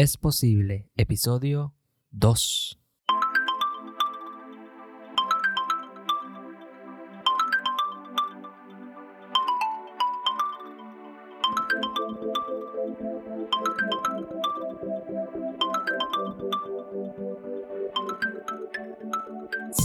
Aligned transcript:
Es 0.00 0.16
posible, 0.16 0.88
episodio 0.94 1.74
2. 2.12 2.78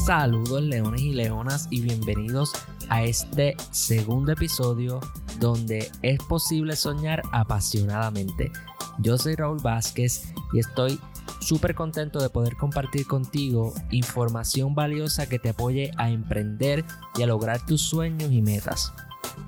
Saludos 0.06 0.62
leones 0.62 1.02
y 1.02 1.14
leonas 1.14 1.68
y 1.72 1.82
bienvenidos 1.82 2.52
a 2.90 3.04
este 3.04 3.56
segundo 3.72 4.34
episodio 4.34 5.00
donde 5.40 5.90
es 6.04 6.20
posible 6.20 6.76
soñar 6.76 7.24
apasionadamente. 7.32 8.52
Yo 9.00 9.18
soy 9.18 9.36
Raúl 9.36 9.60
Vázquez 9.62 10.34
y 10.54 10.60
estoy 10.60 11.00
súper 11.40 11.76
contento 11.76 12.22
de 12.22 12.30
poder 12.30 12.56
compartir 12.56 13.08
contigo 13.08 13.74
información 13.92 14.76
valiosa 14.76 15.28
que 15.28 15.40
te 15.40 15.50
apoye 15.50 15.92
a 15.98 16.10
emprender 16.10 16.86
y 17.16 17.24
a 17.24 17.28
lograr 17.28 17.66
tus 17.66 17.82
sueños 17.82 18.32
y 18.32 18.42
metas. 18.42 18.94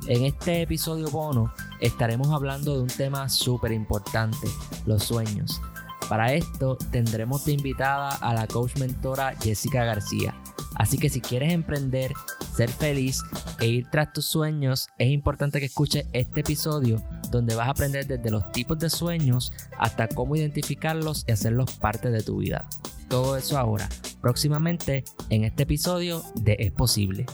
En 0.07 0.25
este 0.25 0.61
episodio 0.61 1.09
bono 1.09 1.53
estaremos 1.79 2.31
hablando 2.31 2.75
de 2.75 2.81
un 2.81 2.87
tema 2.87 3.29
súper 3.29 3.71
importante, 3.71 4.47
los 4.85 5.03
sueños. 5.03 5.61
Para 6.09 6.33
esto 6.33 6.77
tendremos 6.91 7.45
de 7.45 7.53
invitada 7.53 8.09
a 8.09 8.33
la 8.33 8.47
coach 8.47 8.77
mentora 8.77 9.35
Jessica 9.41 9.83
García. 9.83 10.35
Así 10.75 10.97
que 10.97 11.09
si 11.09 11.21
quieres 11.21 11.53
emprender, 11.53 12.13
ser 12.53 12.69
feliz 12.69 13.23
e 13.59 13.67
ir 13.67 13.89
tras 13.89 14.11
tus 14.11 14.25
sueños, 14.25 14.87
es 14.97 15.09
importante 15.09 15.59
que 15.59 15.67
escuches 15.67 16.05
este 16.13 16.41
episodio 16.41 17.01
donde 17.35 17.55
vas 17.55 17.67
a 17.67 17.71
aprender 17.71 18.07
desde 18.07 18.31
los 18.31 18.49
tipos 18.51 18.79
de 18.79 18.89
sueños 18.89 19.51
hasta 19.77 20.07
cómo 20.07 20.35
identificarlos 20.35 21.25
y 21.27 21.33
hacerlos 21.33 21.73
parte 21.75 22.09
de 22.09 22.23
tu 22.23 22.37
vida. 22.37 22.67
Todo 23.09 23.35
eso 23.35 23.57
ahora, 23.57 23.89
próximamente 24.21 25.03
en 25.29 25.43
este 25.43 25.63
episodio 25.63 26.23
de 26.35 26.55
Es 26.59 26.71
Posible. 26.71 27.25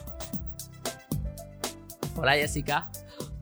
Hola 2.16 2.34
Jessica. 2.34 2.92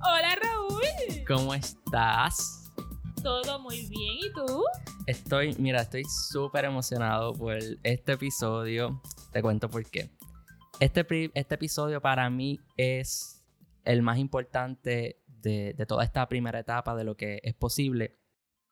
Hola 0.01 0.35
Raúl. 0.35 1.25
¿Cómo 1.25 1.53
estás? 1.53 2.71
Todo 3.23 3.59
muy 3.59 3.87
bien, 3.87 4.17
¿y 4.19 4.33
tú? 4.33 4.63
Estoy, 5.07 5.55
mira, 5.57 5.81
estoy 5.81 6.03
súper 6.05 6.65
emocionado 6.65 7.33
por 7.33 7.57
este 7.83 8.13
episodio. 8.13 9.01
Te 9.31 9.41
cuento 9.41 9.69
por 9.69 9.85
qué. 9.89 10.09
Este, 10.79 11.31
este 11.33 11.55
episodio 11.55 12.01
para 12.01 12.29
mí 12.29 12.59
es 12.77 13.43
el 13.85 14.01
más 14.01 14.17
importante 14.17 15.19
de, 15.41 15.73
toda 15.87 16.03
esta 16.03 16.27
primera 16.27 16.59
etapa 16.59 16.95
de 16.95 17.03
lo 17.03 17.15
que 17.15 17.39
es 17.43 17.55
posible. 17.55 18.17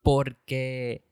Porque 0.01 1.07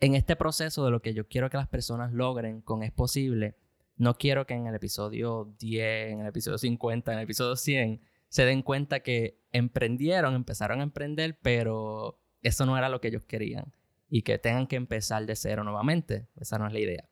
en 0.00 0.14
este 0.14 0.36
proceso 0.36 0.84
de 0.84 0.90
lo 0.90 1.02
que 1.02 1.14
yo 1.14 1.28
quiero 1.28 1.50
que 1.50 1.56
las 1.56 1.68
personas 1.68 2.12
logren 2.12 2.60
con 2.60 2.82
Es 2.82 2.92
Posible, 2.92 3.56
no 3.96 4.16
quiero 4.16 4.46
que 4.46 4.54
en 4.54 4.66
el 4.66 4.74
episodio 4.74 5.54
10, 5.58 6.12
en 6.12 6.20
el 6.20 6.26
episodio 6.26 6.58
50, 6.58 7.12
en 7.12 7.18
el 7.18 7.24
episodio 7.24 7.56
100 7.56 8.00
se 8.28 8.44
den 8.44 8.62
cuenta 8.62 9.00
que 9.00 9.42
emprendieron, 9.52 10.34
empezaron 10.34 10.80
a 10.80 10.84
emprender, 10.84 11.38
pero 11.42 12.18
eso 12.42 12.64
no 12.64 12.78
era 12.78 12.88
lo 12.88 13.00
que 13.00 13.08
ellos 13.08 13.24
querían 13.24 13.74
y 14.08 14.22
que 14.22 14.38
tengan 14.38 14.66
que 14.66 14.76
empezar 14.76 15.26
de 15.26 15.36
cero 15.36 15.64
nuevamente. 15.64 16.28
Esa 16.36 16.58
no 16.58 16.66
es 16.66 16.72
la 16.72 16.80
idea. 16.80 17.10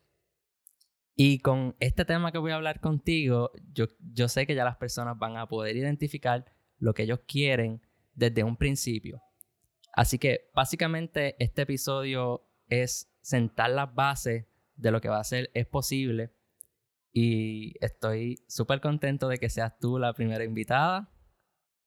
Y 1.14 1.40
con 1.40 1.76
este 1.80 2.04
tema 2.04 2.30
que 2.30 2.38
voy 2.38 2.52
a 2.52 2.56
hablar 2.56 2.80
contigo, 2.80 3.50
yo, 3.72 3.86
yo 4.12 4.28
sé 4.28 4.46
que 4.46 4.54
ya 4.54 4.64
las 4.64 4.76
personas 4.76 5.18
van 5.18 5.36
a 5.36 5.48
poder 5.48 5.76
identificar 5.76 6.44
lo 6.78 6.94
que 6.94 7.04
ellos 7.04 7.20
quieren 7.26 7.82
desde 8.14 8.44
un 8.44 8.56
principio. 8.56 9.22
Así 9.92 10.18
que 10.18 10.50
básicamente 10.54 11.36
este 11.42 11.62
episodio 11.62 12.46
es 12.68 13.10
sentar 13.20 13.70
las 13.70 13.94
bases 13.94 14.46
de 14.76 14.90
lo 14.90 15.00
que 15.00 15.08
va 15.08 15.20
a 15.20 15.24
ser 15.24 15.50
es 15.54 15.66
posible. 15.66 16.32
Y 17.12 17.74
estoy 17.84 18.44
súper 18.48 18.80
contento 18.80 19.28
de 19.28 19.38
que 19.38 19.48
seas 19.48 19.78
tú 19.78 19.98
la 19.98 20.12
primera 20.12 20.44
invitada 20.44 21.10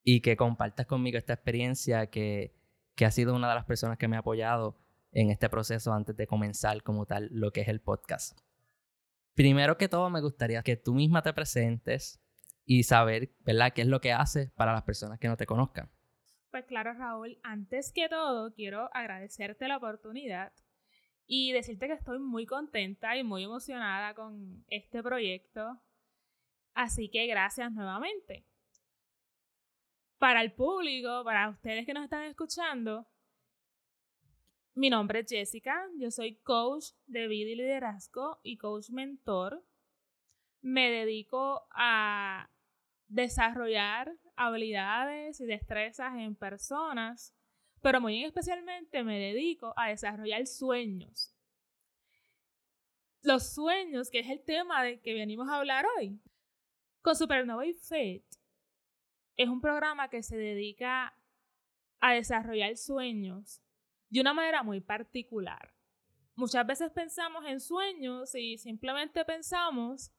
y 0.04 0.22
que 0.22 0.36
compartas 0.36 0.88
conmigo 0.88 1.18
esta 1.18 1.34
experiencia 1.34 2.08
que 2.08 2.56
que 2.96 3.06
ha 3.06 3.12
sido 3.12 3.34
una 3.36 3.50
de 3.50 3.56
las 3.56 3.66
personas 3.66 3.98
que 3.98 4.08
me 4.08 4.16
ha 4.16 4.20
apoyado 4.20 4.78
en 5.12 5.32
este 5.32 5.50
proceso 5.50 5.94
antes 5.94 6.16
de 6.16 6.28
comenzar 6.28 6.84
como 6.84 7.06
tal 7.08 7.30
lo 7.32 7.52
que 7.52 7.62
es 7.62 7.68
el 7.68 7.82
podcast. 7.82 8.38
Primero 9.34 9.78
que 9.78 9.90
todo, 9.90 10.10
me 10.10 10.22
gustaría 10.22 10.62
que 10.62 10.76
tú 10.76 10.94
misma 10.94 11.22
te 11.22 11.34
presentes 11.34 12.21
y 12.74 12.84
saber, 12.84 13.34
¿verdad?, 13.42 13.74
qué 13.74 13.82
es 13.82 13.88
lo 13.88 14.00
que 14.00 14.14
haces 14.14 14.50
para 14.52 14.72
las 14.72 14.84
personas 14.84 15.20
que 15.20 15.28
no 15.28 15.36
te 15.36 15.46
conozcan. 15.46 15.92
Pues 16.52 16.64
claro, 16.64 16.94
Raúl, 16.94 17.38
antes 17.44 17.92
que 17.92 18.08
todo, 18.08 18.54
quiero 18.54 18.90
agradecerte 18.94 19.68
la 19.68 19.76
oportunidad 19.76 20.54
y 21.26 21.52
decirte 21.52 21.88
que 21.88 21.94
estoy 21.94 22.20
muy 22.20 22.46
contenta 22.46 23.18
y 23.18 23.24
muy 23.24 23.44
emocionada 23.44 24.14
con 24.14 24.64
este 24.70 25.04
proyecto. 25.04 25.82
Así 26.74 27.09
que 27.09 27.28
gracias 27.28 27.74
nuevamente 27.74 28.46
para 30.18 30.42
el 30.42 30.53
público, 30.53 31.26
para 31.26 31.50
ustedes 31.50 31.86
que 31.86 31.94
nos 31.94 32.06
están 32.06 32.24
escuchando, 32.24 33.06
mi 34.76 34.90
nombre 34.90 35.20
es 35.20 35.26
Jessica, 35.28 35.90
yo 35.98 36.09
soy 36.09 36.38
coach 36.38 36.92
de 37.06 37.28
vida 37.28 37.50
y 37.50 37.56
liderazgo 37.56 38.40
y 38.44 38.56
coach 38.56 38.92
mentor. 38.92 39.62
Me 40.62 40.90
dedico 40.90 41.68
a 41.72 42.50
desarrollar 43.12 44.16
habilidades 44.38 45.42
y 45.42 45.46
destrezas 45.46 46.16
en 46.16 46.34
personas, 46.34 47.36
pero 47.82 48.00
muy 48.00 48.24
especialmente 48.24 49.04
me 49.04 49.20
dedico 49.20 49.74
a 49.76 49.90
desarrollar 49.90 50.48
sueños. 50.48 51.36
Los 53.22 53.54
sueños, 53.54 54.10
que 54.10 54.20
es 54.20 54.30
el 54.30 54.44
tema 54.44 54.82
de 54.84 55.02
que 55.02 55.14
venimos 55.14 55.50
a 55.50 55.58
hablar 55.58 55.86
hoy. 55.98 56.20
Con 57.02 57.16
Supernova 57.16 57.66
y 57.66 57.76
es 59.36 59.50
un 59.50 59.60
programa 59.60 60.10
que 60.10 60.24
se 60.24 60.38
dedica 60.38 61.14
a 62.00 62.14
desarrollar 62.14 62.78
sueños 62.78 63.62
de 64.10 64.22
una 64.22 64.34
manera 64.34 64.64
muy 64.64 64.80
particular. 64.80 65.74
Muchas 66.36 66.66
veces 66.66 66.92
pensamos 66.92 67.44
en 67.46 67.60
sueños 67.60 68.34
y 68.36 68.58
simplemente 68.58 69.26
pensamos 69.26 70.12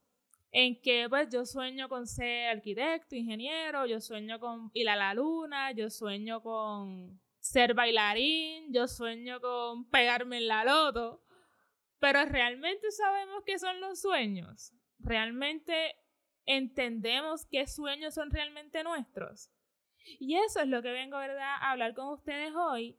en 0.52 0.80
que 0.80 1.06
pues 1.08 1.30
yo 1.30 1.46
sueño 1.46 1.88
con 1.88 2.06
ser 2.06 2.50
arquitecto, 2.50 3.16
ingeniero, 3.16 3.86
yo 3.86 4.00
sueño 4.00 4.38
con 4.38 4.70
ir 4.74 4.88
a 4.90 4.96
la 4.96 5.14
luna, 5.14 5.72
yo 5.72 5.88
sueño 5.88 6.42
con 6.42 7.20
ser 7.40 7.74
bailarín, 7.74 8.72
yo 8.72 8.86
sueño 8.86 9.40
con 9.40 9.88
pegarme 9.88 10.36
en 10.36 10.48
la 10.48 10.64
loto, 10.64 11.24
pero 11.98 12.24
realmente 12.26 12.90
sabemos 12.90 13.42
qué 13.46 13.58
son 13.58 13.80
los 13.80 14.00
sueños. 14.00 14.74
Realmente 14.98 15.96
entendemos 16.44 17.46
qué 17.46 17.66
sueños 17.66 18.14
son 18.14 18.30
realmente 18.30 18.84
nuestros. 18.84 19.50
Y 20.18 20.36
eso 20.36 20.60
es 20.60 20.68
lo 20.68 20.82
que 20.82 20.92
vengo, 20.92 21.16
¿verdad?, 21.16 21.56
a 21.60 21.70
hablar 21.70 21.94
con 21.94 22.08
ustedes 22.08 22.52
hoy. 22.54 22.98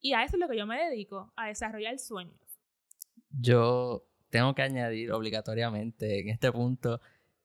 Y 0.00 0.14
a 0.14 0.22
eso 0.22 0.36
es 0.36 0.40
lo 0.40 0.48
que 0.48 0.56
yo 0.56 0.66
me 0.66 0.82
dedico, 0.82 1.32
a 1.36 1.48
desarrollar 1.48 1.98
sueños. 1.98 2.40
Yo 3.30 4.07
tengo 4.30 4.54
que 4.54 4.62
añadir 4.62 5.12
obligatoriamente 5.12 6.20
en 6.20 6.28
este 6.28 6.52
punto 6.52 7.00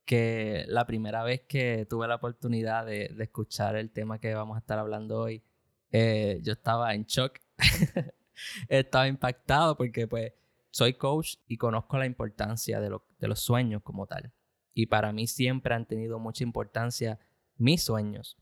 que 0.06 0.66
la 0.68 0.86
primera 0.86 1.24
vez 1.24 1.42
que 1.48 1.86
tuve 1.90 2.08
la 2.08 2.16
oportunidad 2.16 2.86
de, 2.86 3.16
escuchar 3.20 3.76
el 3.76 3.92
tema 3.92 4.20
que 4.20 4.34
vamos 4.34 4.56
a 4.56 4.60
estar 4.60 4.80
hablando 4.80 5.20
hoy, 5.20 5.44
eh, 5.92 6.40
yo 6.44 6.54
estaba 6.54 6.94
en 6.94 7.06
shock. 7.06 7.40
estaba 8.68 9.08
impactado 9.08 9.78
porque 9.78 10.08
pues 10.08 10.34
soy 10.72 10.96
coach 10.96 11.36
y 11.48 11.58
conozco 11.58 11.98
la 11.98 12.06
importancia 12.06 12.80
de, 12.82 12.98
de 13.20 13.28
los 13.28 13.40
sueños 13.40 13.82
como 13.84 14.08
tal 14.08 14.34
y 14.74 14.88
para 14.88 15.12
mí 15.12 15.28
siempre 15.28 15.76
han 15.76 15.86
tenido 15.86 16.20
mucha 16.20 16.44
importancia 16.44 17.20
mis 17.58 17.84
sueños. 17.84 18.38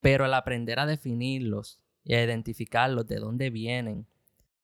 Pero 0.00 0.24
el 0.24 0.34
aprender 0.34 0.78
a 0.78 0.86
definirlos 0.86 1.80
y 2.02 2.14
a 2.14 2.24
identificarlos, 2.24 3.06
de 3.06 3.16
dónde 3.16 3.50
vienen, 3.50 4.06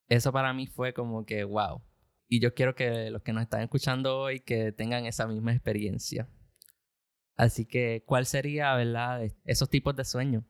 eso 0.09 0.33
para 0.33 0.53
mí 0.53 0.67
fue 0.67 0.93
como 0.93 1.25
que 1.25 1.45
wow. 1.45 1.83
Y 2.29 2.41
yo 2.41 2.55
quiero 2.55 2.75
que 2.75 3.11
los 3.11 3.23
que 3.23 3.33
nos 3.33 3.43
están 3.43 3.63
escuchando 3.63 4.19
hoy 4.19 4.41
que 4.41 4.73
tengan 4.73 5.07
esa 5.07 5.27
misma 5.27 5.53
experiencia. 5.53 6.29
Así 7.37 7.67
que, 7.67 8.03
¿cuál 8.07 8.27
sería, 8.27 8.75
verdad, 8.75 9.23
esos 9.45 9.69
tipos 9.69 9.95
de 9.95 10.05
sueños? 10.05 10.45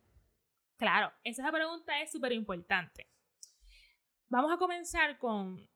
Claro, 0.76 1.12
esa 1.24 1.50
pregunta 1.50 2.00
es 2.00 2.12
súper 2.12 2.32
importante. 2.32 3.10
Vamos 4.28 4.52
a 4.52 4.58
comenzar 4.58 5.18
con 5.18 5.68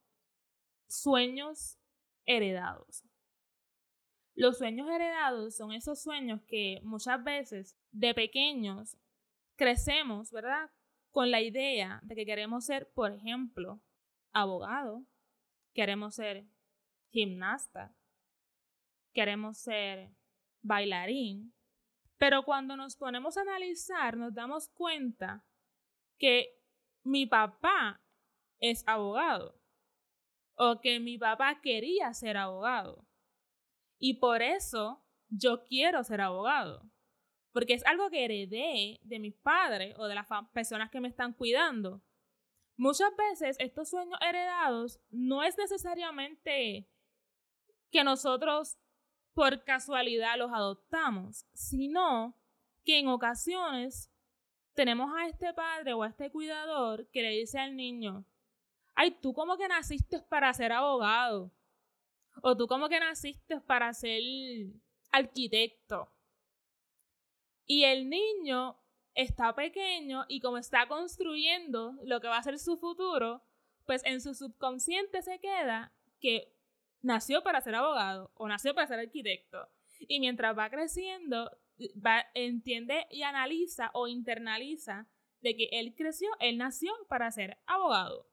sueños 0.88 1.78
heredados. 2.26 3.04
Los 4.34 4.58
sueños 4.58 4.88
heredados 4.88 5.56
son 5.56 5.72
esos 5.72 6.02
sueños 6.02 6.40
que 6.46 6.80
muchas 6.82 7.22
veces 7.22 7.76
de 7.90 8.14
pequeños 8.14 8.96
crecemos, 9.56 10.30
¿verdad? 10.30 10.70
Con 11.10 11.30
la 11.30 11.40
idea 11.40 12.00
de 12.04 12.14
que 12.14 12.24
queremos 12.24 12.64
ser, 12.64 12.90
por 12.92 13.12
ejemplo, 13.12 13.82
abogado, 14.32 15.04
queremos 15.72 16.14
ser 16.14 16.46
gimnasta, 17.10 17.94
queremos 19.12 19.58
ser 19.58 20.10
bailarín, 20.62 21.54
pero 22.18 22.44
cuando 22.44 22.76
nos 22.76 22.96
ponemos 22.96 23.36
a 23.36 23.42
analizar 23.42 24.16
nos 24.16 24.34
damos 24.34 24.68
cuenta 24.68 25.44
que 26.18 26.60
mi 27.02 27.26
papá 27.26 28.02
es 28.58 28.86
abogado 28.86 29.60
o 30.54 30.80
que 30.80 31.00
mi 31.00 31.16
papá 31.16 31.60
quería 31.62 32.12
ser 32.12 32.36
abogado. 32.36 33.06
Y 33.98 34.14
por 34.14 34.42
eso 34.42 35.02
yo 35.28 35.64
quiero 35.64 36.04
ser 36.04 36.20
abogado. 36.20 36.90
Porque 37.52 37.74
es 37.74 37.84
algo 37.86 38.10
que 38.10 38.24
heredé 38.24 39.00
de 39.02 39.18
mis 39.18 39.34
padres 39.34 39.94
o 39.98 40.06
de 40.06 40.14
las 40.14 40.26
personas 40.52 40.90
que 40.90 41.00
me 41.00 41.08
están 41.08 41.32
cuidando. 41.32 42.02
Muchas 42.80 43.14
veces 43.14 43.56
estos 43.58 43.90
sueños 43.90 44.18
heredados 44.22 44.98
no 45.10 45.42
es 45.42 45.58
necesariamente 45.58 46.88
que 47.90 48.02
nosotros 48.04 48.78
por 49.34 49.64
casualidad 49.64 50.38
los 50.38 50.50
adoptamos, 50.50 51.44
sino 51.52 52.34
que 52.82 52.98
en 52.98 53.08
ocasiones 53.08 54.10
tenemos 54.72 55.14
a 55.14 55.26
este 55.26 55.52
padre 55.52 55.92
o 55.92 56.02
a 56.02 56.08
este 56.08 56.30
cuidador 56.30 57.06
que 57.10 57.20
le 57.20 57.32
dice 57.32 57.58
al 57.58 57.76
niño, 57.76 58.24
ay, 58.94 59.10
tú 59.10 59.34
como 59.34 59.58
que 59.58 59.68
naciste 59.68 60.22
para 60.22 60.50
ser 60.54 60.72
abogado, 60.72 61.52
o 62.42 62.56
tú 62.56 62.66
como 62.66 62.88
que 62.88 62.98
naciste 62.98 63.60
para 63.60 63.92
ser 63.92 64.22
arquitecto. 65.10 66.10
Y 67.66 67.84
el 67.84 68.08
niño 68.08 68.79
está 69.14 69.54
pequeño 69.54 70.24
y 70.28 70.40
como 70.40 70.58
está 70.58 70.88
construyendo 70.88 71.94
lo 72.04 72.20
que 72.20 72.28
va 72.28 72.38
a 72.38 72.42
ser 72.42 72.58
su 72.58 72.76
futuro, 72.76 73.42
pues 73.86 74.02
en 74.04 74.20
su 74.20 74.34
subconsciente 74.34 75.22
se 75.22 75.40
queda 75.40 75.92
que 76.20 76.54
nació 77.02 77.42
para 77.42 77.60
ser 77.60 77.74
abogado 77.74 78.30
o 78.34 78.48
nació 78.48 78.74
para 78.74 78.86
ser 78.86 79.00
arquitecto. 79.00 79.68
Y 80.00 80.20
mientras 80.20 80.56
va 80.56 80.70
creciendo, 80.70 81.50
va, 82.04 82.24
entiende 82.34 83.06
y 83.10 83.22
analiza 83.22 83.90
o 83.94 84.08
internaliza 84.08 85.08
de 85.40 85.56
que 85.56 85.68
él 85.72 85.94
creció, 85.96 86.28
él 86.40 86.58
nació 86.58 86.92
para 87.08 87.30
ser 87.30 87.58
abogado. 87.66 88.28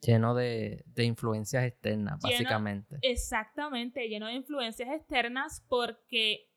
Lleno 0.00 0.34
de, 0.34 0.84
influencias 0.96 1.64
externas, 1.64 2.18
básicamente. 2.20 2.98
Exactamente, 3.02 4.08
lleno 4.08 4.26
de 4.26 4.32
influencias 4.32 4.88
externas 4.90 5.64
porque 5.68 6.51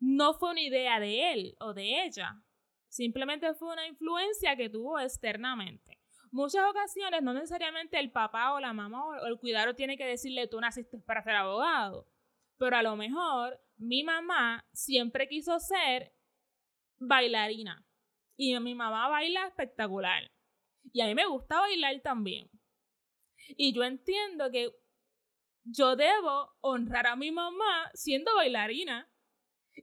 no 0.00 0.34
fue 0.34 0.50
una 0.50 0.60
idea 0.60 1.00
de 1.00 1.32
él 1.32 1.56
o 1.60 1.74
de 1.74 2.04
ella. 2.04 2.42
Simplemente 2.88 3.54
fue 3.54 3.72
una 3.72 3.86
influencia 3.86 4.56
que 4.56 4.70
tuvo 4.70 4.98
externamente. 4.98 5.98
Muchas 6.30 6.68
ocasiones 6.68 7.22
no 7.22 7.32
necesariamente 7.32 7.98
el 7.98 8.12
papá 8.12 8.52
o 8.52 8.60
la 8.60 8.72
mamá 8.72 9.06
o 9.06 9.26
el 9.26 9.38
cuidador 9.38 9.74
tiene 9.74 9.96
que 9.96 10.04
decirle 10.06 10.46
tú 10.46 10.60
naciste 10.60 10.98
para 10.98 11.22
ser 11.22 11.36
abogado, 11.36 12.06
pero 12.58 12.76
a 12.76 12.82
lo 12.82 12.96
mejor 12.96 13.60
mi 13.76 14.02
mamá 14.02 14.66
siempre 14.72 15.28
quiso 15.28 15.58
ser 15.58 16.12
bailarina 16.98 17.86
y 18.36 18.58
mi 18.60 18.74
mamá 18.74 19.08
baila 19.08 19.46
espectacular 19.46 20.30
y 20.92 21.00
a 21.00 21.06
mí 21.06 21.14
me 21.14 21.26
gusta 21.26 21.60
bailar 21.60 22.00
también. 22.00 22.50
Y 23.56 23.72
yo 23.72 23.82
entiendo 23.84 24.50
que 24.50 24.70
yo 25.64 25.96
debo 25.96 26.54
honrar 26.60 27.06
a 27.06 27.16
mi 27.16 27.30
mamá 27.30 27.90
siendo 27.94 28.34
bailarina. 28.34 29.10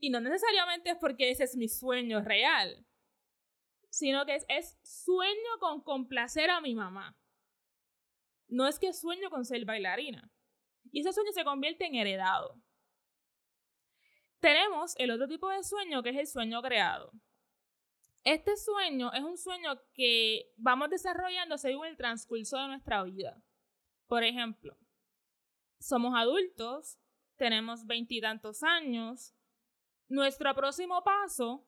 Y 0.02 0.10
no 0.10 0.20
necesariamente 0.20 0.92
es 0.92 0.98
porque 0.98 1.30
ese 1.32 1.44
es 1.44 1.56
mi 1.56 1.68
sueño 1.68 2.22
real, 2.22 2.86
sino 3.90 4.26
que 4.26 4.40
es, 4.48 4.78
sueño 4.84 5.60
con 5.60 5.82
complacer 5.82 6.50
a 6.50 6.62
mi 6.62 6.76
mamá. 6.76 7.18
No 8.48 8.68
es 8.68 8.78
que 8.80 8.94
sueño 8.94 9.30
con 9.30 9.46
ser 9.46 9.66
bailarina. 9.66 10.32
Y 10.92 11.02
ese 11.02 11.14
sueño 11.14 11.32
se 11.32 11.44
convierte 11.44 11.86
en 11.86 11.96
heredado. 11.96 12.62
Tenemos 14.40 14.96
el 14.98 15.12
otro 15.12 15.28
tipo 15.28 15.50
de 15.50 15.64
sueño 15.64 16.04
que 16.04 16.10
es 16.10 16.18
el 16.18 16.28
sueño 16.28 16.62
creado. 16.62 17.12
Este 18.24 18.58
sueño 18.58 19.14
es 19.14 19.24
un 19.24 19.38
sueño 19.38 19.80
que 19.94 20.52
vamos 20.58 20.90
desarrollando 20.90 21.58
según 21.58 21.88
el 21.88 21.98
transcurso 21.98 22.58
de 22.58 22.68
nuestra 22.68 23.04
vida. 23.04 23.42
Por 24.08 24.24
ejemplo, 24.24 24.78
somos 25.80 26.14
adultos, 26.16 27.00
tenemos 27.38 27.86
veintitantos 27.86 28.64
años, 28.64 29.34
nuestro 30.08 30.54
próximo 30.54 31.04
paso 31.04 31.68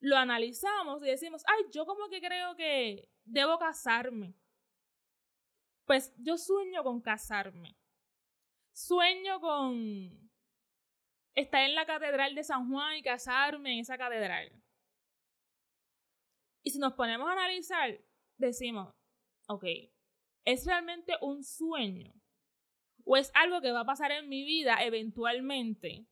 lo 0.00 0.16
analizamos 0.16 1.02
y 1.02 1.06
decimos, 1.06 1.42
ay, 1.46 1.64
yo 1.72 1.86
como 1.86 2.08
que 2.08 2.20
creo 2.20 2.54
que 2.56 3.08
debo 3.24 3.58
casarme. 3.58 4.34
Pues 5.86 6.14
yo 6.18 6.36
sueño 6.36 6.82
con 6.82 7.00
casarme. 7.00 7.76
Sueño 8.72 9.40
con 9.40 10.30
estar 11.34 11.62
en 11.62 11.74
la 11.74 11.86
catedral 11.86 12.34
de 12.34 12.44
San 12.44 12.70
Juan 12.70 12.96
y 12.96 13.02
casarme 13.02 13.74
en 13.74 13.80
esa 13.80 13.98
catedral. 13.98 14.52
Y 16.62 16.70
si 16.70 16.78
nos 16.78 16.94
ponemos 16.94 17.28
a 17.28 17.32
analizar, 17.32 18.00
decimos, 18.38 18.94
ok, 19.48 19.64
¿es 20.44 20.66
realmente 20.66 21.14
un 21.20 21.44
sueño? 21.44 22.12
¿O 23.04 23.16
es 23.16 23.30
algo 23.34 23.60
que 23.60 23.72
va 23.72 23.80
a 23.80 23.86
pasar 23.86 24.12
en 24.12 24.28
mi 24.28 24.44
vida 24.44 24.82
eventualmente? 24.82 26.06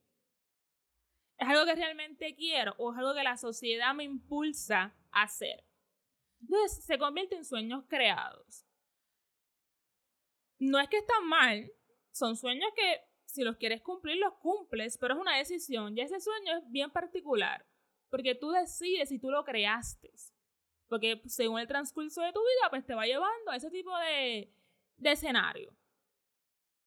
¿Es 1.43 1.49
algo 1.49 1.65
que 1.65 1.75
realmente 1.75 2.35
quiero 2.35 2.73
o 2.77 2.93
es 2.93 2.97
algo 2.97 3.13
que 3.13 3.21
la 3.21 3.35
sociedad 3.35 3.93
me 3.93 4.05
impulsa 4.05 4.95
a 5.11 5.23
hacer? 5.23 5.65
Entonces 6.39 6.85
se 6.85 6.97
convierte 6.97 7.35
en 7.35 7.43
sueños 7.43 7.83
creados. 7.89 8.65
No 10.57 10.79
es 10.79 10.87
que 10.87 10.99
están 10.99 11.27
mal, 11.27 11.69
son 12.13 12.37
sueños 12.37 12.69
que 12.73 13.01
si 13.25 13.43
los 13.43 13.57
quieres 13.57 13.81
cumplir, 13.81 14.15
los 14.17 14.35
cumples, 14.35 14.97
pero 14.97 15.15
es 15.15 15.19
una 15.19 15.35
decisión 15.37 15.97
y 15.97 16.01
ese 16.01 16.21
sueño 16.21 16.59
es 16.59 16.71
bien 16.71 16.91
particular, 16.91 17.67
porque 18.09 18.35
tú 18.35 18.51
decides 18.51 19.09
si 19.09 19.19
tú 19.19 19.29
lo 19.29 19.43
creaste. 19.43 20.13
Porque 20.87 21.21
según 21.25 21.59
el 21.59 21.67
transcurso 21.67 22.21
de 22.21 22.31
tu 22.31 22.39
vida, 22.39 22.69
pues 22.69 22.85
te 22.85 22.95
va 22.95 23.05
llevando 23.05 23.51
a 23.51 23.57
ese 23.57 23.69
tipo 23.69 23.91
de, 23.97 24.53
de 24.95 25.11
escenario. 25.11 25.75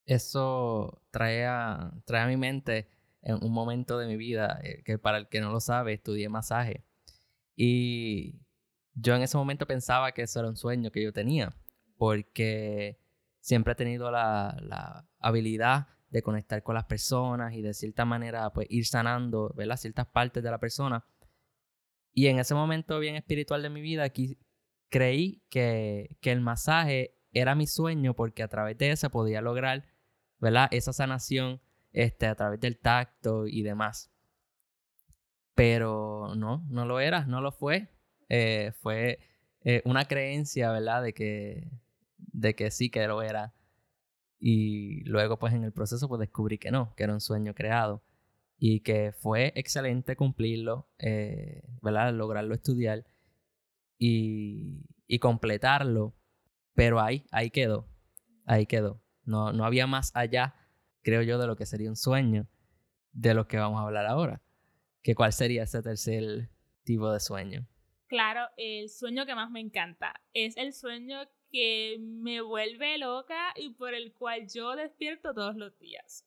Eso 0.07 1.03
trae 1.11 1.45
a, 1.45 1.93
trae 2.07 2.23
a 2.23 2.27
mi 2.27 2.39
mente 2.39 2.96
en 3.27 3.43
un 3.43 3.53
momento 3.53 3.99
de 3.99 4.07
mi 4.07 4.17
vida, 4.17 4.61
eh, 4.63 4.85
que 4.85 4.99
para 4.99 5.19
el 5.19 5.29
que 5.29 5.41
no 5.41 5.51
lo 5.51 5.59
sabe, 5.59 5.95
estudié 5.95 6.29
masaje. 6.29 6.85
Y 7.57 8.41
yo 8.95 9.17
en 9.17 9.23
ese 9.23 9.37
momento 9.37 9.67
pensaba 9.67 10.13
que 10.13 10.23
eso 10.23 10.39
era 10.39 10.49
un 10.49 10.57
sueño 10.57 10.93
que 10.93 11.03
yo 11.03 11.13
tenía, 11.13 11.53
porque 11.97 13.01
siempre 13.41 13.73
he 13.73 13.77
tenido 13.77 14.13
la, 14.13 14.57
la 14.63 15.09
habilidad 15.19 15.89
de 16.09 16.23
conectar 16.23 16.63
con 16.63 16.77
las 16.77 16.85
personas 16.85 17.53
y 17.55 17.63
de 17.63 17.75
cierta 17.75 18.05
manera 18.05 18.53
pues 18.53 18.69
ir 18.71 18.87
sanando, 18.87 19.53
¿verdad? 19.57 19.77
Ciertas 19.77 20.07
partes 20.07 20.45
de 20.45 20.51
la 20.53 20.61
persona. 20.61 21.05
Y 22.13 22.29
en 22.29 22.39
ese 22.39 22.55
momento 22.55 23.01
bien 23.01 23.17
espiritual 23.17 23.61
de 23.61 23.71
mi 23.71 23.81
vida, 23.81 24.05
aquí 24.05 24.39
creí 24.89 25.43
que, 25.51 26.17
que 26.21 26.31
el 26.31 26.41
masaje 26.43 27.19
era 27.33 27.57
mi 27.57 27.67
sueño 27.67 28.15
porque 28.15 28.45
a 28.45 28.49
través 28.49 28.79
de 28.79 28.93
eso 28.93 29.11
podía 29.11 29.41
lograr, 29.41 29.85
¿verdad? 30.39 30.69
Esa 30.71 30.93
sanación 30.93 31.61
este, 31.97 32.27
a 32.27 32.35
través 32.35 32.61
del 32.61 32.79
tacto 32.79 33.47
y 33.47 33.63
demás. 33.63 34.13
Pero 35.55 36.35
no, 36.37 36.63
no 36.69 36.85
lo 36.85 37.01
era, 37.01 37.25
no 37.25 37.41
lo 37.41 37.53
fue. 37.53 37.89
Eh, 38.29 38.73
fue 38.83 39.19
eh, 39.63 39.81
una 39.87 40.05
creencia, 40.05 40.71
¿verdad? 40.71 41.03
De 41.03 41.15
que, 41.15 41.71
de 42.19 42.55
que 42.55 42.71
sí 42.71 42.91
que 42.91 43.07
lo 43.07 43.23
era. 43.23 43.55
Y 44.39 45.05
luego, 45.05 45.39
pues 45.39 45.55
en 45.55 45.65
el 45.65 45.73
proceso, 45.73 46.07
pues 46.07 46.21
descubrí 46.21 46.59
que 46.59 46.71
no, 46.71 46.95
que 46.97 47.05
era 47.05 47.15
un 47.15 47.23
sueño 47.23 47.55
creado. 47.55 48.03
Y 48.59 48.81
que 48.81 49.13
fue 49.13 49.53
excelente 49.57 50.17
cumplirlo, 50.17 50.91
eh, 50.99 51.63
¿verdad? 51.81 52.13
Lograrlo 52.13 52.55
estudiar 52.55 53.07
y, 53.99 54.85
y 55.07 55.19
completarlo. 55.19 56.15
Pero 56.75 57.01
ahí, 57.01 57.25
ahí 57.31 57.49
quedó. 57.49 57.89
Ahí 58.45 58.67
quedó. 58.67 59.03
No, 59.25 59.55
no 59.55 59.65
había 59.65 59.87
más 59.87 60.15
allá 60.15 60.55
creo 61.07 61.23
yo, 61.23 61.39
de 61.39 61.47
lo 61.47 61.55
que 61.55 61.67
sería 61.67 61.89
un 61.89 61.95
sueño, 61.95 62.49
de 63.13 63.33
lo 63.33 63.47
que 63.47 63.59
vamos 63.59 63.79
a 63.79 63.85
hablar 63.85 64.07
ahora. 64.07 64.43
Que 65.05 65.15
¿Cuál 65.15 65.33
sería 65.33 65.63
ese 65.63 65.81
tercer 65.81 66.51
tipo 66.83 67.13
de 67.13 67.21
sueño? 67.21 67.65
Claro, 68.09 68.49
el 68.57 68.91
sueño 68.91 69.25
que 69.25 69.37
más 69.37 69.49
me 69.49 69.61
encanta 69.61 70.21
es 70.35 70.57
el 70.57 70.73
sueño 70.73 71.21
que 71.53 71.99
me 72.01 72.41
vuelve 72.41 72.99
loca 72.99 73.55
y 73.55 73.71
por 73.71 73.95
el 73.95 74.13
cual 74.15 74.49
yo 74.53 74.75
despierto 74.75 75.33
todos 75.33 75.55
los 75.55 75.79
días. 75.79 76.27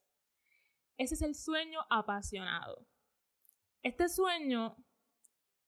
Ese 0.96 1.16
es 1.16 1.22
el 1.24 1.36
sueño 1.36 1.82
apasionado. 1.90 2.88
Este 3.84 4.08
sueño 4.08 4.78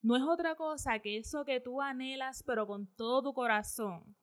no 0.02 0.16
es 0.16 0.24
otra 0.24 0.56
cosa 0.56 1.00
que 1.00 1.18
eso 1.18 1.44
que 1.44 1.60
tú 1.60 1.82
anhelas 1.82 2.44
pero 2.44 2.66
con 2.66 2.88
todo 2.96 3.24
tu 3.24 3.34
corazón 3.34 4.16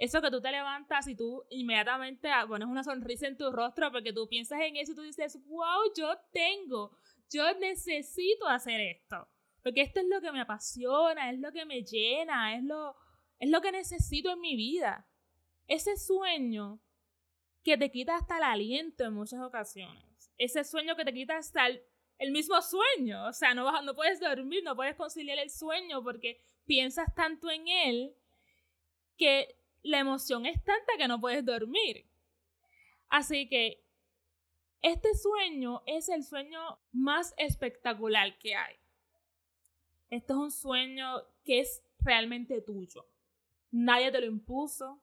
eso 0.00 0.22
que 0.22 0.30
tú 0.30 0.40
te 0.40 0.50
levantas 0.50 1.06
y 1.08 1.14
tú 1.14 1.44
inmediatamente 1.50 2.30
pones 2.48 2.66
una 2.66 2.82
sonrisa 2.82 3.26
en 3.26 3.36
tu 3.36 3.52
rostro 3.52 3.92
porque 3.92 4.14
tú 4.14 4.26
piensas 4.26 4.58
en 4.62 4.76
eso 4.76 4.92
y 4.92 4.94
tú 4.94 5.02
dices, 5.02 5.38
wow, 5.44 5.92
yo 5.94 6.16
tengo, 6.32 6.96
yo 7.28 7.52
necesito 7.58 8.48
hacer 8.48 8.80
esto. 8.80 9.28
Porque 9.62 9.82
esto 9.82 10.00
es 10.00 10.06
lo 10.06 10.22
que 10.22 10.32
me 10.32 10.40
apasiona, 10.40 11.30
es 11.30 11.38
lo 11.38 11.52
que 11.52 11.66
me 11.66 11.82
llena, 11.82 12.56
es 12.56 12.64
lo, 12.64 12.96
es 13.38 13.50
lo 13.50 13.60
que 13.60 13.72
necesito 13.72 14.30
en 14.30 14.40
mi 14.40 14.56
vida. 14.56 15.06
Ese 15.66 15.98
sueño 15.98 16.80
que 17.62 17.76
te 17.76 17.90
quita 17.90 18.16
hasta 18.16 18.38
el 18.38 18.44
aliento 18.44 19.04
en 19.04 19.12
muchas 19.12 19.42
ocasiones. 19.42 20.32
Ese 20.38 20.64
sueño 20.64 20.96
que 20.96 21.04
te 21.04 21.12
quita 21.12 21.36
hasta 21.36 21.66
el, 21.66 21.82
el 22.16 22.30
mismo 22.30 22.58
sueño. 22.62 23.26
O 23.26 23.34
sea, 23.34 23.52
no, 23.52 23.66
vas, 23.66 23.84
no 23.84 23.94
puedes 23.94 24.18
dormir, 24.18 24.64
no 24.64 24.74
puedes 24.74 24.96
conciliar 24.96 25.38
el 25.38 25.50
sueño 25.50 26.02
porque 26.02 26.42
piensas 26.64 27.14
tanto 27.14 27.50
en 27.50 27.68
él 27.68 28.16
que 29.18 29.59
la 29.82 29.98
emoción 29.98 30.46
es 30.46 30.62
tanta 30.64 30.92
que 30.98 31.08
no 31.08 31.20
puedes 31.20 31.44
dormir. 31.44 32.06
Así 33.08 33.48
que 33.48 33.84
este 34.82 35.14
sueño 35.14 35.82
es 35.86 36.08
el 36.08 36.24
sueño 36.24 36.78
más 36.92 37.34
espectacular 37.36 38.38
que 38.38 38.54
hay. 38.54 38.76
Este 40.08 40.32
es 40.32 40.38
un 40.38 40.50
sueño 40.50 41.22
que 41.44 41.60
es 41.60 41.84
realmente 41.98 42.60
tuyo. 42.62 43.06
Nadie 43.70 44.10
te 44.10 44.20
lo 44.20 44.26
impuso, 44.26 45.02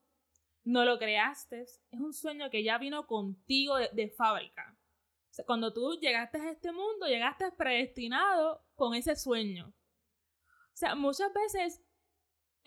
no 0.63 0.84
lo 0.84 0.98
creaste. 0.98 1.62
Es 1.62 2.00
un 2.00 2.13
sueño 2.13 2.50
que 2.50 2.63
ya 2.63 2.77
vino 2.77 3.07
contigo 3.07 3.77
de, 3.77 4.10
fábrica. 4.10 4.75
cuando 5.46 5.72
tú 5.72 5.98
llegaste 6.00 6.39
a 6.39 6.51
este 6.51 6.72
mundo, 6.72 7.07
llegaste 7.07 7.51
predestinado 7.51 8.65
con 8.75 8.96
ese 8.96 9.15
sueño. 9.15 9.67
O 9.67 10.79
sea, 10.79 10.96
muchas 10.96 11.31
veces 11.34 11.81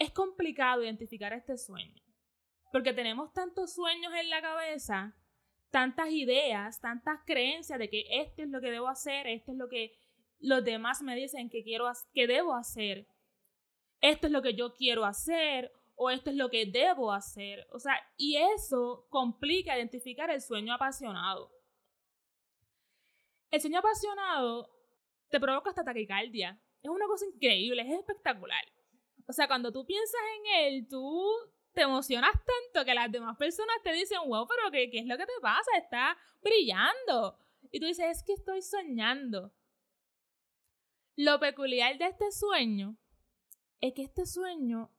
es 0.00 0.10
complicado 0.10 0.82
identificar 0.82 1.32
este 1.34 1.58
sueño. 1.58 2.02
Porque 2.72 2.94
tenemos 2.94 3.32
tantos 3.32 3.74
sueños 3.74 4.12
en 4.18 4.30
la 4.30 4.40
cabeza, 4.40 5.14
tantas 5.70 6.10
ideas, 6.10 6.80
tantas 6.80 7.20
creencias 7.26 7.78
de 7.78 7.90
que 7.90 8.06
esto 8.10 8.42
es 8.42 8.48
lo 8.48 8.60
que 8.62 8.70
debo 8.70 8.88
hacer, 8.88 9.26
esto 9.26 9.52
es 9.52 9.58
lo 9.58 9.68
que 9.68 9.92
los 10.38 10.64
demás 10.64 11.02
me 11.02 11.14
dicen 11.14 11.50
que 11.50 11.62
quiero 11.62 11.92
que 12.14 12.26
debo 12.26 12.54
hacer. 12.54 13.06
Esto 14.00 14.26
es 14.28 14.32
lo 14.32 14.40
que 14.40 14.54
yo 14.54 14.74
quiero 14.74 15.04
hacer 15.04 15.70
o 15.96 16.08
esto 16.08 16.30
es 16.30 16.36
lo 16.36 16.48
que 16.48 16.64
debo 16.64 17.12
hacer. 17.12 17.66
O 17.70 17.78
sea, 17.78 17.94
y 18.16 18.36
eso 18.36 19.06
complica 19.10 19.76
identificar 19.76 20.30
el 20.30 20.40
sueño 20.40 20.72
apasionado. 20.72 21.52
El 23.50 23.60
sueño 23.60 23.80
apasionado 23.80 24.70
te 25.28 25.38
provoca 25.38 25.68
hasta 25.68 25.84
taquicardia. 25.84 26.58
Es 26.80 26.88
una 26.88 27.06
cosa 27.06 27.26
increíble, 27.26 27.82
es 27.82 27.98
espectacular. 27.98 28.64
O 29.30 29.32
sea, 29.32 29.46
cuando 29.46 29.70
tú 29.70 29.86
piensas 29.86 30.20
en 30.38 30.64
él, 30.64 30.88
tú 30.88 31.24
te 31.72 31.82
emocionas 31.82 32.32
tanto 32.32 32.84
que 32.84 32.94
las 32.94 33.12
demás 33.12 33.36
personas 33.36 33.76
te 33.84 33.92
dicen, 33.92 34.18
wow, 34.26 34.44
pero 34.48 34.72
¿qué, 34.72 34.90
qué 34.90 34.98
es 34.98 35.06
lo 35.06 35.16
que 35.16 35.24
te 35.24 35.32
pasa? 35.40 35.70
Está 35.78 36.16
brillando. 36.42 37.38
Y 37.70 37.78
tú 37.78 37.86
dices, 37.86 38.06
es 38.08 38.24
que 38.24 38.32
estoy 38.32 38.60
soñando. 38.60 39.54
Lo 41.14 41.38
peculiar 41.38 41.96
de 41.96 42.06
este 42.06 42.32
sueño 42.32 42.96
es 43.80 43.94
que 43.94 44.02
este 44.02 44.26
sueño 44.26 44.92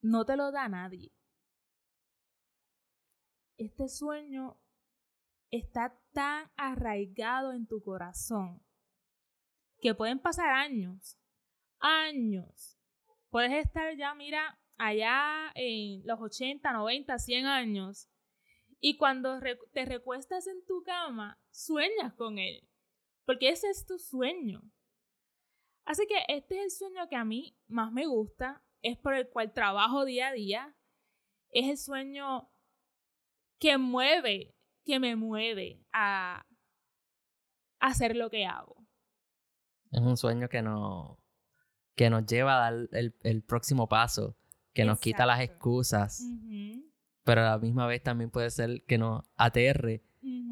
no 0.00 0.24
te 0.24 0.38
lo 0.38 0.50
da 0.50 0.66
nadie. 0.70 1.12
Este 3.58 3.90
sueño 3.90 4.58
está 5.50 6.00
tan 6.12 6.50
arraigado 6.56 7.52
en 7.52 7.66
tu 7.66 7.82
corazón 7.82 8.64
que 9.82 9.94
pueden 9.94 10.18
pasar 10.18 10.48
años, 10.48 11.18
años. 11.78 12.78
Puedes 13.34 13.66
estar 13.66 13.96
ya, 13.96 14.14
mira, 14.14 14.60
allá 14.78 15.50
en 15.56 16.06
los 16.06 16.20
80, 16.20 16.72
90, 16.72 17.18
100 17.18 17.46
años 17.46 18.08
y 18.78 18.96
cuando 18.96 19.40
te 19.72 19.84
recuestas 19.84 20.46
en 20.46 20.64
tu 20.64 20.84
cama, 20.84 21.36
sueñas 21.50 22.14
con 22.14 22.38
él, 22.38 22.70
porque 23.26 23.48
ese 23.48 23.70
es 23.70 23.86
tu 23.86 23.98
sueño. 23.98 24.62
Así 25.84 26.06
que 26.06 26.14
este 26.28 26.58
es 26.58 26.62
el 26.62 26.70
sueño 26.70 27.08
que 27.08 27.16
a 27.16 27.24
mí 27.24 27.58
más 27.66 27.90
me 27.90 28.06
gusta, 28.06 28.62
es 28.82 28.96
por 28.98 29.14
el 29.14 29.28
cual 29.28 29.52
trabajo 29.52 30.04
día 30.04 30.28
a 30.28 30.32
día, 30.32 30.76
es 31.50 31.68
el 31.68 31.76
sueño 31.76 32.52
que 33.58 33.78
mueve, 33.78 34.54
que 34.84 35.00
me 35.00 35.16
mueve 35.16 35.84
a, 35.92 36.46
hacer 37.80 38.14
lo 38.14 38.30
que 38.30 38.46
hago. 38.46 38.86
Es 39.90 40.02
un 40.02 40.16
sueño 40.16 40.48
que, 40.48 40.62
no, 40.62 41.18
que 41.94 42.10
nos 42.10 42.26
lleva 42.26 42.56
a 42.56 42.70
dar 42.70 42.88
el, 42.92 43.42
próximo 43.42 43.88
paso, 43.88 44.36
que 44.72 44.84
nos 44.84 44.98
quita 44.98 45.26
las 45.26 45.40
excusas, 45.40 46.24
pero 47.22 47.42
a 47.42 47.50
la 47.50 47.58
misma 47.58 47.86
vez 47.86 48.02
también 48.02 48.30
puede 48.30 48.50
ser 48.50 48.84
que 48.84 48.98
nos 48.98 49.24
aterre 49.36 50.02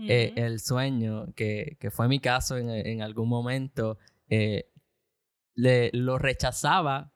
eh, 0.08 0.32
el 0.36 0.60
sueño, 0.60 1.32
que, 1.34 1.76
fue 1.90 2.08
mi 2.08 2.20
caso 2.20 2.56
en, 2.56 3.02
algún 3.02 3.28
momento. 3.28 3.98
Eh, 4.28 4.70
le, 5.54 5.90
lo 5.92 6.18
rechazaba 6.18 7.12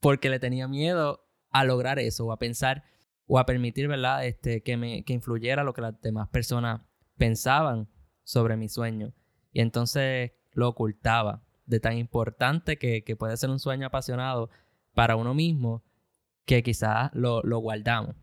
porque 0.00 0.28
le 0.28 0.38
tenía 0.38 0.68
miedo 0.68 1.26
a 1.50 1.64
lograr 1.64 1.98
eso 1.98 2.26
o 2.26 2.32
a 2.32 2.38
pensar 2.38 2.84
o 3.26 3.38
a 3.38 3.46
permitir, 3.46 3.88
¿verdad? 3.88 4.26
Este, 4.26 4.62
que, 4.62 4.76
me, 4.76 5.04
que 5.04 5.12
influyera 5.12 5.64
lo 5.64 5.72
que 5.72 5.82
las 5.82 6.00
demás 6.00 6.28
personas 6.28 6.82
pensaban 7.16 7.88
sobre 8.22 8.56
mi 8.56 8.68
sueño. 8.68 9.14
Y 9.52 9.60
entonces 9.60 10.32
lo 10.52 10.68
ocultaba 10.68 11.42
de 11.68 11.80
tan 11.80 11.96
importante 11.96 12.78
que, 12.78 13.04
que 13.04 13.14
puede 13.14 13.36
ser 13.36 13.50
un 13.50 13.60
sueño 13.60 13.86
apasionado 13.86 14.50
para 14.94 15.16
uno 15.16 15.34
mismo 15.34 15.84
que 16.44 16.62
quizás 16.62 17.10
lo, 17.12 17.42
lo 17.42 17.58
guardamos. 17.58 18.16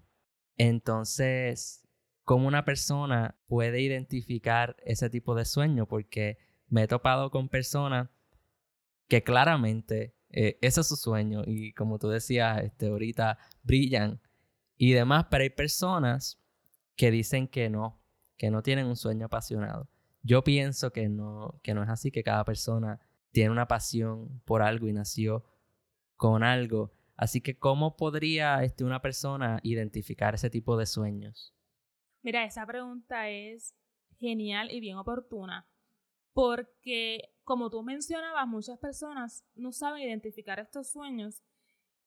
Entonces, 0.58 1.88
¿cómo 2.24 2.48
una 2.48 2.66
persona 2.66 3.38
puede 3.48 3.82
identificar 3.82 4.76
ese 4.84 5.10
tipo 5.10 5.36
de 5.36 5.46
sueño? 5.46 5.88
Porque 5.88 6.40
me 6.68 6.84
he 6.84 6.88
topado 6.88 7.30
con 7.30 7.50
personas 7.50 8.10
que 9.08 9.24
claramente 9.24 10.16
eh, 10.30 10.58
ese 10.62 10.82
es 10.82 10.88
su 10.88 10.96
sueño 10.96 11.44
y 11.46 11.74
como 11.74 12.00
tú 12.00 12.10
decías, 12.10 12.64
este, 12.64 12.88
ahorita 12.88 13.38
brillan 13.62 14.20
y 14.76 14.94
demás, 14.94 15.28
pero 15.30 15.44
hay 15.44 15.52
personas 15.52 16.42
que 16.96 17.12
dicen 17.12 17.48
que 17.48 17.70
no, 17.70 18.02
que 18.38 18.50
no 18.50 18.64
tienen 18.64 18.88
un 18.88 18.96
sueño 18.96 19.28
apasionado. 19.28 19.88
Yo 20.24 20.44
pienso 20.44 20.92
que 20.92 21.10
no, 21.10 21.60
que 21.62 21.76
no 21.76 21.84
es 21.84 21.90
así, 21.90 22.10
que 22.10 22.24
cada 22.24 22.44
persona 22.44 23.00
tiene 23.36 23.52
una 23.52 23.68
pasión 23.68 24.42
por 24.46 24.62
algo 24.62 24.88
y 24.88 24.94
nació 24.94 25.44
con 26.16 26.42
algo. 26.42 26.94
Así 27.18 27.42
que, 27.42 27.60
¿cómo 27.60 27.98
podría 27.98 28.64
este, 28.64 28.86
una 28.86 29.02
persona 29.02 29.60
identificar 29.62 30.34
ese 30.34 30.50
tipo 30.50 30.78
de 30.78 30.86
sueños? 30.86 31.54
Mira, 32.24 32.46
esa 32.46 32.66
pregunta 32.66 33.30
es 33.30 33.76
genial 34.20 34.72
y 34.72 34.80
bien 34.80 34.96
oportuna, 34.96 35.68
porque 36.32 37.36
como 37.44 37.70
tú 37.70 37.84
mencionabas, 37.84 38.48
muchas 38.48 38.80
personas 38.80 39.46
no 39.54 39.74
saben 39.74 40.04
identificar 40.04 40.58
estos 40.60 40.90
sueños 40.90 41.44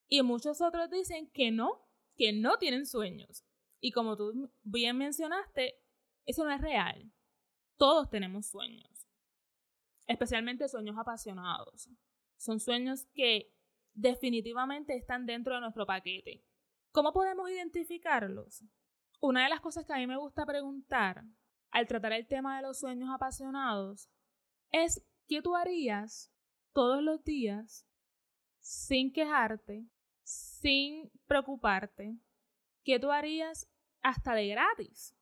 y 0.08 0.22
muchos 0.22 0.62
otros 0.62 0.90
dicen 0.90 1.30
que 1.30 1.50
no, 1.50 1.86
que 2.16 2.32
no 2.32 2.56
tienen 2.56 2.86
sueños. 2.86 3.44
Y 3.80 3.92
como 3.92 4.16
tú 4.16 4.50
bien 4.62 4.96
mencionaste, 4.96 5.74
eso 6.24 6.42
no 6.44 6.52
es 6.52 6.62
real. 6.62 7.12
Todos 7.76 8.08
tenemos 8.08 8.46
sueños, 8.46 8.97
especialmente 10.08 10.68
sueños 10.68 10.96
apasionados. 10.98 11.88
Son 12.36 12.58
sueños 12.58 13.06
que 13.14 13.52
definitivamente 13.94 14.96
están 14.96 15.26
dentro 15.26 15.54
de 15.54 15.60
nuestro 15.60 15.86
paquete. 15.86 16.42
¿Cómo 16.90 17.12
podemos 17.12 17.48
identificarlos? 17.50 18.64
Una 19.20 19.44
de 19.44 19.50
las 19.50 19.60
cosas 19.60 19.84
que 19.84 19.92
a 19.92 19.98
mí 19.98 20.06
me 20.06 20.16
gusta 20.16 20.46
preguntar 20.46 21.24
al 21.70 21.86
tratar 21.86 22.12
el 22.12 22.26
tema 22.26 22.56
de 22.56 22.62
los 22.62 22.78
sueños 22.78 23.10
apasionados 23.12 24.08
es 24.72 25.04
¿qué 25.26 25.42
tú 25.42 25.54
harías 25.54 26.32
todos 26.72 27.02
los 27.02 27.22
días 27.24 27.86
sin 28.60 29.12
quejarte, 29.12 29.86
sin 30.22 31.10
preocuparte? 31.26 32.16
¿Qué 32.84 32.98
tú 32.98 33.10
harías 33.10 33.68
hasta 34.00 34.34
de 34.34 34.48
gratis? 34.48 35.14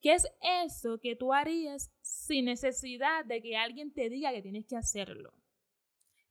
¿Qué 0.00 0.14
es 0.14 0.26
eso 0.40 0.98
que 1.00 1.16
tú 1.16 1.32
harías 1.32 1.92
sin 2.26 2.46
necesidad 2.46 3.24
de 3.24 3.40
que 3.40 3.56
alguien 3.56 3.92
te 3.92 4.08
diga 4.08 4.32
que 4.32 4.42
tienes 4.42 4.66
que 4.66 4.76
hacerlo? 4.76 5.32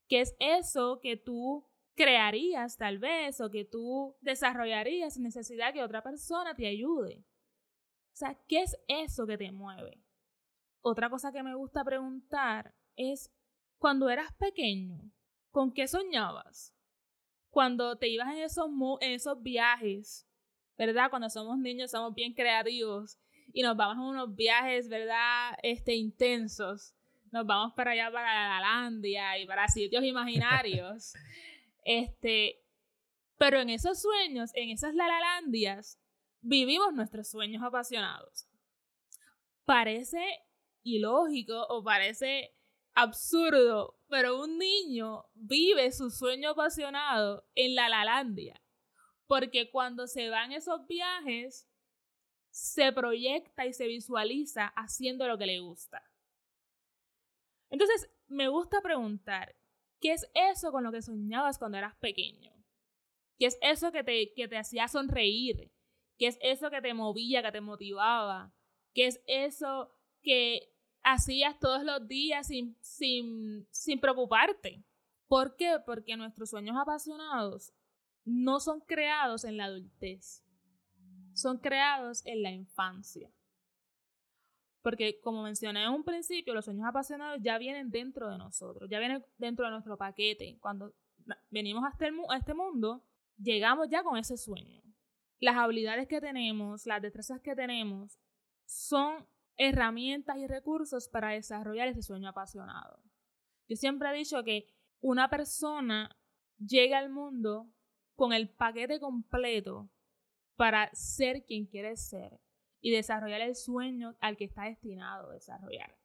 ¿Qué 0.07 0.21
es 0.21 0.35
eso 0.39 0.99
que 1.01 1.17
tú 1.17 1.65
crearías 1.95 2.77
tal 2.77 2.99
vez 2.99 3.41
o 3.41 3.49
que 3.49 3.65
tú 3.65 4.15
desarrollarías 4.21 5.13
sin 5.13 5.23
necesidad 5.23 5.73
que 5.73 5.83
otra 5.83 6.03
persona 6.03 6.53
te 6.53 6.67
ayude? 6.67 7.25
O 8.13 8.17
sea, 8.17 8.39
¿qué 8.47 8.61
es 8.63 8.77
eso 8.87 9.25
que 9.25 9.37
te 9.37 9.51
mueve? 9.51 10.03
Otra 10.81 11.09
cosa 11.09 11.31
que 11.31 11.43
me 11.43 11.55
gusta 11.55 11.83
preguntar 11.83 12.75
es, 12.95 13.31
cuando 13.77 14.09
eras 14.09 14.31
pequeño, 14.33 15.11
¿con 15.51 15.73
qué 15.73 15.87
soñabas? 15.87 16.73
Cuando 17.49 17.97
te 17.97 18.07
ibas 18.07 18.33
en 18.33 18.43
esos, 18.43 18.69
en 19.01 19.11
esos 19.11 19.41
viajes, 19.41 20.27
¿verdad? 20.77 21.09
Cuando 21.09 21.29
somos 21.29 21.57
niños 21.57 21.91
somos 21.91 22.13
bien 22.13 22.33
creativos 22.33 23.17
y 23.55 23.61
nos 23.61 23.77
vamos 23.77 23.95
en 23.95 24.03
unos 24.03 24.35
viajes, 24.35 24.89
¿verdad? 24.89 25.57
Este, 25.63 25.95
intensos. 25.95 26.93
Nos 27.31 27.45
vamos 27.45 27.73
para 27.73 27.91
allá, 27.91 28.11
para 28.11 28.49
la 28.49 28.59
Landia 28.59 29.39
y 29.39 29.47
para 29.47 29.69
sitios 29.69 30.03
imaginarios. 30.03 31.13
este, 31.85 32.61
pero 33.37 33.61
en 33.61 33.69
esos 33.69 34.01
sueños, 34.01 34.51
en 34.55 34.71
esas 34.71 34.93
Lalalandias, 34.93 36.01
vivimos 36.41 36.93
nuestros 36.93 37.29
sueños 37.29 37.63
apasionados. 37.63 38.45
Parece 39.63 40.21
ilógico 40.83 41.65
o 41.69 41.81
parece 41.81 42.53
absurdo, 42.93 43.97
pero 44.09 44.43
un 44.43 44.57
niño 44.57 45.27
vive 45.33 45.93
su 45.93 46.09
sueño 46.09 46.49
apasionado 46.49 47.47
en 47.55 47.73
la 47.73 47.87
Lalandia. 47.87 48.61
Porque 49.27 49.71
cuando 49.71 50.07
se 50.07 50.29
van 50.29 50.51
esos 50.51 50.85
viajes, 50.87 51.69
se 52.55 52.93
proyecta 52.93 53.65
y 53.65 53.73
se 53.73 53.85
visualiza 53.85 54.67
haciendo 54.77 55.27
lo 55.27 55.37
que 55.37 55.45
le 55.45 55.59
gusta. 55.59 56.01
Entonces, 57.69 58.09
me 58.27 58.47
gusta 58.47 58.79
preguntar, 58.79 59.57
¿qué 59.99 60.13
es 60.13 60.25
eso 60.33 60.71
con 60.71 60.85
lo 60.85 60.91
que 60.93 61.01
soñabas 61.01 61.59
cuando 61.59 61.77
eras 61.77 61.97
pequeño? 61.97 62.53
¿Qué 63.37 63.47
es 63.47 63.57
eso 63.61 63.91
que 63.91 64.05
te, 64.05 64.33
que 64.33 64.47
te 64.47 64.57
hacía 64.57 64.87
sonreír? 64.87 65.69
¿Qué 66.17 66.27
es 66.27 66.37
eso 66.39 66.69
que 66.69 66.81
te 66.81 66.93
movía, 66.93 67.43
que 67.43 67.51
te 67.51 67.59
motivaba? 67.59 68.53
¿Qué 68.93 69.07
es 69.07 69.21
eso 69.27 69.93
que 70.21 70.73
hacías 71.03 71.59
todos 71.59 71.83
los 71.83 72.07
días 72.07 72.47
sin, 72.47 72.77
sin, 72.79 73.67
sin 73.69 73.99
preocuparte? 73.99 74.81
¿Por 75.27 75.57
qué? 75.57 75.79
Porque 75.85 76.15
nuestros 76.15 76.51
sueños 76.51 76.77
apasionados 76.77 77.73
no 78.23 78.61
son 78.61 78.79
creados 78.79 79.43
en 79.43 79.57
la 79.57 79.65
adultez, 79.65 80.44
son 81.35 81.59
creados 81.59 82.25
en 82.25 82.41
la 82.41 82.51
infancia. 82.51 83.31
Porque 84.81 85.19
como 85.21 85.43
mencioné 85.43 85.83
en 85.83 85.91
un 85.91 86.03
principio, 86.03 86.53
los 86.53 86.65
sueños 86.65 86.85
apasionados 86.87 87.39
ya 87.41 87.57
vienen 87.57 87.89
dentro 87.89 88.29
de 88.29 88.37
nosotros, 88.37 88.89
ya 88.89 88.99
vienen 88.99 89.25
dentro 89.37 89.65
de 89.65 89.71
nuestro 89.71 89.97
paquete. 89.97 90.57
Cuando 90.59 90.93
venimos 91.49 91.83
a 91.83 91.89
este, 91.89 92.05
a 92.29 92.37
este 92.37 92.53
mundo, 92.53 93.03
llegamos 93.37 93.89
ya 93.89 94.03
con 94.03 94.17
ese 94.17 94.37
sueño. 94.37 94.81
Las 95.39 95.57
habilidades 95.57 96.07
que 96.07 96.21
tenemos, 96.21 96.85
las 96.85 97.01
destrezas 97.01 97.41
que 97.41 97.55
tenemos, 97.55 98.19
son 98.65 99.27
herramientas 99.57 100.37
y 100.37 100.47
recursos 100.47 101.09
para 101.09 101.29
desarrollar 101.29 101.87
ese 101.87 102.03
sueño 102.03 102.29
apasionado. 102.29 103.01
Yo 103.67 103.75
siempre 103.75 104.09
he 104.09 104.13
dicho 104.13 104.43
que 104.43 104.67
una 105.01 105.29
persona 105.29 106.15
llega 106.57 106.99
al 106.99 107.09
mundo 107.09 107.71
con 108.15 108.33
el 108.33 108.49
paquete 108.49 108.99
completo 108.99 109.89
para 110.55 110.89
ser 110.93 111.45
quien 111.45 111.65
quiere 111.65 111.95
ser 111.97 112.39
y 112.81 112.91
desarrollar 112.91 113.41
el 113.41 113.55
sueño 113.55 114.15
al 114.19 114.37
que 114.37 114.45
está 114.45 114.63
destinado 114.63 115.29
a 115.29 115.33
desarrollar. 115.33 115.97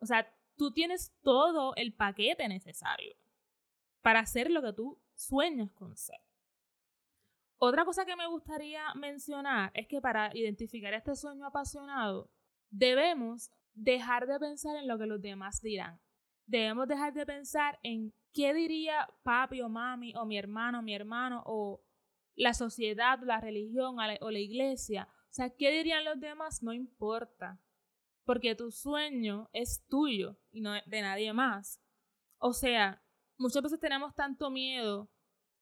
O 0.00 0.06
sea, 0.06 0.32
tú 0.56 0.72
tienes 0.72 1.12
todo 1.22 1.74
el 1.76 1.92
paquete 1.94 2.48
necesario 2.48 3.16
para 4.02 4.20
hacer 4.20 4.50
lo 4.50 4.62
que 4.62 4.72
tú 4.72 5.00
sueñas 5.14 5.72
con 5.72 5.96
ser. 5.96 6.20
Otra 7.58 7.84
cosa 7.84 8.04
que 8.04 8.16
me 8.16 8.26
gustaría 8.26 8.92
mencionar 8.94 9.70
es 9.74 9.86
que 9.86 10.00
para 10.00 10.30
identificar 10.36 10.92
este 10.92 11.16
sueño 11.16 11.46
apasionado, 11.46 12.30
debemos 12.70 13.50
dejar 13.74 14.26
de 14.26 14.38
pensar 14.38 14.76
en 14.76 14.86
lo 14.86 14.98
que 14.98 15.06
los 15.06 15.20
demás 15.20 15.62
dirán. 15.62 15.98
Debemos 16.46 16.86
dejar 16.86 17.14
de 17.14 17.26
pensar 17.26 17.78
en 17.82 18.12
qué 18.32 18.52
diría 18.52 19.08
papi 19.22 19.62
o 19.62 19.68
mami 19.68 20.14
o 20.14 20.26
mi 20.26 20.38
hermano 20.38 20.80
o 20.80 20.82
mi 20.82 20.94
hermano 20.94 21.42
o 21.46 21.82
la 22.36 22.54
sociedad, 22.54 23.18
la 23.22 23.40
religión 23.40 23.96
o 24.20 24.30
la 24.30 24.38
iglesia 24.38 25.08
o 25.28 25.34
sea, 25.36 25.50
¿qué 25.50 25.70
dirían 25.70 26.02
los 26.02 26.18
demás? 26.18 26.62
No 26.62 26.72
importa. 26.72 27.60
Porque 28.24 28.54
tu 28.54 28.70
sueño 28.70 29.50
es 29.52 29.86
tuyo 29.86 30.38
y 30.50 30.62
no 30.62 30.72
de 30.86 31.02
nadie 31.02 31.30
más. 31.34 31.78
O 32.38 32.54
sea, 32.54 33.02
muchas 33.36 33.62
veces 33.62 33.78
tenemos 33.78 34.14
tanto 34.14 34.48
miedo 34.48 35.10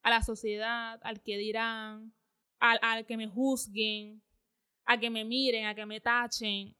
a 0.02 0.10
la 0.10 0.22
sociedad, 0.22 1.00
al 1.02 1.20
que 1.24 1.36
dirán, 1.38 2.14
al, 2.60 2.78
al 2.82 3.04
que 3.04 3.16
me 3.16 3.26
juzguen, 3.26 4.22
a 4.84 4.96
que 4.96 5.10
me 5.10 5.24
miren, 5.24 5.66
a 5.66 5.74
que 5.74 5.86
me 5.86 6.00
tachen. 6.00 6.76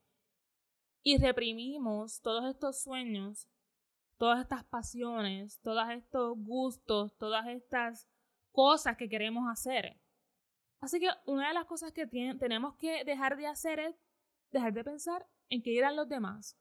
Y 1.03 1.17
reprimimos 1.17 2.21
todos 2.21 2.45
estos 2.45 2.81
sueños, 2.81 3.49
todas 4.17 4.39
estas 4.39 4.63
pasiones, 4.63 5.59
todos 5.61 5.89
estos 5.89 6.37
gustos, 6.37 7.13
todas 7.17 7.45
estas 7.47 8.07
cosas 8.55 8.95
que 8.95 9.09
queremos 9.09 9.47
hacer. 9.51 9.99
Así 10.79 10.99
que 10.99 11.09
una 11.25 11.49
de 11.49 11.53
las 11.53 11.65
cosas 11.65 11.91
que 11.91 12.07
tenemos 12.07 12.75
que 12.77 13.03
dejar 13.03 13.35
de 13.37 13.47
hacer 13.47 13.79
es 13.79 13.95
dejar 14.51 14.73
de 14.73 14.83
pensar 14.83 15.27
en 15.49 15.61
qué 15.61 15.71
dirán 15.71 15.95
los 15.95 16.07
demás. 16.07 16.57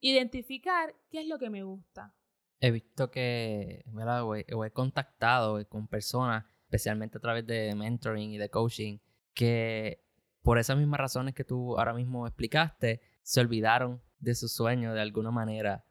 Identificar 0.00 0.94
qué 1.08 1.20
es 1.20 1.28
lo 1.28 1.38
que 1.38 1.50
me 1.50 1.62
gusta. 1.62 2.14
He 2.58 2.72
visto 2.72 3.10
que 3.10 3.84
o 3.94 4.64
he, 4.64 4.70
contactado 4.72 5.64
con 5.68 5.86
personas, 5.86 6.44
especialmente 6.64 7.18
a 7.18 7.20
través 7.20 7.46
de 7.46 7.74
mentoring 7.76 8.32
y 8.32 8.38
de 8.38 8.50
coaching, 8.50 8.98
que 9.34 10.04
por 10.42 10.58
esas 10.58 10.76
mismas 10.76 11.00
razones 11.00 11.34
que 11.34 11.44
tú 11.44 11.78
ahora 11.78 11.94
mismo 11.94 12.26
explicaste, 12.26 13.00
se 13.22 13.40
olvidaron 13.40 14.02
de 14.18 14.34
su 14.34 14.48
sueño 14.48 14.94
de 14.94 15.00
alguna 15.00 15.30
manera 15.30 15.84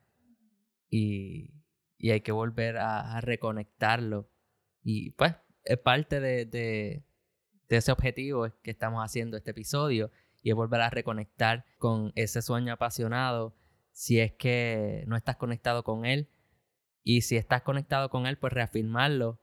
y, 0.89 1.53
hay 2.03 2.21
que 2.21 2.31
volver 2.31 2.77
a 2.77 3.21
reconectarlo. 3.21 4.31
Y 4.83 5.11
pues 5.11 5.35
es 5.63 5.77
parte 5.77 6.19
de, 6.19 6.45
de, 6.45 7.03
ese 7.69 7.91
objetivo 7.91 8.47
que 8.63 8.71
estamos 8.71 9.03
haciendo 9.03 9.37
este 9.37 9.51
episodio 9.51 10.11
y 10.41 10.49
es 10.49 10.55
volver 10.55 10.81
a 10.81 10.89
reconectar 10.89 11.65
con 11.77 12.11
ese 12.15 12.41
sueño 12.41 12.73
apasionado 12.73 13.55
si 13.91 14.19
es 14.19 14.33
que 14.33 15.05
no 15.07 15.15
estás 15.15 15.37
conectado 15.37 15.83
con 15.83 16.05
él 16.05 16.29
y 17.03 17.21
si 17.21 17.37
estás 17.37 17.61
conectado 17.61 18.09
con 18.09 18.25
él 18.25 18.37
pues 18.37 18.51
reafirmarlo 18.51 19.41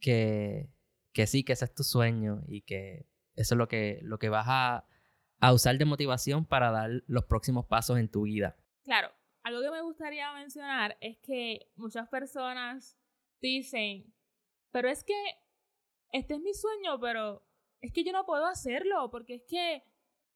que, 0.00 0.70
que 1.12 1.26
sí, 1.26 1.42
que 1.42 1.54
ese 1.54 1.64
es 1.64 1.74
tu 1.74 1.82
sueño 1.82 2.42
y 2.48 2.62
que 2.62 3.06
eso 3.34 3.54
es 3.54 3.58
lo 3.58 3.68
que, 3.68 4.00
lo 4.02 4.18
que 4.18 4.28
vas 4.28 4.46
a, 4.48 4.86
a 5.40 5.52
usar 5.52 5.78
de 5.78 5.84
motivación 5.84 6.44
para 6.44 6.70
dar 6.70 6.90
los 7.06 7.24
próximos 7.24 7.66
pasos 7.66 7.98
en 7.98 8.10
tu 8.10 8.22
vida. 8.22 8.56
Claro, 8.82 9.10
algo 9.42 9.62
que 9.62 9.70
me 9.70 9.82
gustaría 9.82 10.32
mencionar 10.34 10.96
es 11.00 11.18
que 11.18 11.70
muchas 11.76 12.08
personas 12.08 12.98
dicen, 13.40 14.12
pero 14.72 14.88
es 14.88 15.04
que 15.04 15.14
este 16.12 16.34
es 16.34 16.40
mi 16.40 16.54
sueño, 16.54 16.98
pero 17.00 17.42
es 17.80 17.92
que 17.92 18.04
yo 18.04 18.12
no 18.12 18.26
puedo 18.26 18.46
hacerlo 18.46 19.10
porque 19.10 19.34
es 19.36 19.42
que 19.48 19.84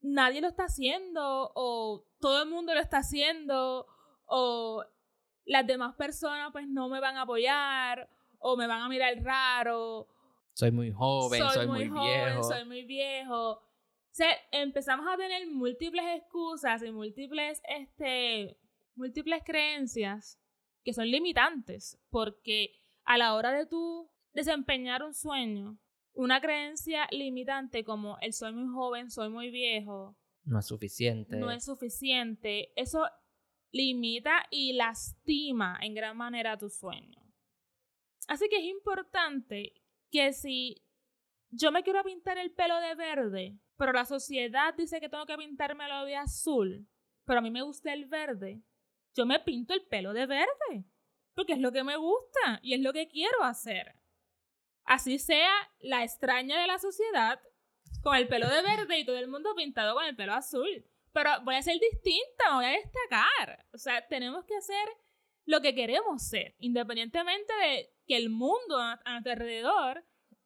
nadie 0.01 0.41
lo 0.41 0.49
está 0.49 0.65
haciendo 0.65 1.53
o 1.55 2.07
todo 2.21 2.43
el 2.43 2.49
mundo 2.49 2.75
lo 2.75 2.81
está 2.81 2.99
haciendo 2.99 3.87
o 4.27 4.85
las 5.45 5.67
demás 5.67 5.95
personas 5.97 6.51
pues 6.53 6.67
no 6.69 6.89
me 6.89 7.01
van 7.01 7.17
a 7.17 7.23
apoyar 7.23 8.09
o 8.39 8.57
me 8.57 8.67
van 8.67 8.83
a 8.83 8.89
mirar 8.89 9.15
raro. 9.23 10.09
Soy 10.53 10.71
muy 10.71 10.93
joven, 10.93 11.43
soy, 11.51 11.67
muy, 11.67 11.89
viejo. 11.89 12.43
Soy 12.45 12.65
muy 12.65 12.85
viejo. 12.85 13.53
O 13.53 14.17
sea, 14.17 14.29
empezamos 14.53 15.07
a 15.13 15.17
tener 15.17 15.47
múltiples 15.49 16.05
excusas 16.17 16.83
y 16.83 16.93
múltiples, 16.93 17.61
este, 17.69 18.57
múltiples 18.95 19.43
creencias 19.45 20.39
que 20.85 20.93
son 20.93 21.11
limitantes 21.11 21.99
porque 22.11 22.71
a 23.05 23.19
la 23.19 23.35
hora 23.35 23.53
de 23.53 23.67
tú 23.67 24.09
desempeñar 24.35 25.03
un 25.03 25.15
sueño, 25.15 25.79
una 26.13 26.41
creencia 26.41 27.09
limitante 27.11 27.85
como 27.85 28.19
el 28.21 28.33
soy 28.33 28.53
muy 28.53 28.73
joven, 28.73 29.11
soy 29.11 29.31
muy 29.31 29.51
viejo. 29.51 30.17
No 30.45 30.59
es 30.59 30.67
suficiente. 30.67 31.37
No 31.37 31.51
es 31.51 31.65
suficiente. 31.65 32.73
Eso 32.77 33.05
limita 33.73 34.47
y 34.51 34.75
lastima 34.75 35.79
en 35.81 35.95
gran 35.95 36.17
manera 36.17 36.59
tu 36.59 36.69
sueño. 36.69 37.21
Así 38.29 38.49
que 38.49 38.59
es 38.59 38.65
importante 38.65 39.73
que 40.11 40.33
si 40.33 40.85
yo 41.51 41.73
me 41.73 41.83
quiero 41.83 42.03
pintar 42.05 42.39
el 42.39 42.53
pelo 42.53 42.79
de 42.81 42.95
verde, 42.95 43.59
pero 43.77 43.93
la 43.93 44.05
sociedad 44.05 44.75
dice 44.75 45.01
que 45.01 45.09
tengo 45.09 45.27
que 45.27 45.37
pintármelo 45.37 46.05
de 46.05 46.17
azul, 46.17 46.89
pero 47.25 47.39
a 47.39 47.43
mí 47.43 47.51
me 47.51 47.63
gusta 47.63 47.93
el 47.93 48.07
verde, 48.07 48.63
yo 49.15 49.27
me 49.27 49.41
pinto 49.41 49.75
el 49.75 49.85
pelo 49.87 50.13
de 50.13 50.27
verde, 50.27 50.87
porque 51.35 51.55
es 51.55 51.59
lo 51.59 51.73
que 51.73 51.85
me 51.85 51.97
gusta 51.97 52.61
y 52.63 52.75
es 52.75 52.81
lo 52.81 52.93
que 52.93 53.09
quiero 53.09 53.43
hacer. 53.43 53.97
Así 54.85 55.19
sea 55.19 55.51
la 55.81 56.05
extraña 56.05 56.61
de 56.61 56.67
la 56.67 56.79
sociedad, 56.79 57.41
con 58.03 58.17
el 58.17 58.29
pelo 58.29 58.49
de 58.49 58.63
verde 58.63 58.99
y 58.99 59.07
todo 59.07 59.19
el 59.19 59.29
mundo 59.29 59.55
pintado 59.57 59.95
con 59.95 60.05
el 60.05 60.15
pelo 60.15 60.35
azul. 60.35 60.85
Pero 61.13 61.31
voy 61.45 61.55
a 61.55 61.63
ser 61.63 61.79
distinta, 61.81 62.55
voy 62.55 62.67
a 62.67 62.71
destacar. 62.71 63.67
O 63.73 63.79
sea, 63.79 64.07
tenemos 64.09 64.45
que 64.45 64.57
hacer 64.57 64.89
lo 65.47 65.61
que 65.61 65.75
queremos 65.75 66.23
ser, 66.23 66.55
independientemente 66.59 67.53
de 67.55 67.95
que 68.07 68.17
el 68.17 68.31
mundo 68.31 68.79
a, 68.79 69.01
nuestro 69.07 69.33
alrededor 69.33 70.05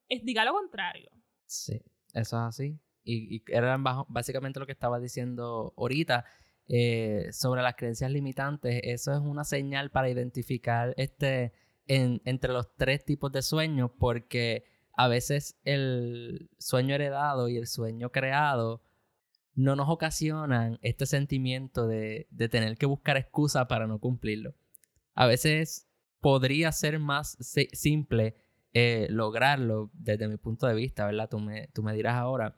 diga 0.09 0.45
lo 0.45 0.53
contrario. 0.53 1.11
Sí, 1.47 1.83
eso 2.13 2.37
es 2.37 2.43
así. 2.43 2.79
Y, 3.03 3.37
y 3.37 3.43
era 3.49 3.79
básicamente 4.09 4.61
lo 4.61 4.67
que 4.67 4.73
estaba 4.73 5.01
diciendo 5.01 5.73
ahorita 5.77 6.25
eh, 6.71 7.31
sobre 7.33 7.63
las 7.63 7.77
creencias 7.77 8.11
limitantes. 8.11 8.81
Eso 8.85 9.13
es 9.13 9.21
una 9.21 9.45
señal 9.45 9.91
para 9.91 10.11
identificar 10.11 10.93
este 10.99 11.53
entre 11.89 12.53
los 12.53 12.75
tres 12.77 13.05
tipos 13.05 13.33
de 13.33 13.43
sueños 13.43 13.91
porque 13.99 14.65
a 14.97 15.09
veces 15.09 15.59
el 15.65 16.51
sueño 16.59 16.95
heredado 16.95 17.49
y 17.49 17.57
el 17.57 17.67
sueño 17.67 18.11
creado 18.11 18.83
no 19.55 19.75
nos 19.75 19.89
ocasionan 19.89 20.79
este 20.83 21.07
sentimiento 21.07 21.89
de, 21.89 22.29
tener 22.51 22.77
que 22.77 22.87
buscar 22.87 23.17
excusa 23.17 23.67
para 23.67 23.87
no 23.87 23.99
cumplirlo. 23.99 24.55
A 25.15 25.27
veces 25.27 25.89
podría 26.21 26.71
ser 26.71 27.01
más 27.01 27.37
simple 27.73 28.37
eh, 28.73 29.09
lograrlo 29.11 29.91
desde 29.95 30.29
mi 30.29 30.37
punto 30.37 30.67
de 30.67 30.75
vista, 30.75 31.07
¿verdad? 31.07 31.29
Tú 31.29 31.41
me, 31.41 31.69
tú 31.69 31.83
me 31.83 31.93
dirás 31.95 32.15
ahora, 32.15 32.57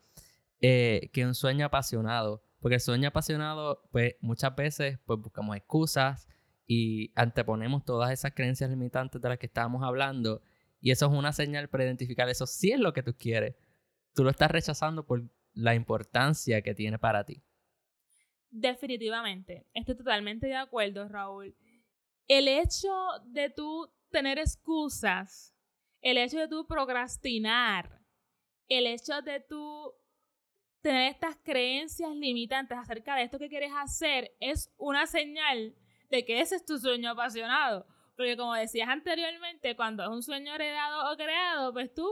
eh, 0.60 1.08
que 1.12 1.24
un 1.24 1.34
sueño 1.34 1.66
apasionado. 1.66 2.42
Porque 2.60 2.74
el 2.74 2.80
sueño 2.80 3.08
apasionado, 3.08 3.82
pues 3.90 4.16
muchas 4.20 4.54
veces 4.54 4.98
pues 5.06 5.18
buscamos 5.18 5.56
excusas, 5.56 6.28
y 6.72 7.10
anteponemos 7.16 7.84
todas 7.84 8.12
esas 8.12 8.32
creencias 8.32 8.70
limitantes 8.70 9.20
de 9.20 9.28
las 9.28 9.38
que 9.38 9.46
estábamos 9.46 9.82
hablando 9.82 10.40
y 10.80 10.92
eso 10.92 11.06
es 11.06 11.12
una 11.12 11.32
señal 11.32 11.68
para 11.68 11.82
identificar 11.82 12.28
eso 12.28 12.46
sí 12.46 12.70
es 12.70 12.78
lo 12.78 12.92
que 12.92 13.02
tú 13.02 13.12
quieres. 13.18 13.56
Tú 14.14 14.22
lo 14.22 14.30
estás 14.30 14.52
rechazando 14.52 15.04
por 15.04 15.28
la 15.52 15.74
importancia 15.74 16.62
que 16.62 16.72
tiene 16.72 16.96
para 16.96 17.24
ti. 17.24 17.42
Definitivamente, 18.50 19.66
estoy 19.74 19.96
totalmente 19.96 20.46
de 20.46 20.54
acuerdo, 20.54 21.08
Raúl. 21.08 21.56
El 22.28 22.46
hecho 22.46 22.94
de 23.26 23.50
tú 23.50 23.92
tener 24.12 24.38
excusas 24.38 25.52
el 26.02 26.18
hecho 26.18 26.38
de 26.38 26.46
tú 26.46 26.68
procrastinar, 26.68 28.00
el 28.68 28.86
hecho 28.86 29.22
de 29.22 29.40
tú 29.40 29.92
tener 30.82 31.10
estas 31.10 31.36
creencias 31.42 32.14
limitantes 32.14 32.78
acerca 32.78 33.16
de 33.16 33.24
esto 33.24 33.40
que 33.40 33.48
quieres 33.48 33.72
hacer 33.76 34.30
es 34.38 34.72
una 34.78 35.06
señal 35.08 35.74
de 36.10 36.24
que 36.24 36.40
ese 36.40 36.56
es 36.56 36.64
tu 36.64 36.78
sueño 36.78 37.10
apasionado. 37.10 37.86
Porque 38.16 38.36
como 38.36 38.54
decías 38.54 38.88
anteriormente, 38.88 39.76
cuando 39.76 40.02
es 40.02 40.10
un 40.10 40.22
sueño 40.22 40.54
heredado 40.54 41.10
o 41.10 41.16
creado, 41.16 41.72
pues 41.72 41.94
tú 41.94 42.06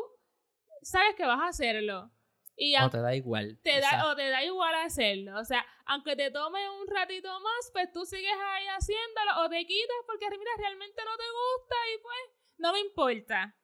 sabes 0.82 1.14
que 1.16 1.26
vas 1.26 1.40
a 1.40 1.48
hacerlo. 1.48 2.10
Y 2.56 2.76
o 2.76 2.90
te 2.90 3.00
da 3.00 3.14
igual. 3.14 3.60
Te 3.62 3.80
da, 3.80 4.10
o 4.10 4.16
te 4.16 4.30
da 4.30 4.42
igual 4.42 4.74
hacerlo. 4.76 5.38
O 5.38 5.44
sea, 5.44 5.64
aunque 5.86 6.16
te 6.16 6.30
tome 6.30 6.58
un 6.80 6.86
ratito 6.88 7.28
más, 7.40 7.70
pues 7.72 7.92
tú 7.92 8.04
sigues 8.04 8.32
ahí 8.32 8.66
haciéndolo 8.68 9.44
o 9.44 9.48
te 9.48 9.64
quitas 9.64 9.96
porque 10.06 10.28
mira, 10.30 10.50
realmente 10.58 11.02
no 11.04 11.16
te 11.16 11.24
gusta 11.24 11.76
y 11.94 12.02
pues 12.02 12.18
no 12.56 12.72
me 12.72 12.80
importa. 12.80 13.56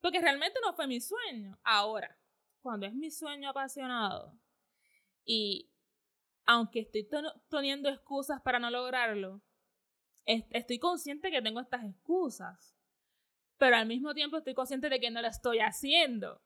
Porque 0.00 0.20
realmente 0.20 0.58
no 0.64 0.72
fue 0.72 0.86
mi 0.86 1.00
sueño. 1.00 1.58
Ahora, 1.62 2.18
cuando 2.62 2.86
es 2.86 2.94
mi 2.94 3.10
sueño 3.10 3.50
apasionado 3.50 4.34
y 5.24 5.70
aunque 6.46 6.80
estoy 6.80 7.08
poniendo 7.48 7.88
excusas 7.88 8.40
para 8.40 8.58
no 8.58 8.70
lograrlo, 8.70 9.42
estoy 10.50 10.78
consciente 10.78 11.30
que 11.30 11.42
tengo 11.42 11.60
estas 11.60 11.84
excusas. 11.84 12.76
Pero 13.58 13.76
al 13.76 13.86
mismo 13.86 14.14
tiempo 14.14 14.38
estoy 14.38 14.54
consciente 14.54 14.88
de 14.88 15.00
que 15.00 15.10
no 15.10 15.20
lo 15.20 15.28
estoy 15.28 15.58
haciendo. 15.58 16.42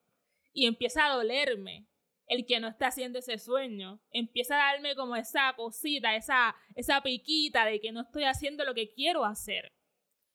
Y 0.53 0.67
empieza 0.67 1.07
a 1.07 1.15
dolerme 1.15 1.89
el 2.27 2.47
que 2.47 2.61
no 2.61 2.69
está 2.69 2.89
haciendo 2.89 3.19
ese 3.19 3.39
sueño. 3.39 4.01
Empieza 4.11 4.55
a 4.55 4.73
darme 4.73 4.97
como 4.97 5.17
esa 5.17 5.53
cosita, 5.57 6.17
esa, 6.17 6.57
esa 6.75 7.03
piquita 7.03 7.65
de 7.67 7.81
que 7.81 7.93
no 7.93 8.03
estoy 8.03 8.25
haciendo 8.25 8.65
lo 8.65 8.75
que 8.75 8.93
quiero 8.93 9.25
hacer. 9.25 9.73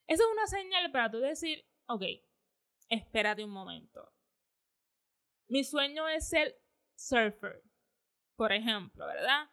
Eso 0.07 0.23
es 0.23 0.29
una 0.31 0.47
señal 0.47 0.91
para 0.91 1.11
tú 1.11 1.19
decir, 1.19 1.65
ok, 1.87 2.03
espérate 2.89 3.43
un 3.43 3.51
momento. 3.51 4.11
Mi 5.47 5.63
sueño 5.63 6.07
es 6.07 6.29
ser 6.29 6.59
surfer, 6.95 7.63
por 8.35 8.51
ejemplo, 8.51 9.05
¿verdad? 9.05 9.49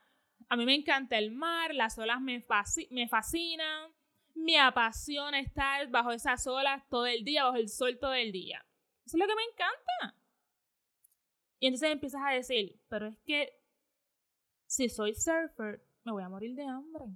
A 0.48 0.56
mí 0.56 0.64
me 0.64 0.74
encanta 0.74 1.18
el 1.18 1.32
mar, 1.32 1.74
las 1.74 1.98
olas 1.98 2.20
me, 2.20 2.44
me 2.90 3.08
fascinan, 3.08 3.92
me 4.34 4.58
apasiona 4.58 5.40
estar 5.40 5.88
bajo 5.88 6.12
esas 6.12 6.46
olas 6.46 6.86
todo 6.88 7.06
el 7.06 7.24
día, 7.24 7.44
bajo 7.44 7.56
el 7.56 7.68
sol 7.68 7.98
todo 7.98 8.14
el 8.14 8.32
día. 8.32 8.64
Eso 9.04 9.16
es 9.16 9.20
lo 9.20 9.26
que 9.26 9.34
me 9.34 9.42
encanta. 9.42 10.20
Y 11.58 11.66
entonces 11.66 11.90
empiezas 11.90 12.22
a 12.24 12.32
decir, 12.32 12.80
pero 12.88 13.06
es 13.06 13.18
que 13.24 13.60
si 14.66 14.88
soy 14.88 15.14
surfer, 15.14 15.84
me 16.04 16.12
voy 16.12 16.22
a 16.22 16.28
morir 16.28 16.54
de 16.54 16.64
hambre. 16.64 17.06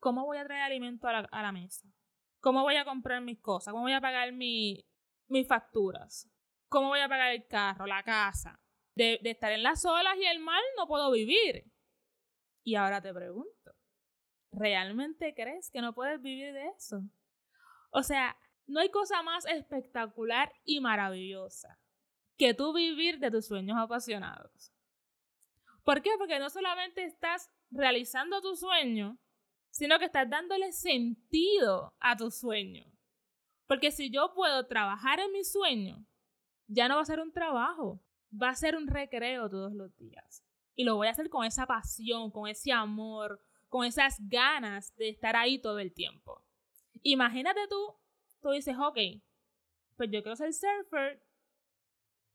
¿Cómo 0.00 0.24
voy 0.24 0.38
a 0.38 0.44
traer 0.44 0.62
alimento 0.62 1.06
a 1.06 1.22
la, 1.22 1.52
mesa? 1.52 1.88
¿Cómo 2.40 2.62
voy 2.62 2.76
a 2.76 2.84
comprar 2.84 3.20
mis 3.20 3.40
cosas? 3.40 3.72
¿Cómo 3.72 3.84
voy 3.84 3.92
a 3.92 4.00
pagar 4.00 4.32
mis 4.32 4.84
facturas? 5.48 6.30
¿Cómo 6.68 6.88
voy 6.88 7.00
a 7.00 7.08
pagar 7.08 7.32
el 7.32 7.46
carro, 7.46 7.86
la 7.86 8.02
casa? 8.02 8.60
De, 8.94 9.18
de 9.22 9.30
estar 9.30 9.52
en 9.52 9.62
las 9.62 9.84
olas 9.84 10.16
y 10.18 10.26
el 10.26 10.40
mar 10.40 10.60
no 10.76 10.86
puedo 10.86 11.10
vivir. 11.10 11.73
Y 12.64 12.76
ahora 12.76 13.00
te 13.00 13.12
pregunto, 13.12 13.74
¿realmente 14.50 15.34
crees 15.34 15.70
que 15.70 15.82
no 15.82 15.94
puedes 15.94 16.20
vivir 16.20 16.54
de 16.54 16.66
eso? 16.68 17.02
O 17.90 18.02
sea, 18.02 18.36
no 18.66 18.80
hay 18.80 18.90
cosa 18.90 19.22
más 19.22 19.44
espectacular 19.46 20.52
y 20.64 20.80
maravillosa 20.80 21.78
que 22.36 22.54
tú 22.54 22.72
vivir 22.72 23.18
de 23.18 23.30
tus 23.30 23.46
sueños 23.46 23.76
apasionados. 23.78 24.72
¿Por 25.84 26.00
qué? 26.02 26.10
Porque 26.18 26.38
no 26.38 26.48
solamente 26.48 27.04
estás 27.04 27.50
realizando 27.70 28.40
tu 28.40 28.56
sueño, 28.56 29.18
sino 29.70 29.98
que 29.98 30.06
estás 30.06 30.28
dándole 30.28 30.72
sentido 30.72 31.94
a 32.00 32.16
tu 32.16 32.30
sueño. 32.30 32.90
Porque 33.66 33.90
si 33.90 34.10
yo 34.10 34.32
puedo 34.34 34.66
trabajar 34.66 35.20
en 35.20 35.32
mi 35.32 35.44
sueño, 35.44 36.06
ya 36.66 36.88
no 36.88 36.96
va 36.96 37.02
a 37.02 37.06
ser 37.06 37.20
un 37.20 37.32
trabajo, 37.32 38.02
va 38.32 38.48
a 38.50 38.54
ser 38.54 38.76
un 38.76 38.86
recreo 38.86 39.48
todos 39.48 39.74
los 39.74 39.94
días. 39.96 40.43
Y 40.74 40.84
lo 40.84 40.96
voy 40.96 41.06
a 41.06 41.10
hacer 41.10 41.30
con 41.30 41.44
esa 41.44 41.66
pasión, 41.66 42.30
con 42.30 42.48
ese 42.48 42.72
amor, 42.72 43.40
con 43.68 43.84
esas 43.84 44.16
ganas 44.28 44.94
de 44.96 45.08
estar 45.08 45.36
ahí 45.36 45.58
todo 45.60 45.78
el 45.78 45.92
tiempo. 45.92 46.42
Imagínate 47.02 47.60
tú, 47.68 47.94
tú 48.40 48.50
dices, 48.50 48.76
ok, 48.78 48.98
pues 49.96 50.10
yo 50.10 50.22
quiero 50.22 50.36
ser 50.36 50.52
surfer, 50.52 51.22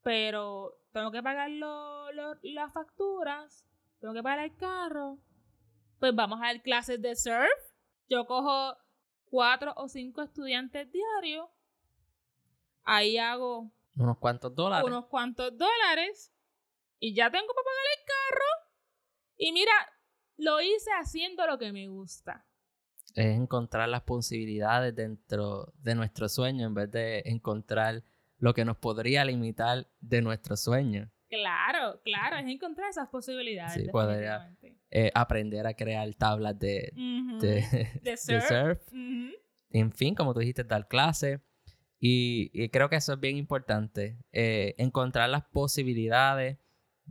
pero 0.04 0.78
tengo 0.92 1.12
que 1.12 1.22
pagar 1.24 1.50
las 1.50 2.74
facturas, 2.74 3.66
tengo 4.00 4.14
que 4.14 4.24
pagar 4.24 4.46
el 4.46 4.56
carro, 4.56 5.18
pues 6.00 6.16
vamos 6.16 6.40
a 6.42 6.48
dar 6.48 6.62
clases 6.62 7.02
de 7.02 7.16
surf. 7.16 7.50
Yo 8.08 8.26
cojo 8.26 8.76
cuatro 9.26 9.74
o 9.76 9.88
cinco 9.88 10.22
estudiantes 10.22 10.92
diarios, 10.92 11.48
ahí 12.84 13.18
hago 13.18 13.72
unos 13.96 14.18
cuantos 14.18 14.56
dólares. 14.56 14.88
Unos 14.88 15.06
cuantos 15.08 15.58
dólares 15.58 16.34
y 17.00 17.14
ya 17.14 17.32
tengo 17.32 17.48
para 17.48 17.66
pagar 17.66 17.86
el 17.98 18.06
carro. 18.06 18.46
Y 19.38 19.52
mira, 19.52 19.72
lo 20.38 20.62
hice 20.62 20.90
haciendo 21.00 21.48
lo 21.48 21.58
que 21.58 21.72
me 21.72 21.88
gusta. 21.88 22.46
Es 23.16 23.36
encontrar 23.36 23.90
las 23.90 24.04
posibilidades 24.04 24.96
dentro 24.96 25.74
de 25.78 25.96
nuestro 25.96 26.30
sueño 26.30 26.68
en 26.68 26.74
vez 26.74 26.92
de 26.92 27.24
encontrar 27.26 28.04
lo 28.38 28.54
que 28.54 28.66
nos 28.66 28.78
podría 28.78 29.26
limitar 29.26 29.88
de 30.00 30.22
nuestro 30.22 30.56
sueño. 30.56 31.12
Claro, 31.30 32.02
claro, 32.04 32.38
es 32.38 32.48
encontrar 32.48 32.90
esas 32.90 33.08
posibilidades. 33.10 33.74
Sí, 33.74 33.90
podría 33.90 34.56
eh, 34.90 35.12
aprender 35.14 35.68
a 35.68 35.74
crear 35.74 36.12
tablas 36.16 36.58
de, 36.58 36.92
de, 37.40 38.18
surf. 38.18 38.82
En 39.70 39.92
fin, 39.92 40.16
como 40.16 40.34
tú 40.34 40.40
dijiste, 40.40 40.64
dar 40.64 40.88
clases. 40.88 41.40
Y, 42.00 42.70
creo 42.70 42.90
que 42.90 42.96
eso 42.96 43.14
es 43.14 43.20
bien 43.20 43.36
importante, 43.36 44.18
eh, 44.32 44.74
encontrar 44.78 45.30
las 45.30 45.44
posibilidades 45.46 46.58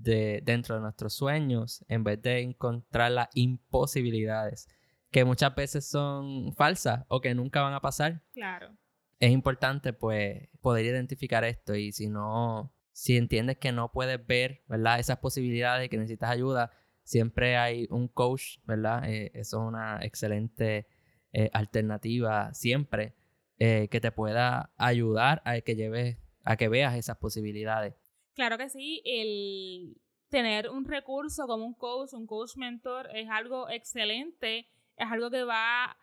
de, 0.02 0.40
dentro 0.44 0.74
de 0.74 0.80
nuestros 0.80 1.14
sueños 1.14 1.84
en 1.88 2.04
vez 2.04 2.20
de 2.22 2.40
encontrar 2.40 3.12
las 3.12 3.28
imposibilidades 3.34 4.68
que 5.10 5.24
muchas 5.24 5.54
veces 5.54 5.88
son 5.88 6.54
falsas 6.54 7.04
o 7.08 7.20
que 7.20 7.34
nunca 7.34 7.62
van 7.62 7.74
a 7.74 7.80
pasar. 7.80 8.22
Claro 8.32 8.76
es 9.20 9.30
importante 9.30 9.92
pues 9.92 10.48
poder 10.60 10.86
identificar 10.86 11.44
esto 11.44 11.74
y 11.74 11.92
si 11.92 12.08
no, 12.08 12.72
si 12.92 13.16
entiendes 13.16 13.58
que 13.58 13.72
no 13.72 13.90
puedes 13.92 14.24
ver, 14.26 14.62
¿verdad? 14.68 15.00
Esas 15.00 15.18
posibilidades, 15.18 15.88
que 15.88 15.96
necesitas 15.96 16.30
ayuda, 16.30 16.70
siempre 17.02 17.56
hay 17.56 17.86
un 17.90 18.08
coach, 18.08 18.58
¿verdad? 18.64 19.08
Eh, 19.08 19.30
eso 19.34 19.60
es 19.60 19.68
una 19.68 19.98
excelente 20.02 20.86
eh, 21.32 21.50
alternativa 21.52 22.52
siempre 22.54 23.14
eh, 23.58 23.88
que 23.90 24.00
te 24.00 24.12
pueda 24.12 24.72
ayudar 24.76 25.42
a 25.44 25.60
que 25.60 25.74
lleves, 25.74 26.18
a 26.44 26.56
que 26.56 26.68
veas 26.68 26.96
esas 26.96 27.16
posibilidades. 27.16 27.94
Claro 28.38 28.56
que 28.56 28.68
sí, 28.68 29.02
el 29.04 30.00
tener 30.28 30.70
un 30.70 30.84
recurso 30.84 31.48
como 31.48 31.66
un 31.66 31.74
coach, 31.74 32.12
un 32.12 32.24
coach 32.24 32.54
mentor 32.54 33.08
es 33.12 33.28
algo 33.28 33.68
excelente, 33.68 34.68
es 34.96 35.10
algo 35.10 35.28
que 35.28 35.42
va 35.42 35.98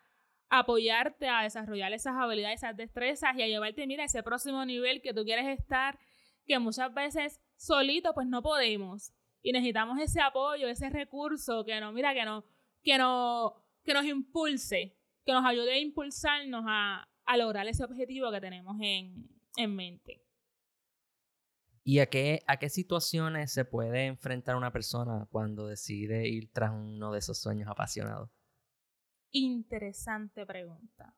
apoyarte 0.50 1.30
a 1.30 1.44
desarrollar 1.44 1.94
esas 1.94 2.14
habilidades, 2.14 2.62
esas 2.62 2.76
destrezas 2.76 3.34
y 3.38 3.42
a 3.42 3.46
llevarte, 3.46 3.86
mira, 3.86 4.02
a 4.02 4.06
ese 4.06 4.22
próximo 4.22 4.66
nivel 4.66 5.00
que 5.00 5.14
tú 5.14 5.24
quieres 5.24 5.58
estar, 5.58 5.98
que 6.44 6.58
muchas 6.58 6.92
veces 6.92 7.40
solito 7.56 8.12
pues 8.12 8.26
no 8.26 8.42
podemos 8.42 9.14
y 9.40 9.52
necesitamos 9.52 9.98
ese 9.98 10.20
apoyo, 10.20 10.68
ese 10.68 10.90
recurso 10.90 11.64
que 11.64 11.80
no, 11.80 11.90
mira, 11.90 12.12
que 12.12 12.26
no, 12.26 12.44
que 12.82 12.98
no, 12.98 13.54
que 13.82 13.94
nos 13.94 14.04
impulse, 14.04 14.94
que 15.24 15.32
nos 15.32 15.46
ayude 15.46 15.72
a 15.72 15.78
impulsarnos 15.78 16.66
a, 16.68 17.08
a 17.24 17.36
lograr 17.38 17.66
ese 17.66 17.82
objetivo 17.82 18.30
que 18.30 18.42
tenemos 18.42 18.76
en, 18.82 19.26
en 19.56 19.74
mente. 19.74 20.25
¿Y 21.88 22.00
a 22.00 22.06
qué, 22.06 22.42
a 22.48 22.56
qué 22.56 22.68
situaciones 22.68 23.52
se 23.52 23.64
puede 23.64 24.06
enfrentar 24.06 24.56
una 24.56 24.72
persona 24.72 25.28
cuando 25.30 25.68
decide 25.68 26.26
ir 26.26 26.50
tras 26.52 26.72
uno 26.72 27.12
de 27.12 27.20
esos 27.20 27.40
sueños 27.40 27.68
apasionados? 27.68 28.28
Interesante 29.30 30.44
pregunta. 30.44 31.16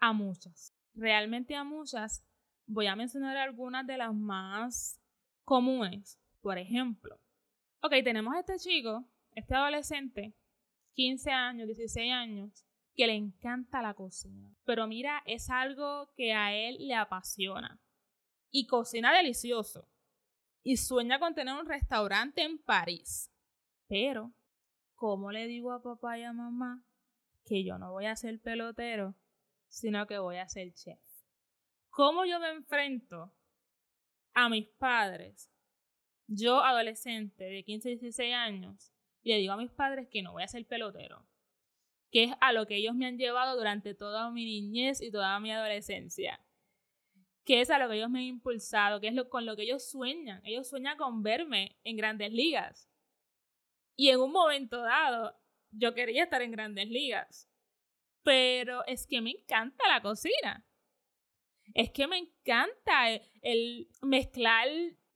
A 0.00 0.14
muchas. 0.14 0.74
Realmente 0.94 1.54
a 1.54 1.64
muchas. 1.64 2.24
Voy 2.64 2.86
a 2.86 2.96
mencionar 2.96 3.36
algunas 3.36 3.86
de 3.86 3.98
las 3.98 4.14
más 4.14 4.98
comunes. 5.44 6.18
Por 6.40 6.56
ejemplo, 6.56 7.20
ok, 7.82 7.92
tenemos 8.02 8.34
a 8.34 8.40
este 8.40 8.56
chico, 8.56 9.04
este 9.32 9.54
adolescente, 9.54 10.34
15 10.94 11.30
años, 11.30 11.66
16 11.66 12.10
años, 12.10 12.64
que 12.94 13.06
le 13.06 13.16
encanta 13.16 13.82
la 13.82 13.92
cocina. 13.92 14.56
Pero 14.64 14.86
mira, 14.86 15.22
es 15.26 15.50
algo 15.50 16.10
que 16.16 16.32
a 16.32 16.54
él 16.54 16.88
le 16.88 16.94
apasiona. 16.94 17.82
Y 18.50 18.66
cocina 18.66 19.14
delicioso. 19.14 19.90
Y 20.66 20.78
sueña 20.78 21.20
con 21.20 21.32
tener 21.32 21.54
un 21.54 21.66
restaurante 21.66 22.42
en 22.42 22.58
París. 22.58 23.30
Pero, 23.86 24.32
¿cómo 24.96 25.30
le 25.30 25.46
digo 25.46 25.70
a 25.70 25.80
papá 25.80 26.18
y 26.18 26.24
a 26.24 26.32
mamá 26.32 26.84
que 27.44 27.62
yo 27.62 27.78
no 27.78 27.92
voy 27.92 28.06
a 28.06 28.16
ser 28.16 28.40
pelotero, 28.40 29.14
sino 29.68 30.08
que 30.08 30.18
voy 30.18 30.38
a 30.38 30.48
ser 30.48 30.74
chef. 30.74 30.98
¿Cómo 31.90 32.24
yo 32.24 32.40
me 32.40 32.50
enfrento 32.50 33.32
a 34.34 34.48
mis 34.48 34.66
padres, 34.66 35.50
yo 36.26 36.60
adolescente 36.60 37.44
de 37.44 37.62
15, 37.62 37.90
16 37.90 38.34
años, 38.34 38.92
y 39.22 39.30
le 39.30 39.38
digo 39.38 39.52
a 39.52 39.56
mis 39.56 39.70
padres 39.70 40.08
que 40.08 40.20
no 40.22 40.32
voy 40.32 40.42
a 40.42 40.48
ser 40.48 40.66
pelotero? 40.66 41.24
Que 42.10 42.24
es 42.24 42.32
a 42.40 42.52
lo 42.52 42.66
que 42.66 42.74
ellos 42.74 42.96
me 42.96 43.06
han 43.06 43.18
llevado 43.18 43.56
durante 43.56 43.94
toda 43.94 44.32
mi 44.32 44.44
niñez 44.44 45.00
y 45.00 45.12
toda 45.12 45.38
mi 45.38 45.52
adolescencia. 45.52 46.40
Que 47.46 47.60
es 47.60 47.70
a 47.70 47.78
lo 47.78 47.88
que 47.88 47.96
ellos 47.96 48.10
me 48.10 48.18
han 48.18 48.24
impulsado, 48.24 49.00
que 49.00 49.06
es 49.06 49.14
lo, 49.14 49.30
con 49.30 49.46
lo 49.46 49.54
que 49.54 49.62
ellos 49.62 49.88
sueñan. 49.88 50.42
Ellos 50.44 50.68
sueñan 50.68 50.98
con 50.98 51.22
verme 51.22 51.78
en 51.84 51.96
grandes 51.96 52.32
ligas. 52.32 52.90
Y 53.94 54.10
en 54.10 54.20
un 54.20 54.32
momento 54.32 54.82
dado, 54.82 55.32
yo 55.70 55.94
quería 55.94 56.24
estar 56.24 56.42
en 56.42 56.50
grandes 56.50 56.88
ligas. 56.88 57.48
Pero 58.24 58.84
es 58.86 59.06
que 59.06 59.20
me 59.20 59.30
encanta 59.30 59.86
la 59.86 60.02
cocina. 60.02 60.66
Es 61.72 61.90
que 61.92 62.08
me 62.08 62.18
encanta 62.18 63.10
el, 63.42 63.88
mezclar 64.02 64.66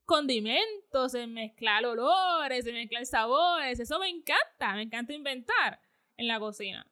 condimentos, 0.04 1.14
el 1.14 1.28
mezclar 1.28 1.84
olores, 1.84 2.64
el 2.64 2.74
mezclar 2.74 3.06
sabores. 3.06 3.80
Eso 3.80 3.98
me 3.98 4.08
encanta. 4.08 4.74
Me 4.74 4.82
encanta 4.82 5.12
inventar 5.12 5.80
en 6.16 6.28
la 6.28 6.38
cocina. 6.38 6.86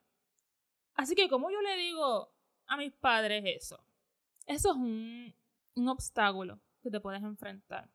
Así 0.95 1.15
que, 1.15 1.29
como 1.29 1.49
yo 1.53 1.63
le 1.63 1.77
digo 1.77 2.35
a 2.67 2.77
mis 2.77 2.93
padres 2.93 3.45
eso? 3.47 3.88
Eso 4.49 4.71
es 4.71 4.77
un, 4.77 5.35
un 5.77 5.89
obstáculo 5.89 6.59
que 6.83 6.91
te 6.91 7.01
puedes 7.01 7.23
enfrentar. 7.23 7.89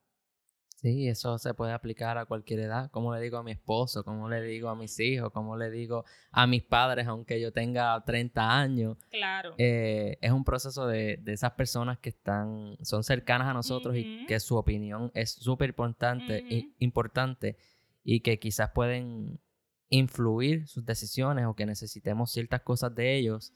Sí, 0.84 1.08
eso 1.08 1.38
se 1.38 1.54
puede 1.54 1.72
aplicar 1.72 2.18
a 2.18 2.26
cualquier 2.26 2.60
edad. 2.60 2.92
Como 2.92 3.16
le 3.16 3.22
digo 3.22 3.38
a 3.38 3.44
mi 3.44 3.52
esposo, 3.52 4.04
como 4.04 4.28
le 4.28 4.42
digo 4.42 4.68
a 4.68 4.76
mis 4.76 5.00
hijos, 5.00 5.32
como 5.32 5.56
le 5.56 5.72
digo 5.72 6.04
a 6.30 6.46
mis 6.46 6.62
padres, 6.62 7.08
aunque 7.08 7.40
yo 7.40 7.54
tenga 7.54 8.04
30 8.04 8.60
años. 8.60 8.98
Claro. 9.10 9.56
Eh, 9.58 10.18
es 10.20 10.32
un 10.32 10.44
proceso 10.44 10.86
de, 10.86 11.18
de, 11.22 11.34
esas 11.34 11.52
personas 11.52 12.00
que 12.00 12.10
están, 12.10 12.78
son 12.82 13.04
cercanas 13.06 13.48
a 13.48 13.54
nosotros 13.54 13.96
y 13.96 14.26
que 14.26 14.40
su 14.42 14.58
opinión 14.58 15.10
es 15.14 15.32
súper 15.32 15.70
importante, 15.70 16.68
importante 16.80 17.58
y 18.04 18.20
que 18.20 18.38
quizás 18.38 18.72
pueden 18.72 19.40
influir 19.88 20.68
sus 20.68 20.86
decisiones 20.86 21.46
o 21.46 21.56
que 21.56 21.66
necesitemos 21.66 22.30
ciertas 22.30 22.62
cosas 22.62 22.94
de 22.94 23.16
ellos. 23.16 23.54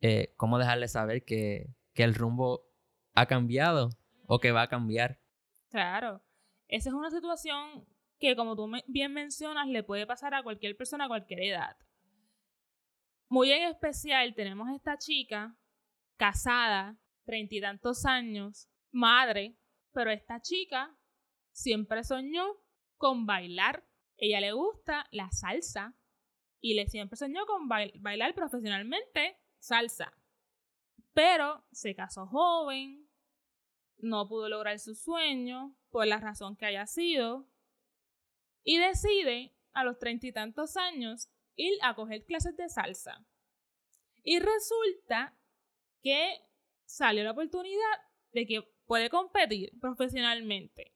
Eh, 0.00 0.34
cómo 0.36 0.58
dejarles 0.58 0.90
saber 0.90 1.24
que, 1.24 1.72
que 1.94 2.02
el 2.02 2.14
rumbo 2.14 2.66
ha 3.14 3.26
cambiado 3.26 3.90
o 4.26 4.40
que 4.40 4.52
va 4.52 4.62
a 4.62 4.68
cambiar. 4.68 5.20
Claro. 5.70 6.22
Esa 6.68 6.90
es 6.90 6.94
una 6.94 7.10
situación 7.10 7.86
que, 8.18 8.36
como 8.36 8.56
tú 8.56 8.70
bien 8.86 9.12
mencionas, 9.12 9.68
le 9.68 9.82
puede 9.82 10.06
pasar 10.06 10.34
a 10.34 10.42
cualquier 10.42 10.76
persona 10.76 11.04
a 11.04 11.08
cualquier 11.08 11.42
edad. 11.42 11.76
Muy 13.28 13.50
en 13.50 13.62
especial 13.68 14.34
tenemos 14.34 14.68
esta 14.70 14.98
chica 14.98 15.56
casada, 16.16 16.98
treinta 17.24 17.54
y 17.54 17.60
tantos 17.60 18.04
años, 18.04 18.68
madre, 18.92 19.56
pero 19.92 20.10
esta 20.10 20.40
chica 20.40 20.96
siempre 21.52 22.04
soñó 22.04 22.44
con 22.96 23.26
bailar. 23.26 23.84
Ella 24.16 24.40
le 24.40 24.52
gusta 24.52 25.06
la 25.10 25.30
salsa 25.30 25.94
y 26.60 26.74
le 26.74 26.86
siempre 26.86 27.16
soñó 27.16 27.46
con 27.46 27.68
bailar 27.68 28.34
profesionalmente 28.34 29.38
salsa. 29.58 30.12
Pero 31.14 31.64
se 31.70 31.94
casó 31.94 32.26
joven, 32.26 33.08
no 33.98 34.28
pudo 34.28 34.48
lograr 34.48 34.78
su 34.78 34.94
sueño, 34.94 35.74
por 35.90 36.06
la 36.06 36.18
razón 36.18 36.56
que 36.56 36.66
haya 36.66 36.86
sido, 36.86 37.48
y 38.64 38.78
decide 38.78 39.56
a 39.72 39.84
los 39.84 39.98
treinta 39.98 40.26
y 40.26 40.32
tantos 40.32 40.76
años 40.76 41.30
ir 41.54 41.72
a 41.82 41.94
coger 41.94 42.24
clases 42.24 42.56
de 42.56 42.68
salsa. 42.68 43.24
Y 44.24 44.40
resulta 44.40 45.38
que 46.02 46.40
salió 46.84 47.22
la 47.22 47.30
oportunidad 47.30 48.00
de 48.32 48.46
que 48.46 48.62
puede 48.86 49.08
competir 49.08 49.78
profesionalmente. 49.80 50.94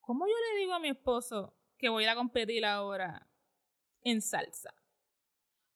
¿Cómo 0.00 0.26
yo 0.26 0.34
le 0.52 0.60
digo 0.60 0.74
a 0.74 0.78
mi 0.78 0.88
esposo 0.88 1.56
que 1.78 1.88
voy 1.88 2.04
a 2.04 2.14
competir 2.14 2.66
ahora 2.66 3.26
en 4.02 4.20
salsa? 4.20 4.74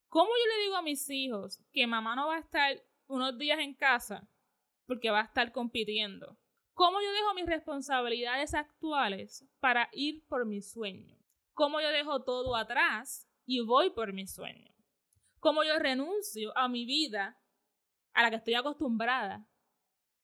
¿Cómo 0.09 0.29
yo 0.29 0.57
le 0.57 0.62
digo 0.64 0.77
a 0.77 0.83
mis 0.83 1.09
hijos 1.09 1.62
que 1.72 1.87
mamá 1.87 2.14
no 2.14 2.29
va 2.29 2.37
a 2.37 2.40
estar 2.40 2.83
unos 3.08 3.36
días 3.38 3.58
en 3.58 3.74
casa 3.74 4.28
porque 4.86 5.10
va 5.10 5.20
a 5.20 5.24
estar 5.24 5.52
compitiendo? 5.52 6.38
¿Cómo 6.74 7.00
yo 7.00 7.10
dejo 7.12 7.34
mis 7.34 7.46
responsabilidades 7.46 8.54
actuales 8.54 9.44
para 9.58 9.88
ir 9.92 10.24
por 10.28 10.46
mi 10.46 10.62
sueño? 10.62 11.18
¿Cómo 11.54 11.80
yo 11.80 11.88
dejo 11.88 12.22
todo 12.22 12.54
atrás 12.54 13.28
y 13.44 13.60
voy 13.60 13.90
por 13.90 14.12
mi 14.12 14.28
sueño? 14.28 14.72
¿Cómo 15.40 15.64
yo 15.64 15.78
renuncio 15.78 16.56
a 16.56 16.68
mi 16.68 16.84
vida 16.84 17.40
a 18.12 18.22
la 18.22 18.30
que 18.30 18.36
estoy 18.36 18.54
acostumbrada 18.54 19.48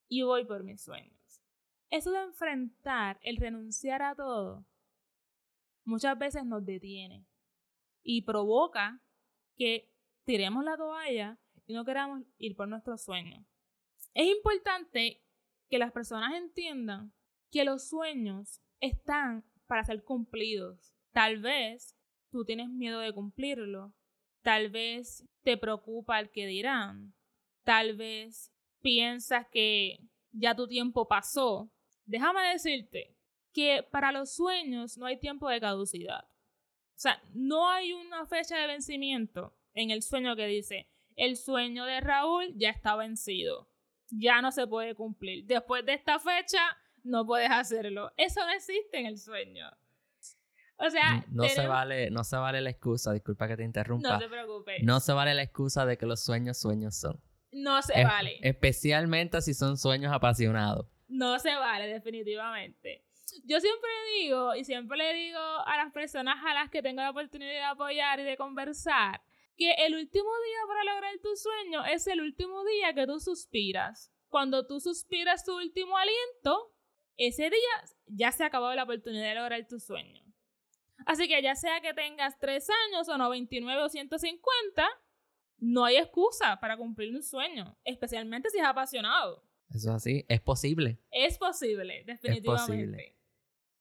y 0.09 0.23
voy 0.23 0.45
por 0.45 0.63
mis 0.63 0.83
sueños? 0.83 1.43
Eso 1.91 2.13
de 2.13 2.23
enfrentar 2.23 3.19
el 3.23 3.37
renunciar 3.37 4.03
a 4.03 4.15
todo 4.15 4.65
muchas 5.85 6.19
veces 6.19 6.45
nos 6.45 6.65
detiene 6.65 7.27
y 8.03 8.23
provoca 8.23 9.03
que 9.57 9.93
tiremos 10.25 10.65
la 10.65 10.77
toalla 10.77 11.39
y 11.67 11.75
no 11.75 11.85
queramos 11.85 12.23
ir 12.39 12.57
por 12.57 12.69
nuestro 12.69 12.97
sueño. 12.97 13.45
Es 14.15 14.27
importante 14.27 15.23
que 15.69 15.79
las 15.79 15.93
personas 15.93 16.35
entiendan 16.35 17.13
que 17.51 17.65
los 17.65 17.89
sueños 17.89 18.61
están 18.81 19.45
para 19.67 19.85
ser 19.85 20.05
cumplidos. 20.05 20.95
Tal 21.13 21.39
vez 21.39 21.97
tú 22.31 22.45
tienes 22.45 22.69
miedo 22.69 23.01
de 23.01 23.13
cumplirlo. 23.13 23.95
Tal 24.43 24.71
vez 24.71 25.27
te 25.43 25.57
preocupa 25.57 26.21
el 26.21 26.31
que 26.31 26.47
dirán. 26.47 27.15
Tal 27.63 27.97
vez 27.97 28.53
piensas 28.81 29.47
que 29.51 29.99
ya 30.33 30.55
tu 30.55 30.69
tiempo 30.69 31.09
pasó. 31.09 31.71
Déjame 32.05 32.43
decirte 32.53 33.17
que 33.53 33.83
para 33.91 34.13
los 34.13 34.35
sueños 34.35 34.99
no 34.99 35.07
hay 35.07 35.19
tiempo 35.19 35.49
de 35.49 35.61
caducidad. 35.61 36.25
O 36.25 36.99
sea, 36.99 37.23
no 37.33 37.69
hay 37.69 37.93
una 37.93 38.27
fecha 38.27 38.59
de 38.59 38.67
vencimiento 38.67 39.57
en 39.73 39.91
el 39.91 40.03
sueño 40.03 40.37
que 40.37 40.47
dice, 40.47 40.89
el 41.17 41.37
sueño 41.37 41.85
de 41.85 42.01
Raúl 42.01 42.53
ya 42.57 42.71
está 42.71 42.97
vencido 42.97 43.69
ya 44.19 44.41
no 44.41 44.53
se 44.53 44.67
puede 44.67 44.95
cumplir. 44.95 45.45
Después 45.47 45.85
de 45.85 45.95
esta 45.95 46.19
fecha, 46.19 46.61
no 47.03 47.27
puedes 47.27 47.51
hacerlo. 47.51 48.13
Eso 48.17 48.41
no 48.45 48.53
existe 48.53 48.99
en 48.99 49.07
el 49.07 49.19
sueño. 49.19 49.67
O 50.77 50.91
sea, 50.91 51.25
no, 51.31 51.49
se 51.49 51.67
vale, 51.67 52.11
no 52.11 52.25
se 52.25 52.37
vale 52.37 52.61
la 52.61 52.71
excusa, 52.71 53.13
disculpa 53.13 53.47
que 53.47 53.57
te 53.57 53.63
interrumpa. 53.63 54.15
No 54.15 54.19
te 54.19 54.29
preocupes. 54.29 54.83
No 54.83 54.99
se 55.01 55.13
vale 55.13 55.35
la 55.35 55.43
excusa 55.43 55.87
de 55.87 55.97
que 55.97 56.05
los 56.05 56.25
sueños 56.25 56.59
sueños 56.59 56.97
son. 56.97 57.21
No 57.53 57.81
se 57.83 58.05
vale. 58.05 58.39
Especialmente 58.43 59.41
si 59.41 59.55
son 59.55 59.77
sueños 59.79 60.13
apasionados. 60.13 60.87
No 61.07 61.39
se 61.39 61.55
vale, 61.55 61.87
definitivamente. 61.87 63.05
Yo 63.45 63.61
siempre 63.61 63.91
digo, 64.19 64.55
y 64.57 64.65
siempre 64.65 64.99
le 64.99 65.15
digo 65.15 65.39
a 65.39 65.77
las 65.77 65.93
personas 65.93 66.37
a 66.45 66.55
las 66.55 66.71
que 66.71 66.83
tengo 66.83 67.03
la 67.03 67.11
oportunidad 67.11 67.53
de 67.53 67.63
apoyar 67.63 68.19
y 68.19 68.25
de 68.25 68.37
conversar, 68.37 69.21
que 69.57 69.73
el 69.73 69.95
último 69.95 70.29
día 70.47 70.59
para 70.67 70.85
lograr 70.85 71.19
tu 71.23 71.37
sueño 71.37 71.85
es 71.85 72.07
el 72.07 72.21
último 72.21 72.65
día 72.65 72.95
que 72.95 73.07
tú 73.07 73.21
suspiras. 73.21 74.13
Cuando 74.29 74.67
tú 74.67 74.81
suspiras 74.81 75.45
tu 75.45 75.57
último 75.57 75.97
aliento, 75.97 76.75
ese 77.17 77.45
día 77.45 77.85
ya 78.07 78.33
se 78.33 78.45
acabó 78.45 78.73
la 78.75 78.83
oportunidad 78.83 79.29
de 79.29 79.35
lograr 79.37 79.67
tu 79.69 79.79
sueño. 79.79 80.23
Así 81.07 81.29
que 81.29 81.41
ya 81.43 81.55
sea 81.55 81.81
que 81.81 81.95
tengas 81.95 82.39
3 82.39 82.67
años 82.87 83.09
o 83.09 83.19
99 83.19 83.83
o 83.83 83.89
150, 83.89 84.89
no 85.59 85.85
hay 85.85 85.97
excusa 85.97 86.59
para 86.61 86.77
cumplir 86.77 87.15
un 87.15 87.23
sueño, 87.23 87.77
especialmente 87.85 88.51
si 88.51 88.59
es 88.59 88.65
apasionado. 88.65 89.45
Eso 89.69 89.91
es 89.91 89.95
así, 89.95 90.25
es 90.29 90.41
posible. 90.41 91.01
Es 91.11 91.39
posible, 91.39 92.05
definitivamente. 92.05 93.17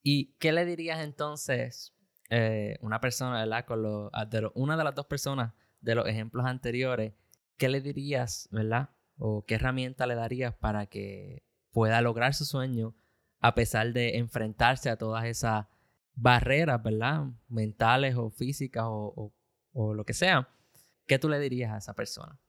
¿Y 0.01 0.33
qué 0.33 0.51
le 0.51 0.65
dirías 0.65 1.03
entonces 1.03 1.95
eh, 2.29 2.77
una 2.81 2.99
persona, 2.99 3.39
¿verdad? 3.39 3.65
Con 3.65 4.12
una 4.55 4.77
de 4.77 4.83
las 4.83 4.95
dos 4.95 5.05
personas 5.05 5.53
de 5.84 5.96
los 5.96 6.08
ejemplos 6.08 6.46
anteriores, 6.46 7.13
¿qué 7.58 7.69
le 7.69 7.82
dirías, 7.82 8.48
verdad? 8.52 8.89
¿O 9.17 9.46
qué 9.46 9.56
herramienta 9.56 10.08
le 10.08 10.15
darías 10.15 10.56
para 10.56 10.88
que 10.88 11.43
pueda 11.72 12.02
lograr 12.02 12.34
su 12.34 12.46
sueño 12.46 12.96
a 13.39 13.54
pesar 13.54 13.91
de 13.93 14.17
enfrentarse 14.17 14.89
a 14.89 14.98
todas 14.98 15.26
esas 15.26 15.67
barreras, 16.15 16.82
¿verdad? 16.82 17.26
Mentales 17.50 18.15
o 18.15 18.30
físicas 18.30 18.86
o, 18.88 19.34
o 19.74 19.93
lo 19.93 20.06
que 20.06 20.13
sea. 20.13 20.50
¿Qué 21.06 21.19
tú 21.19 21.28
le 21.28 21.39
dirías 21.39 21.72
a 21.74 21.78
esa 21.78 21.93
persona? 21.93 22.39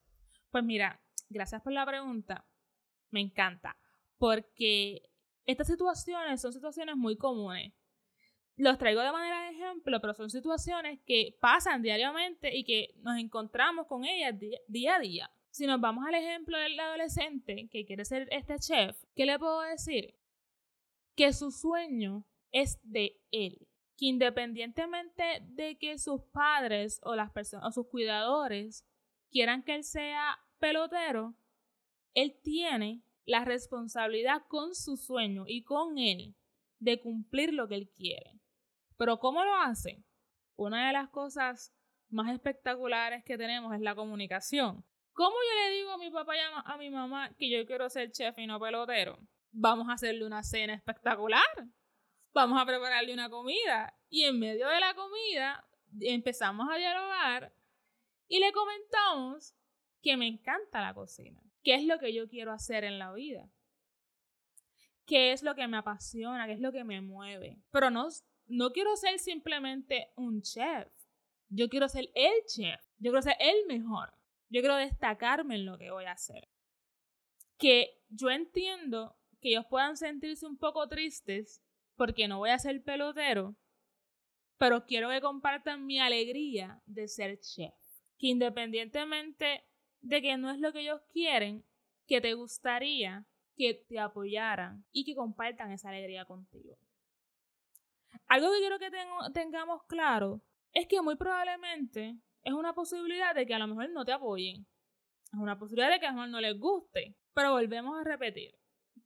Pues 0.50 0.62
mira, 0.62 1.00
gracias 1.28 1.60
por 1.62 1.72
la 1.72 1.84
pregunta. 1.84 2.46
Me 3.10 3.20
encanta. 3.20 3.76
Porque 4.16 5.10
estas 5.44 5.66
situaciones 5.66 6.40
son 6.40 6.52
situaciones 6.52 6.96
muy 6.96 7.16
comunes 7.16 7.72
los 8.56 8.78
traigo 8.78 9.00
de 9.00 9.12
manera 9.12 9.44
de 9.44 9.56
ejemplo, 9.56 10.00
pero 10.00 10.14
son 10.14 10.30
situaciones 10.30 11.00
que 11.06 11.36
pasan 11.40 11.82
diariamente 11.82 12.56
y 12.56 12.64
que 12.64 12.94
nos 12.98 13.18
encontramos 13.18 13.86
con 13.86 14.04
ellas 14.04 14.34
día, 14.68 14.96
a 14.96 15.00
día. 15.00 15.30
Si 15.50 15.66
nos 15.66 15.80
vamos 15.80 16.04
al 16.06 16.14
ejemplo 16.14 16.58
del 16.58 16.78
adolescente 16.78 17.68
que 17.70 17.84
quiere 17.84 18.04
ser 18.04 18.28
este 18.30 18.58
chef, 18.58 18.96
¿qué 19.14 19.26
le 19.26 19.38
puedo 19.38 19.60
decir? 19.62 20.14
Que 21.16 21.32
su 21.32 21.50
sueño 21.50 22.26
es 22.52 22.78
de 22.82 23.20
él. 23.30 23.68
Que 23.96 24.06
independientemente 24.06 25.22
de 25.42 25.76
que 25.78 25.98
sus 25.98 26.22
padres 26.32 27.00
o 27.04 27.14
las 27.14 27.30
personas 27.30 27.68
o 27.68 27.72
sus 27.72 27.88
cuidadores 27.88 28.84
quieran 29.30 29.62
que 29.62 29.76
él 29.76 29.84
sea 29.84 30.38
pelotero, 30.58 31.34
él 32.14 32.38
tiene 32.42 33.02
la 33.24 33.44
responsabilidad 33.44 34.42
con 34.48 34.74
su 34.74 34.96
sueño 34.96 35.44
y 35.46 35.62
con 35.62 35.98
él 35.98 36.34
de 36.78 37.00
cumplir 37.00 37.52
lo 37.52 37.68
que 37.68 37.76
él 37.76 37.90
quiere. 37.90 38.40
Pero 38.96 39.18
¿cómo 39.18 39.44
lo 39.44 39.54
hace? 39.56 40.04
Una 40.56 40.86
de 40.86 40.92
las 40.92 41.10
cosas 41.10 41.74
más 42.08 42.32
espectaculares 42.32 43.24
que 43.24 43.36
tenemos 43.36 43.74
es 43.74 43.80
la 43.80 43.94
comunicación. 43.94 44.84
¿Cómo 45.12 45.30
yo 45.30 45.62
le 45.62 45.74
digo 45.76 45.90
a 45.92 45.98
mi 45.98 46.10
papá 46.10 46.36
y 46.36 46.40
a 46.40 46.76
mi 46.76 46.90
mamá 46.90 47.34
que 47.36 47.50
yo 47.50 47.64
quiero 47.66 47.88
ser 47.88 48.10
chef 48.10 48.38
y 48.38 48.46
no 48.46 48.58
pelotero? 48.58 49.18
vamos 49.54 49.88
a 49.88 49.92
hacerle 49.92 50.26
una 50.26 50.42
cena 50.42 50.74
espectacular. 50.74 51.42
Vamos 52.32 52.60
a 52.60 52.66
prepararle 52.66 53.14
una 53.14 53.30
comida. 53.30 53.96
Y 54.08 54.24
en 54.24 54.38
medio 54.38 54.68
de 54.68 54.80
la 54.80 54.94
comida 54.94 55.66
empezamos 56.00 56.68
a 56.70 56.76
dialogar 56.76 57.54
y 58.26 58.40
le 58.40 58.52
comentamos 58.52 59.54
que 60.02 60.16
me 60.16 60.26
encanta 60.26 60.82
la 60.82 60.92
cocina. 60.92 61.40
¿Qué 61.62 61.74
es 61.76 61.84
lo 61.84 61.98
que 61.98 62.12
yo 62.12 62.28
quiero 62.28 62.52
hacer 62.52 62.84
en 62.84 62.98
la 62.98 63.12
vida? 63.12 63.48
¿Qué 65.06 65.32
es 65.32 65.42
lo 65.42 65.54
que 65.54 65.68
me 65.68 65.76
apasiona? 65.76 66.46
¿Qué 66.46 66.54
es 66.54 66.60
lo 66.60 66.72
que 66.72 66.84
me 66.84 67.00
mueve? 67.00 67.62
Pero 67.70 67.90
no, 67.90 68.08
no 68.46 68.70
quiero 68.70 68.96
ser 68.96 69.18
simplemente 69.18 70.12
un 70.16 70.42
chef. 70.42 70.88
Yo 71.48 71.68
quiero 71.68 71.88
ser 71.88 72.10
el 72.14 72.32
chef. 72.46 72.80
Yo 72.98 73.10
quiero 73.10 73.22
ser 73.22 73.36
el 73.40 73.66
mejor. 73.66 74.12
Yo 74.48 74.60
quiero 74.60 74.76
destacarme 74.76 75.56
en 75.56 75.66
lo 75.66 75.78
que 75.78 75.90
voy 75.90 76.04
a 76.04 76.12
hacer. 76.12 76.48
Que 77.58 78.02
yo 78.08 78.30
entiendo 78.30 79.16
que 79.40 79.50
ellos 79.50 79.66
puedan 79.68 79.96
sentirse 79.96 80.46
un 80.46 80.58
poco 80.58 80.88
tristes 80.88 81.62
porque 81.96 82.28
no 82.28 82.38
voy 82.38 82.50
a 82.50 82.58
ser 82.58 82.82
pelotero, 82.82 83.56
pero 84.58 84.84
quiero 84.84 85.10
que 85.10 85.20
compartan 85.20 85.86
mi 85.86 86.00
alegría 86.00 86.82
de 86.86 87.08
ser 87.08 87.38
chef. 87.40 87.74
Que 88.18 88.28
independientemente 88.28 89.64
de 90.00 90.22
que 90.22 90.36
no 90.36 90.50
es 90.50 90.58
lo 90.58 90.72
que 90.72 90.80
ellos 90.80 91.00
quieren, 91.12 91.64
que 92.06 92.20
te 92.20 92.34
gustaría 92.34 93.26
que 93.56 93.84
te 93.88 93.98
apoyaran 93.98 94.84
y 94.92 95.04
que 95.04 95.14
compartan 95.14 95.70
esa 95.70 95.88
alegría 95.88 96.24
contigo. 96.24 96.76
Algo 98.28 98.50
que 98.52 98.58
quiero 98.58 98.78
que 98.78 98.90
tengamos 99.32 99.82
claro 99.84 100.42
es 100.72 100.86
que 100.86 101.00
muy 101.02 101.16
probablemente 101.16 102.16
es 102.42 102.52
una 102.52 102.74
posibilidad 102.74 103.34
de 103.34 103.46
que 103.46 103.54
a 103.54 103.58
lo 103.58 103.66
mejor 103.66 103.90
no 103.90 104.04
te 104.04 104.12
apoyen. 104.12 104.66
Es 105.32 105.38
una 105.38 105.58
posibilidad 105.58 105.90
de 105.90 106.00
que 106.00 106.06
a 106.06 106.10
lo 106.10 106.16
mejor 106.16 106.28
no 106.30 106.40
les 106.40 106.58
guste. 106.58 107.16
Pero 107.32 107.52
volvemos 107.52 107.98
a 107.98 108.04
repetir. 108.04 108.54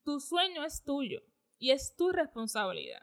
Tu 0.05 0.21
sueño 0.21 0.65
es 0.65 0.83
tuyo 0.85 1.23
y 1.59 1.71
es 1.71 1.95
tu 1.97 2.11
responsabilidad. 2.11 3.03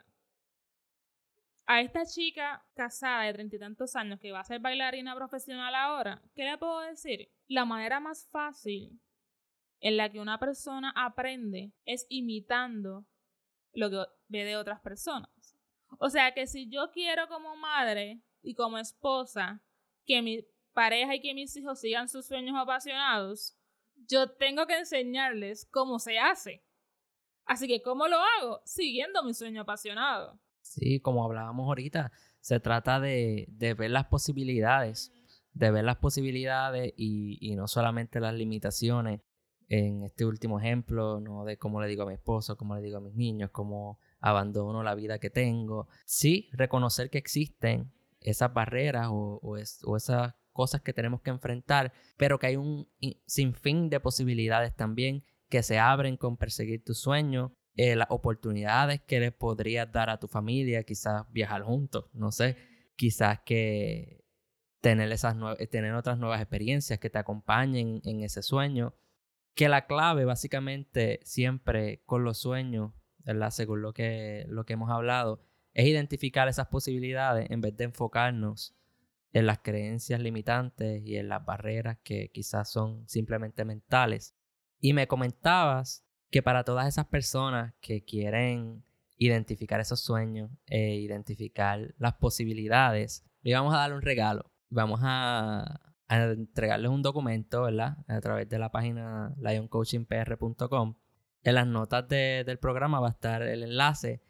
A 1.66 1.80
esta 1.80 2.06
chica 2.06 2.64
casada 2.74 3.24
de 3.24 3.32
treinta 3.32 3.56
y 3.56 3.58
tantos 3.58 3.96
años 3.96 4.20
que 4.20 4.30
va 4.30 4.40
a 4.40 4.44
ser 4.44 4.60
bailarina 4.60 5.16
profesional 5.16 5.74
ahora, 5.74 6.22
¿qué 6.36 6.44
le 6.44 6.58
puedo 6.58 6.80
decir? 6.80 7.28
La 7.48 7.64
manera 7.64 7.98
más 7.98 8.28
fácil 8.30 9.00
en 9.80 9.96
la 9.96 10.10
que 10.10 10.20
una 10.20 10.38
persona 10.38 10.92
aprende 10.94 11.72
es 11.84 12.06
imitando 12.08 13.04
lo 13.72 13.90
que 13.90 14.04
ve 14.28 14.44
de 14.44 14.56
otras 14.56 14.80
personas. 14.80 15.28
O 15.98 16.10
sea 16.10 16.32
que 16.32 16.46
si 16.46 16.68
yo 16.68 16.90
quiero 16.92 17.28
como 17.28 17.56
madre 17.56 18.22
y 18.42 18.54
como 18.54 18.78
esposa 18.78 19.62
que 20.04 20.22
mi 20.22 20.46
pareja 20.72 21.14
y 21.14 21.20
que 21.20 21.34
mis 21.34 21.56
hijos 21.56 21.80
sigan 21.80 22.08
sus 22.08 22.26
sueños 22.26 22.56
apasionados, 22.56 23.56
yo 24.08 24.30
tengo 24.32 24.66
que 24.66 24.78
enseñarles 24.78 25.66
cómo 25.70 25.98
se 25.98 26.18
hace. 26.18 26.62
Así 27.46 27.66
que, 27.66 27.80
¿cómo 27.80 28.08
lo 28.08 28.16
hago? 28.16 28.60
Siguiendo 28.64 29.22
mi 29.22 29.32
sueño 29.32 29.62
apasionado. 29.62 30.38
Sí, 30.60 31.00
como 31.00 31.24
hablábamos 31.24 31.66
ahorita, 31.68 32.10
se 32.40 32.60
trata 32.60 33.00
de, 33.00 33.46
ver 33.58 33.90
las 33.90 34.06
posibilidades, 34.06 35.12
de 35.52 35.70
ver 35.70 35.84
las 35.84 35.96
posibilidades 35.96 36.92
y, 36.96 37.38
y, 37.40 37.54
no 37.54 37.68
solamente 37.68 38.20
las 38.20 38.34
limitaciones. 38.34 39.20
En 39.68 40.02
este 40.02 40.24
último 40.24 40.60
ejemplo, 40.60 41.20
no 41.20 41.44
de 41.44 41.56
cómo 41.56 41.80
le 41.80 41.88
digo 41.88 42.02
a 42.02 42.06
mi 42.06 42.14
esposo, 42.14 42.56
cómo 42.56 42.76
le 42.76 42.82
digo 42.82 42.98
a 42.98 43.00
mis 43.00 43.14
niños, 43.14 43.50
cómo 43.50 43.98
abandono 44.20 44.82
la 44.82 44.94
vida 44.94 45.18
que 45.18 45.30
tengo. 45.30 45.88
Sí, 46.04 46.48
reconocer 46.52 47.10
que 47.10 47.18
existen 47.18 47.92
esas 48.20 48.52
barreras 48.52 49.08
o, 49.10 49.56
esas 49.56 50.34
cosas 50.52 50.80
que 50.80 50.92
tenemos 50.92 51.20
que 51.20 51.30
enfrentar, 51.30 51.92
pero 52.16 52.38
que 52.38 52.48
hay 52.48 52.56
un 52.56 52.88
sinfín 53.26 53.90
de 53.90 54.00
posibilidades 54.00 54.74
también 54.74 55.24
que 55.48 55.62
se 55.62 55.78
abren 55.78 56.16
con 56.16 56.36
perseguir 56.36 56.82
tu 56.82 56.94
sueño, 56.94 57.54
eh, 57.76 57.94
las 57.94 58.08
oportunidades 58.10 59.02
que 59.02 59.20
le 59.20 59.32
podrías 59.32 59.90
dar 59.92 60.10
a 60.10 60.18
tu 60.18 60.28
familia, 60.28 60.82
quizás 60.82 61.30
viajar 61.30 61.62
juntos, 61.62 62.06
no 62.12 62.32
sé, 62.32 62.56
quizás 62.96 63.40
que 63.44 64.24
tener, 64.80 65.12
esas 65.12 65.36
tener 65.70 65.94
otras 65.94 66.18
nuevas 66.18 66.40
experiencias 66.40 66.98
que 66.98 67.10
te 67.10 67.18
acompañen 67.18 68.00
en 68.04 68.22
ese 68.22 68.42
sueño, 68.42 68.94
que 69.54 69.68
la 69.68 69.86
clave 69.86 70.24
básicamente 70.24 71.20
siempre 71.22 72.02
con 72.06 72.24
los 72.24 72.38
sueños, 72.38 72.92
¿verdad? 73.26 73.50
según 73.50 73.82
lo 73.82 73.92
que, 73.92 74.46
lo 74.48 74.64
que 74.64 74.72
hemos 74.72 74.90
hablado, 74.90 75.40
es 75.74 75.86
identificar 75.86 76.48
esas 76.48 76.68
posibilidades 76.68 77.50
en 77.50 77.60
vez 77.60 77.76
de 77.76 77.84
enfocarnos 77.84 78.74
en 79.32 79.44
las 79.44 79.58
creencias 79.58 80.20
limitantes 80.20 81.02
y 81.04 81.16
en 81.16 81.28
las 81.28 81.44
barreras 81.44 81.98
que 82.02 82.30
quizás 82.30 82.70
son 82.70 83.06
simplemente 83.06 83.66
mentales. 83.66 84.34
Y 84.80 84.94
me 84.94 85.06
comentabas 85.06 86.06
que 86.30 86.42
para 86.42 86.64
todas 86.64 86.88
esas 86.88 87.06
personas 87.06 87.74
que 87.80 88.04
quieren 88.04 88.84
identificar 89.18 89.80
esos 89.80 90.00
sueños 90.00 90.50
e 90.66 90.96
identificar 90.96 91.94
las 91.98 92.14
posibilidades, 92.14 93.24
le 93.42 93.54
vamos 93.54 93.74
a 93.74 93.78
dar 93.78 93.92
un 93.92 94.02
regalo. 94.02 94.50
Vamos 94.70 95.00
a, 95.02 95.80
entregarles 96.08 96.90
un 96.90 97.02
documento, 97.02 97.62
¿verdad? 97.62 97.98
A 98.06 98.20
través 98.20 98.48
de 98.48 98.58
la 98.58 98.70
página 98.70 99.34
lioncoachingpr.com. 99.38 100.94
En 101.46 101.54
las 101.54 101.68
notas 101.68 102.08
del 102.08 102.58
programa 102.58 102.98
va 102.98 103.06
a 103.06 103.10
estar 103.12 103.40
el 103.40 103.62
enlace 103.62 104.20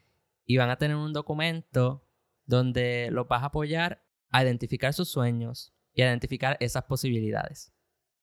y 0.44 0.58
van 0.58 0.68
a 0.68 0.76
tener 0.76 0.98
un 0.98 1.14
documento 1.14 2.06
donde 2.44 3.08
los 3.10 3.26
vas 3.26 3.42
a 3.42 3.46
apoyar 3.46 4.04
a 4.28 4.42
identificar 4.42 4.92
sus 4.92 5.08
sueños 5.08 5.74
y 5.94 6.02
a 6.02 6.08
identificar 6.08 6.58
esas 6.60 6.84
posibilidades. 6.84 7.72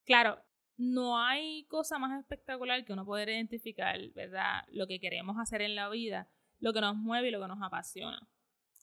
Claro, 0.06 0.38
no 0.78 1.18
hay 1.18 1.66
cosa 1.66 1.98
más 1.98 2.20
espectacular 2.20 2.86
que 2.86 2.94
uno 2.94 3.04
poder 3.04 3.30
identificar, 3.30 4.00
¿verdad? 4.14 4.62
Lo 4.68 4.86
que 4.86 5.00
queremos 5.00 5.38
hacer 5.40 5.64
en 5.64 5.74
la 5.74 5.90
vida, 5.90 6.30
lo 6.60 6.72
que 6.72 6.82
nos 6.82 6.96
mueve 6.96 7.30
y 7.30 7.32
lo 7.32 7.42
que 7.42 7.48
nos 7.48 7.64
apasiona. 7.64 8.30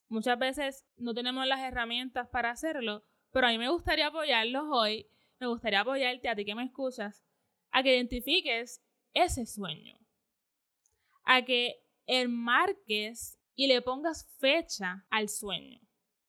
Muchas 0.08 0.36
veces 0.40 0.84
no 0.96 1.14
tenemos 1.14 1.46
las 1.46 1.60
herramientas 1.60 2.26
para 2.26 2.50
hacerlo, 2.50 3.04
pero 3.30 3.46
a 3.46 3.50
mí 3.50 3.58
me 3.58 3.70
gustaría 3.70 4.08
apoyarlos 4.08 4.64
hoy, 4.72 5.06
me 5.38 5.46
gustaría 5.46 5.82
apoyarte 5.82 6.28
a 6.28 6.34
ti 6.34 6.44
que 6.44 6.56
me 6.56 6.64
escuchas, 6.64 7.24
a 7.70 7.84
que 7.84 7.94
identifiques 7.94 8.82
ese 9.14 9.46
sueño, 9.46 9.99
a 11.32 11.44
que 11.44 11.80
enmarques 12.06 13.38
y 13.54 13.68
le 13.68 13.82
pongas 13.82 14.26
fecha 14.40 15.06
al 15.10 15.28
sueño, 15.28 15.80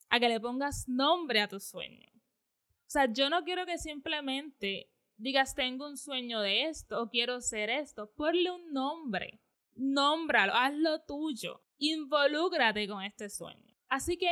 a 0.10 0.20
que 0.20 0.30
le 0.30 0.40
pongas 0.40 0.88
nombre 0.88 1.42
a 1.42 1.48
tu 1.48 1.60
sueño. 1.60 2.08
O 2.14 2.90
sea, 2.92 3.12
yo 3.12 3.28
no 3.28 3.44
quiero 3.44 3.66
que 3.66 3.80
simplemente 3.80 4.92
digas 5.18 5.56
tengo 5.56 5.88
un 5.88 5.98
sueño 5.98 6.42
de 6.42 6.66
esto 6.66 7.02
o 7.02 7.10
quiero 7.10 7.42
ser 7.42 7.72
esto. 7.72 8.12
Ponle 8.12 8.52
un 8.52 8.72
nombre, 8.74 9.42
nómbralo, 9.74 10.54
hazlo 10.54 11.02
tuyo, 11.02 11.64
involúcrate 11.80 12.88
con 12.88 13.02
este 13.02 13.28
sueño. 13.28 13.76
Así 13.90 14.20
que 14.20 14.30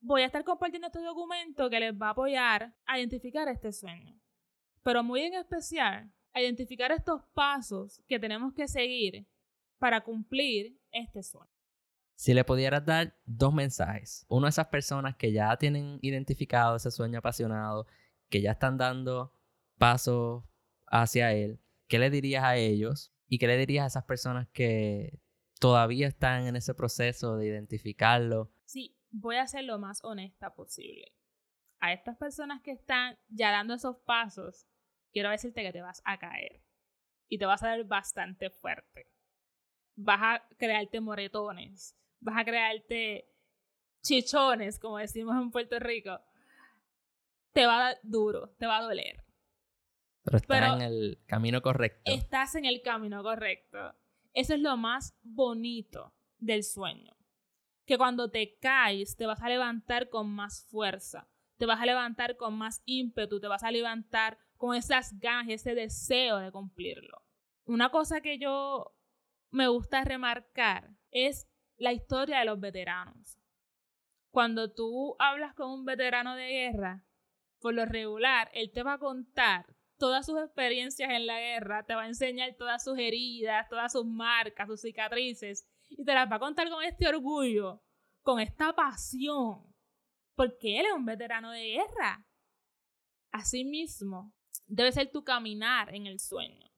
voy 0.00 0.22
a 0.22 0.26
estar 0.26 0.42
compartiendo 0.42 0.88
este 0.88 1.00
documento 1.00 1.70
que 1.70 1.78
les 1.78 1.94
va 1.94 2.08
a 2.08 2.10
apoyar 2.10 2.74
a 2.86 2.98
identificar 2.98 3.46
este 3.46 3.72
sueño. 3.72 4.20
Pero 4.82 5.04
muy 5.04 5.20
en 5.20 5.34
especial, 5.34 6.12
a 6.32 6.40
identificar 6.40 6.90
estos 6.90 7.22
pasos 7.34 8.02
que 8.08 8.18
tenemos 8.18 8.52
que 8.52 8.66
seguir 8.66 9.28
para 9.78 10.02
cumplir 10.02 10.78
este 10.90 11.22
sueño. 11.22 11.50
Si 12.14 12.32
le 12.32 12.44
pudieras 12.44 12.84
dar 12.84 13.14
dos 13.26 13.52
mensajes, 13.52 14.24
uno 14.28 14.46
a 14.46 14.48
esas 14.48 14.68
personas 14.68 15.16
que 15.16 15.32
ya 15.32 15.54
tienen 15.58 15.98
identificado 16.00 16.76
ese 16.76 16.90
sueño 16.90 17.18
apasionado, 17.18 17.86
que 18.30 18.40
ya 18.40 18.52
están 18.52 18.78
dando 18.78 19.34
pasos 19.76 20.44
hacia 20.86 21.34
él, 21.34 21.60
¿qué 21.88 21.98
le 21.98 22.08
dirías 22.08 22.42
a 22.42 22.56
ellos? 22.56 23.12
¿Y 23.28 23.38
qué 23.38 23.46
le 23.46 23.58
dirías 23.58 23.84
a 23.84 23.86
esas 23.88 24.04
personas 24.04 24.48
que 24.48 25.20
todavía 25.60 26.08
están 26.08 26.46
en 26.46 26.56
ese 26.56 26.74
proceso 26.74 27.36
de 27.36 27.48
identificarlo? 27.48 28.50
Sí, 28.64 28.96
voy 29.10 29.36
a 29.36 29.46
ser 29.46 29.64
lo 29.64 29.78
más 29.78 30.02
honesta 30.02 30.54
posible. 30.54 31.12
A 31.80 31.92
estas 31.92 32.16
personas 32.16 32.62
que 32.62 32.70
están 32.70 33.18
ya 33.28 33.50
dando 33.50 33.74
esos 33.74 33.98
pasos, 33.98 34.66
quiero 35.12 35.28
decirte 35.28 35.62
que 35.62 35.72
te 35.72 35.82
vas 35.82 36.00
a 36.06 36.18
caer. 36.18 36.62
Y 37.28 37.38
te 37.38 37.44
vas 37.44 37.62
a 37.62 37.76
ver 37.76 37.84
bastante 37.84 38.48
fuerte 38.48 39.15
vas 39.96 40.20
a 40.22 40.48
crearte 40.56 41.00
moretones, 41.00 41.96
vas 42.20 42.38
a 42.38 42.44
crearte 42.44 43.28
chichones, 44.02 44.78
como 44.78 44.98
decimos 44.98 45.36
en 45.36 45.50
Puerto 45.50 45.78
Rico. 45.78 46.20
Te 47.52 47.66
va 47.66 47.76
a 47.76 47.84
dar 47.88 47.98
duro, 48.02 48.50
te 48.58 48.66
va 48.66 48.78
a 48.78 48.82
doler. 48.82 49.24
Pero 50.22 50.36
estás 50.36 50.74
en 50.74 50.82
el 50.82 51.18
camino 51.26 51.62
correcto. 51.62 52.02
Estás 52.04 52.54
en 52.54 52.64
el 52.64 52.82
camino 52.82 53.22
correcto. 53.22 53.94
Eso 54.32 54.54
es 54.54 54.60
lo 54.60 54.76
más 54.76 55.16
bonito 55.22 56.12
del 56.38 56.62
sueño. 56.64 57.16
Que 57.86 57.96
cuando 57.96 58.30
te 58.30 58.58
caes, 58.58 59.16
te 59.16 59.26
vas 59.26 59.40
a 59.40 59.48
levantar 59.48 60.08
con 60.08 60.28
más 60.28 60.66
fuerza, 60.68 61.28
te 61.56 61.66
vas 61.66 61.80
a 61.80 61.86
levantar 61.86 62.36
con 62.36 62.54
más 62.54 62.82
ímpetu, 62.84 63.40
te 63.40 63.46
vas 63.46 63.62
a 63.62 63.70
levantar 63.70 64.38
con 64.56 64.74
esas 64.74 65.18
ganas, 65.18 65.48
ese 65.48 65.74
deseo 65.74 66.38
de 66.38 66.50
cumplirlo. 66.50 67.22
Una 67.64 67.90
cosa 67.90 68.20
que 68.20 68.38
yo 68.38 68.95
me 69.56 69.68
gusta 69.68 70.04
remarcar 70.04 70.90
es 71.10 71.48
la 71.78 71.94
historia 71.94 72.40
de 72.40 72.44
los 72.44 72.60
veteranos. 72.60 73.38
Cuando 74.30 74.70
tú 74.70 75.16
hablas 75.18 75.54
con 75.54 75.70
un 75.70 75.86
veterano 75.86 76.36
de 76.36 76.46
guerra, 76.46 77.06
por 77.58 77.72
lo 77.72 77.86
regular, 77.86 78.50
él 78.52 78.70
te 78.70 78.82
va 78.82 78.94
a 78.94 78.98
contar 78.98 79.64
todas 79.96 80.26
sus 80.26 80.38
experiencias 80.38 81.08
en 81.10 81.26
la 81.26 81.40
guerra, 81.40 81.86
te 81.86 81.94
va 81.94 82.02
a 82.02 82.06
enseñar 82.06 82.54
todas 82.58 82.84
sus 82.84 82.98
heridas, 82.98 83.66
todas 83.70 83.92
sus 83.92 84.04
marcas, 84.04 84.68
sus 84.68 84.82
cicatrices, 84.82 85.66
y 85.88 86.04
te 86.04 86.12
las 86.12 86.30
va 86.30 86.36
a 86.36 86.40
contar 86.40 86.68
con 86.68 86.84
este 86.84 87.08
orgullo, 87.08 87.82
con 88.20 88.40
esta 88.40 88.74
pasión, 88.74 89.74
porque 90.34 90.80
él 90.80 90.86
es 90.86 90.92
un 90.92 91.06
veterano 91.06 91.50
de 91.50 91.64
guerra. 91.66 92.26
Asimismo, 93.32 94.34
debe 94.66 94.92
ser 94.92 95.10
tu 95.10 95.24
caminar 95.24 95.94
en 95.94 96.06
el 96.06 96.20
sueño. 96.20 96.70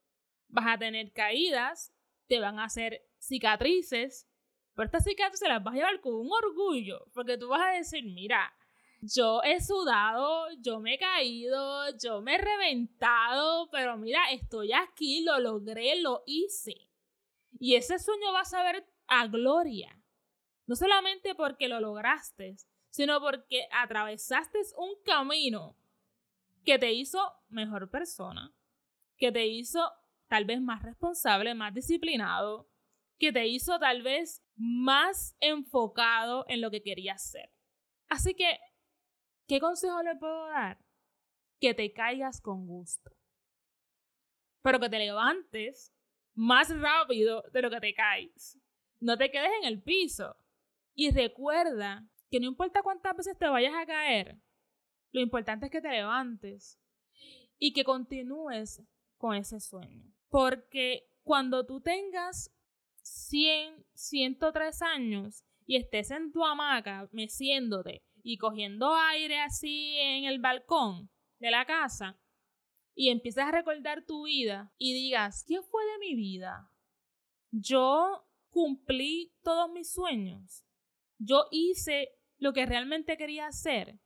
Vas 0.47 0.67
a 0.69 0.79
tener 0.79 1.13
caídas, 1.13 1.93
te 2.29 2.41
van 2.41 2.59
a 2.59 2.65
hacer 2.65 3.03
cicatrices, 3.19 4.29
pero 4.75 4.87
estas 4.87 5.05
cicatrices 5.05 5.49
las 5.49 5.63
vas 5.63 5.75
a 5.75 5.79
llevar 5.79 6.01
con 6.01 6.15
un 6.15 6.31
orgullo, 6.31 7.07
porque 7.13 7.37
tú 7.37 7.49
vas 7.49 7.63
a 7.63 7.77
decir, 7.77 8.05
mira, 8.05 8.53
yo 9.01 9.43
he 9.43 9.61
sudado, 9.61 10.47
yo 10.61 10.81
me 10.81 10.95
he 10.95 10.99
caído, 10.99 11.85
yo 11.99 12.21
me 12.21 12.35
he 12.35 12.39
reventado, 12.39 13.69
pero 13.71 13.97
mira, 13.97 14.31
estoy 14.31 14.73
aquí, 14.73 15.23
lo 15.23 15.39
logré, 15.39 16.01
lo 16.01 16.23
hice. 16.27 16.89
Y 17.59 17.75
ese 17.75 17.99
sueño 17.99 18.33
va 18.33 18.41
a 18.41 18.45
saber 18.45 18.87
a 19.07 19.27
gloria. 19.27 20.01
No 20.67 20.77
solamente 20.77 21.35
porque 21.35 21.69
lo 21.69 21.81
lograste, 21.81 22.57
sino 22.91 23.21
porque 23.21 23.69
atravesaste 23.73 24.59
un 24.77 24.95
camino 25.05 25.77
que 26.65 26.79
te 26.79 26.93
hizo 26.93 27.21
mejor 27.49 27.91
persona, 27.91 28.53
que 29.17 29.33
te 29.33 29.47
hizo 29.47 29.93
tal 30.29 30.45
vez 30.45 30.61
más 30.61 30.83
responsable, 30.83 31.55
más 31.55 31.75
disciplinado, 31.75 32.69
que 33.19 33.33
te 33.33 33.47
hizo 33.47 33.79
tal 33.79 34.03
vez 34.03 34.45
más 34.57 35.37
enfocado 35.41 36.45
en 36.49 36.61
lo 36.61 36.71
que 36.71 36.83
querías 36.83 37.31
ser. 37.31 37.51
Así 38.09 38.35
que, 38.35 38.59
¿qué 39.47 39.61
consejo 39.61 40.03
le 40.03 40.17
puedo 40.17 40.47
dar? 40.49 40.79
Que 41.61 41.75
te 41.75 41.93
caigas 41.93 42.41
con 42.41 42.67
gusto, 42.67 43.11
pero 44.63 44.79
que 44.79 44.89
te 44.89 44.99
levantes 44.99 45.93
más 46.35 46.71
rápido 46.79 47.43
de 47.53 47.63
lo 47.63 47.71
que 47.71 47.81
te 47.81 47.95
caes. 47.95 48.59
No 49.01 49.17
te 49.17 49.31
quedes 49.31 49.51
en 49.61 49.69
el 49.69 49.83
piso. 49.83 50.37
Y 50.95 51.11
recuerda 51.11 52.09
que 52.31 52.41
no 52.41 52.47
importa 52.47 52.83
cuántas 52.83 53.17
veces 53.17 53.39
te 53.39 53.49
vayas 53.49 53.75
a 53.75 53.87
caer, 53.87 54.41
lo 55.13 55.21
importante 55.21 55.67
es 55.67 55.73
que 55.73 55.81
te 55.81 55.91
levantes 55.91 56.79
y 57.59 57.73
que 57.73 57.85
continúes 57.85 58.83
con 59.17 59.35
ese 59.35 59.61
sueño. 59.61 60.13
Porque 60.29 61.09
cuando 61.23 61.67
tú 61.67 61.81
tengas 61.81 62.55
100, 63.03 63.87
103 63.95 64.83
años 64.83 65.45
y 65.67 65.77
estés 65.77 66.11
en 66.11 66.33
tu 66.33 66.45
hamaca 66.45 67.09
meciéndote 67.13 68.03
y 68.23 68.37
cogiendo 68.39 68.95
aire 68.95 69.41
así 69.41 69.97
en 69.99 70.25
el 70.25 70.39
balcón 70.39 71.11
de 71.39 71.51
la 71.51 71.65
casa 71.65 72.19
y 72.95 73.11
empiezas 73.11 73.47
a 73.47 73.53
recordar 73.53 74.05
tu 74.05 74.25
vida 74.25 74.73
y 74.77 74.93
digas, 74.93 75.45
¿qué 75.47 75.63
fue 75.63 75.85
de 75.85 75.99
mi 75.99 76.17
vida? 76.17 76.73
Yo 77.53 78.27
cumplí 78.51 79.33
todos 79.43 79.71
mis 79.71 79.93
sueños. 79.93 80.65
Yo 81.19 81.47
hice 81.51 82.11
lo 82.39 82.53
que 82.53 82.67
realmente 82.67 83.17
quería 83.17 83.47
hacer. 83.47 84.01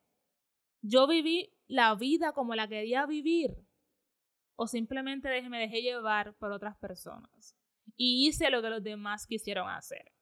Yo 0.82 1.06
viví 1.06 1.54
la 1.66 1.94
vida 1.94 2.32
como 2.32 2.54
la 2.54 2.68
quería 2.68 3.06
vivir. 3.06 3.66
O 4.62 4.68
simplemente 4.68 5.42
me 5.48 5.58
dejé 5.58 5.82
llevar 5.82 6.36
por 6.36 6.52
otras 6.52 6.76
personas. 6.76 7.56
Y 7.96 8.28
hice 8.28 8.48
lo 8.48 8.62
que 8.62 8.70
los 8.70 8.80
demás 8.80 9.26
quisieron 9.26 9.68
hacer. 9.68 10.12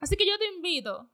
Así 0.00 0.16
que 0.16 0.26
yo 0.26 0.38
te 0.38 0.46
invito 0.46 1.12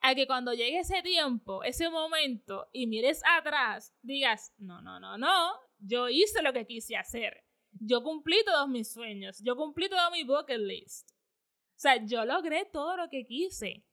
a 0.00 0.14
que 0.14 0.26
cuando 0.26 0.54
llegue 0.54 0.78
ese 0.78 1.02
tiempo, 1.02 1.62
ese 1.62 1.90
momento, 1.90 2.70
y 2.72 2.86
mires 2.86 3.20
atrás, 3.36 3.94
digas, 4.00 4.54
no, 4.56 4.80
no, 4.80 4.98
no, 4.98 5.18
no, 5.18 5.52
yo 5.78 6.08
hice 6.08 6.40
lo 6.40 6.54
que 6.54 6.66
quise 6.66 6.96
hacer. 6.96 7.44
Yo 7.72 8.02
cumplí 8.02 8.42
todos 8.46 8.66
mis 8.66 8.90
sueños, 8.90 9.42
yo 9.44 9.56
cumplí 9.56 9.90
todo 9.90 10.10
mi 10.12 10.24
bucket 10.24 10.60
list. 10.60 11.10
O 11.10 11.78
sea, 11.78 12.02
yo 12.02 12.24
logré 12.24 12.64
todo 12.64 12.96
lo 12.96 13.10
que 13.10 13.26
quise. 13.26 13.84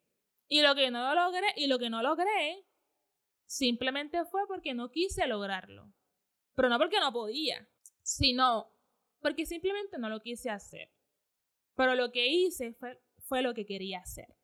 Y 0.48 0.62
lo 0.62 0.76
que 0.76 0.92
no 0.92 1.14
logré, 1.14 1.48
y 1.58 1.68
lo 1.68 1.78
que 1.78 1.90
no 1.90 2.02
logré, 2.02 2.66
simplemente 3.46 4.24
fue 4.24 4.48
porque 4.48 4.74
no 4.74 4.92
quise 4.92 5.28
lograrlo. 5.28 5.92
Pero 6.56 6.70
no 6.70 6.78
porque 6.78 7.00
no 7.00 7.12
podía, 7.12 7.68
sino 8.02 8.72
porque 9.22 9.46
simplemente 9.46 9.98
no 9.98 10.10
lo 10.10 10.22
quise 10.22 10.50
hacer. 10.50 10.92
Pero 11.76 11.96
lo 11.96 12.12
que 12.12 12.28
hice 12.28 12.74
fue, 12.74 13.02
fue 13.20 13.42
lo 13.42 13.54
que 13.54 13.66
quería 13.66 14.00
hacer. 14.00 14.36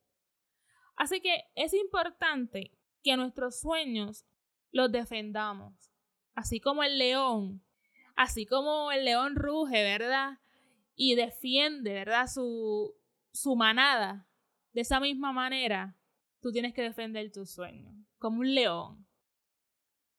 Así 0.95 1.21
que 1.21 1.45
es 1.55 1.73
importante 1.73 2.77
que 3.03 3.15
nuestros 3.15 3.59
sueños 3.59 4.25
los 4.71 4.91
defendamos. 4.91 5.91
Así 6.35 6.59
como 6.59 6.83
el 6.83 6.97
león, 6.97 7.63
así 8.15 8.45
como 8.45 8.91
el 8.91 9.05
león 9.05 9.35
ruge, 9.35 9.83
¿verdad? 9.83 10.39
Y 10.95 11.15
defiende, 11.15 11.93
¿verdad? 11.93 12.27
Su, 12.27 12.95
su 13.31 13.55
manada. 13.55 14.27
De 14.73 14.81
esa 14.81 14.99
misma 14.99 15.31
manera, 15.31 15.97
tú 16.41 16.51
tienes 16.51 16.73
que 16.73 16.81
defender 16.81 17.31
tu 17.31 17.45
sueño, 17.45 17.93
como 18.17 18.41
un 18.41 18.53
león. 18.53 19.07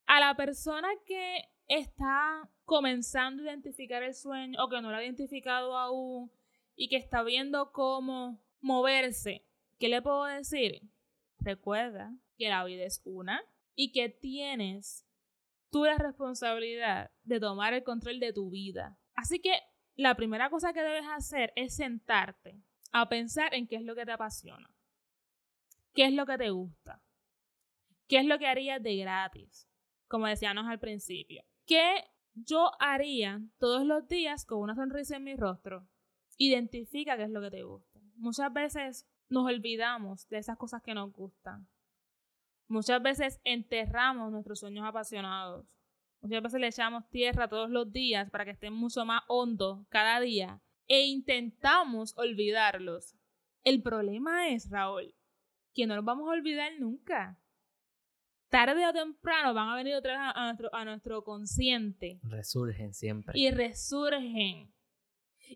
A 0.06 0.20
la 0.20 0.34
persona 0.34 0.88
que 1.06 1.44
está 1.70 2.50
comenzando 2.64 3.42
a 3.42 3.46
identificar 3.46 4.02
el 4.02 4.14
sueño 4.14 4.62
o 4.62 4.68
que 4.68 4.82
no 4.82 4.90
lo 4.90 4.96
ha 4.96 5.04
identificado 5.04 5.78
aún 5.78 6.30
y 6.74 6.88
que 6.88 6.96
está 6.96 7.22
viendo 7.22 7.70
cómo 7.70 8.42
moverse, 8.60 9.46
¿qué 9.78 9.88
le 9.88 10.02
puedo 10.02 10.24
decir? 10.24 10.82
Recuerda 11.38 12.12
que 12.36 12.48
la 12.48 12.64
vida 12.64 12.84
es 12.84 13.00
una 13.04 13.40
y 13.76 13.92
que 13.92 14.08
tienes 14.08 15.06
tú 15.70 15.84
la 15.84 15.96
responsabilidad 15.96 17.12
de 17.22 17.38
tomar 17.38 17.72
el 17.72 17.84
control 17.84 18.18
de 18.18 18.32
tu 18.32 18.50
vida. 18.50 18.98
Así 19.14 19.38
que 19.38 19.60
la 19.94 20.16
primera 20.16 20.50
cosa 20.50 20.72
que 20.72 20.82
debes 20.82 21.06
hacer 21.08 21.52
es 21.54 21.76
sentarte 21.76 22.60
a 22.90 23.08
pensar 23.08 23.54
en 23.54 23.68
qué 23.68 23.76
es 23.76 23.82
lo 23.82 23.94
que 23.94 24.04
te 24.04 24.12
apasiona, 24.12 24.74
qué 25.94 26.06
es 26.06 26.12
lo 26.12 26.26
que 26.26 26.36
te 26.36 26.50
gusta, 26.50 27.00
qué 28.08 28.18
es 28.18 28.26
lo 28.26 28.40
que 28.40 28.48
harías 28.48 28.82
de 28.82 28.96
gratis, 28.96 29.68
como 30.08 30.26
decíamos 30.26 30.66
al 30.66 30.80
principio, 30.80 31.44
qué 31.70 32.04
yo 32.34 32.72
haría 32.80 33.40
todos 33.60 33.86
los 33.86 34.08
días 34.08 34.44
con 34.44 34.58
una 34.58 34.74
sonrisa 34.74 35.18
en 35.18 35.24
mi 35.24 35.36
rostro. 35.36 35.86
Identifica 36.36 37.16
qué 37.16 37.22
es 37.22 37.30
lo 37.30 37.40
que 37.40 37.52
te 37.52 37.62
gusta. 37.62 38.00
Muchas 38.16 38.52
veces 38.52 39.06
nos 39.28 39.46
olvidamos 39.46 40.28
de 40.30 40.38
esas 40.38 40.58
cosas 40.58 40.82
que 40.82 40.94
nos 40.94 41.12
gustan. 41.12 41.68
Muchas 42.66 43.00
veces 43.00 43.40
enterramos 43.44 44.32
nuestros 44.32 44.58
sueños 44.58 44.84
apasionados. 44.84 45.64
Muchas 46.22 46.42
veces 46.42 46.60
le 46.60 46.66
echamos 46.66 47.08
tierra 47.08 47.46
todos 47.46 47.70
los 47.70 47.92
días 47.92 48.28
para 48.30 48.44
que 48.44 48.50
estén 48.50 48.72
mucho 48.72 49.04
más 49.04 49.22
hondos 49.28 49.86
cada 49.90 50.18
día 50.18 50.60
e 50.88 51.02
intentamos 51.06 52.18
olvidarlos. 52.18 53.14
El 53.62 53.80
problema 53.80 54.48
es, 54.48 54.70
Raúl, 54.70 55.14
que 55.72 55.86
no 55.86 55.94
los 55.94 56.04
vamos 56.04 56.28
a 56.28 56.32
olvidar 56.32 56.72
nunca. 56.80 57.39
Tarde 58.50 58.84
o 58.86 58.92
temprano 58.92 59.54
van 59.54 59.68
a 59.68 59.76
venir 59.76 59.94
otra 59.94 60.12
vez 60.12 60.32
a 60.34 60.44
nuestro, 60.46 60.74
a 60.74 60.84
nuestro 60.84 61.22
consciente. 61.22 62.18
Resurgen 62.24 62.92
siempre. 62.92 63.32
Y 63.38 63.50
resurgen. 63.50 64.74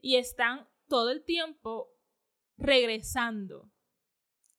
Y 0.00 0.16
están 0.16 0.68
todo 0.88 1.10
el 1.10 1.24
tiempo 1.24 1.90
regresando. 2.56 3.72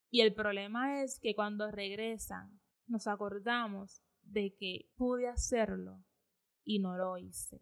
Y 0.10 0.22
el 0.22 0.34
problema 0.34 1.02
es 1.02 1.20
que 1.20 1.34
cuando 1.34 1.72
regresan, 1.72 2.62
nos 2.88 3.08
acordamos 3.08 4.02
de 4.22 4.54
que 4.56 4.92
pude 4.96 5.28
hacerlo 5.28 6.04
y 6.66 6.80
no 6.80 6.98
lo 6.98 7.18
hice. 7.18 7.62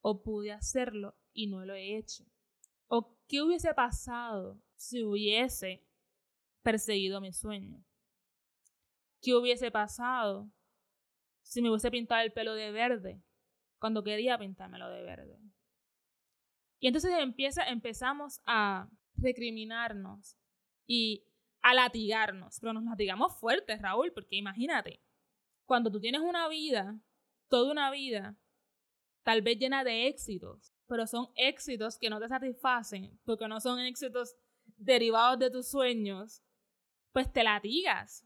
O 0.00 0.22
pude 0.22 0.52
hacerlo 0.52 1.16
y 1.34 1.48
no 1.48 1.64
lo 1.66 1.74
he 1.74 1.98
hecho? 1.98 2.24
¿O 2.86 3.18
qué 3.28 3.42
hubiese 3.42 3.74
pasado 3.74 4.62
si 4.76 5.02
hubiese 5.02 5.86
perseguido 6.62 7.20
mi 7.20 7.32
sueño? 7.32 7.84
¿Qué 9.20 9.34
hubiese 9.34 9.70
pasado 9.70 10.50
si 11.42 11.62
me 11.62 11.70
hubiese 11.70 11.90
pintado 11.90 12.22
el 12.22 12.32
pelo 12.32 12.54
de 12.54 12.70
verde 12.70 13.22
cuando 13.78 14.02
quería 14.02 14.38
pintármelo 14.38 14.88
de 14.90 15.02
verde? 15.02 15.40
Y 16.78 16.88
entonces 16.88 17.12
empezamos 17.68 18.40
a 18.46 18.88
recriminarnos 19.14 20.36
y 20.86 21.24
a 21.62 21.74
latigarnos, 21.74 22.60
pero 22.60 22.72
nos 22.72 22.84
latigamos 22.84 23.38
fuertes, 23.38 23.80
Raúl, 23.80 24.12
porque 24.12 24.36
imagínate, 24.36 25.02
cuando 25.64 25.90
tú 25.90 26.00
tienes 26.00 26.20
una 26.20 26.48
vida, 26.48 27.00
toda 27.48 27.72
una 27.72 27.90
vida, 27.90 28.36
tal 29.24 29.42
vez 29.42 29.58
llena 29.58 29.82
de 29.82 30.06
éxitos, 30.06 30.72
pero 30.86 31.06
son 31.06 31.28
éxitos 31.34 31.98
que 31.98 32.10
no 32.10 32.20
te 32.20 32.28
satisfacen, 32.28 33.18
porque 33.24 33.48
no 33.48 33.60
son 33.60 33.80
éxitos 33.80 34.36
derivados 34.76 35.38
de 35.38 35.50
tus 35.50 35.68
sueños, 35.68 36.42
pues 37.12 37.32
te 37.32 37.42
latigas, 37.42 38.25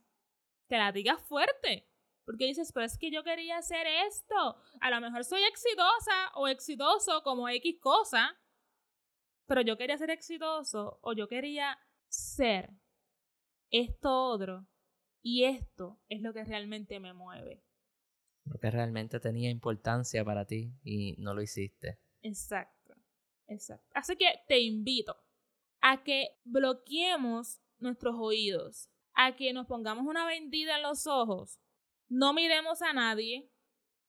te 0.71 0.77
latigas 0.77 1.21
fuerte, 1.23 1.85
porque 2.23 2.45
dices, 2.45 2.71
pero 2.71 2.85
es 2.85 2.97
que 2.97 3.11
yo 3.11 3.25
quería 3.25 3.57
hacer 3.57 3.85
esto, 4.07 4.55
a 4.79 4.89
lo 4.89 5.01
mejor 5.01 5.25
soy 5.25 5.43
exitosa 5.43 6.31
o 6.35 6.47
exitoso 6.47 7.23
como 7.23 7.49
X 7.49 7.77
cosa, 7.81 8.39
pero 9.47 9.59
yo 9.59 9.77
quería 9.77 9.97
ser 9.97 10.11
exitoso 10.11 10.97
o 11.01 11.11
yo 11.11 11.27
quería 11.27 11.77
ser 12.07 12.69
esto 13.69 14.29
otro, 14.29 14.65
y 15.21 15.43
esto 15.43 15.99
es 16.07 16.21
lo 16.21 16.33
que 16.33 16.45
realmente 16.45 17.01
me 17.01 17.13
mueve. 17.13 17.65
Lo 18.45 18.57
que 18.57 18.71
realmente 18.71 19.19
tenía 19.19 19.49
importancia 19.49 20.23
para 20.23 20.45
ti 20.45 20.73
y 20.85 21.17
no 21.17 21.33
lo 21.33 21.41
hiciste. 21.41 21.99
Exacto, 22.21 22.95
exacto. 23.47 23.91
Así 23.93 24.15
que 24.15 24.39
te 24.47 24.59
invito 24.59 25.17
a 25.81 26.01
que 26.01 26.39
bloqueemos 26.45 27.59
nuestros 27.77 28.15
oídos, 28.17 28.89
a 29.25 29.35
que 29.35 29.53
nos 29.53 29.67
pongamos 29.67 30.05
una 30.05 30.25
vendida 30.25 30.77
en 30.77 30.83
los 30.83 31.05
ojos, 31.07 31.59
no 32.09 32.33
miremos 32.33 32.81
a 32.81 32.93
nadie, 32.93 33.49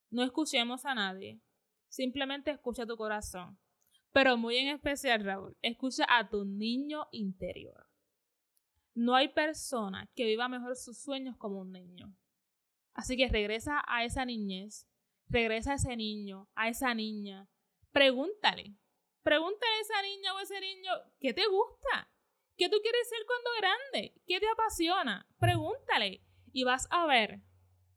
no 0.09 0.23
escuchemos 0.23 0.85
a 0.85 0.95
nadie, 0.95 1.39
simplemente 1.87 2.51
escucha 2.51 2.85
tu 2.85 2.97
corazón. 2.97 3.59
Pero 4.11 4.37
muy 4.37 4.57
en 4.57 4.67
especial, 4.67 5.23
Raúl, 5.23 5.57
escucha 5.61 6.05
a 6.07 6.29
tu 6.29 6.45
niño 6.45 7.07
interior. 7.11 7.87
No 8.95 9.15
hay 9.15 9.29
persona 9.29 10.09
que 10.15 10.25
viva 10.25 10.47
mejor 10.47 10.75
sus 10.75 10.99
sueños 10.99 11.35
como 11.37 11.61
un 11.61 11.71
niño. 11.71 12.15
Así 12.93 13.17
que 13.17 13.27
regresa 13.27 13.83
a 13.87 14.03
esa 14.05 14.23
niñez, 14.25 14.87
regresa 15.29 15.71
a 15.71 15.75
ese 15.75 15.95
niño, 15.95 16.47
a 16.53 16.69
esa 16.69 16.93
niña. 16.93 17.49
Pregúntale, 17.91 18.75
pregúntale 19.23 19.73
a 19.77 19.81
esa 19.81 20.01
niña 20.03 20.33
o 20.33 20.37
a 20.37 20.43
ese 20.43 20.59
niño, 20.59 20.91
¿qué 21.19 21.33
te 21.33 21.47
gusta? 21.47 22.12
¿Qué 22.57 22.69
tú 22.69 22.77
quieres 22.81 23.09
ser 23.09 23.19
cuando 23.25 23.49
grande? 23.59 24.13
¿Qué 24.27 24.39
te 24.39 24.47
apasiona? 24.47 25.27
Pregúntale 25.39 26.21
y 26.51 26.63
vas 26.63 26.87
a 26.91 27.05
ver 27.07 27.41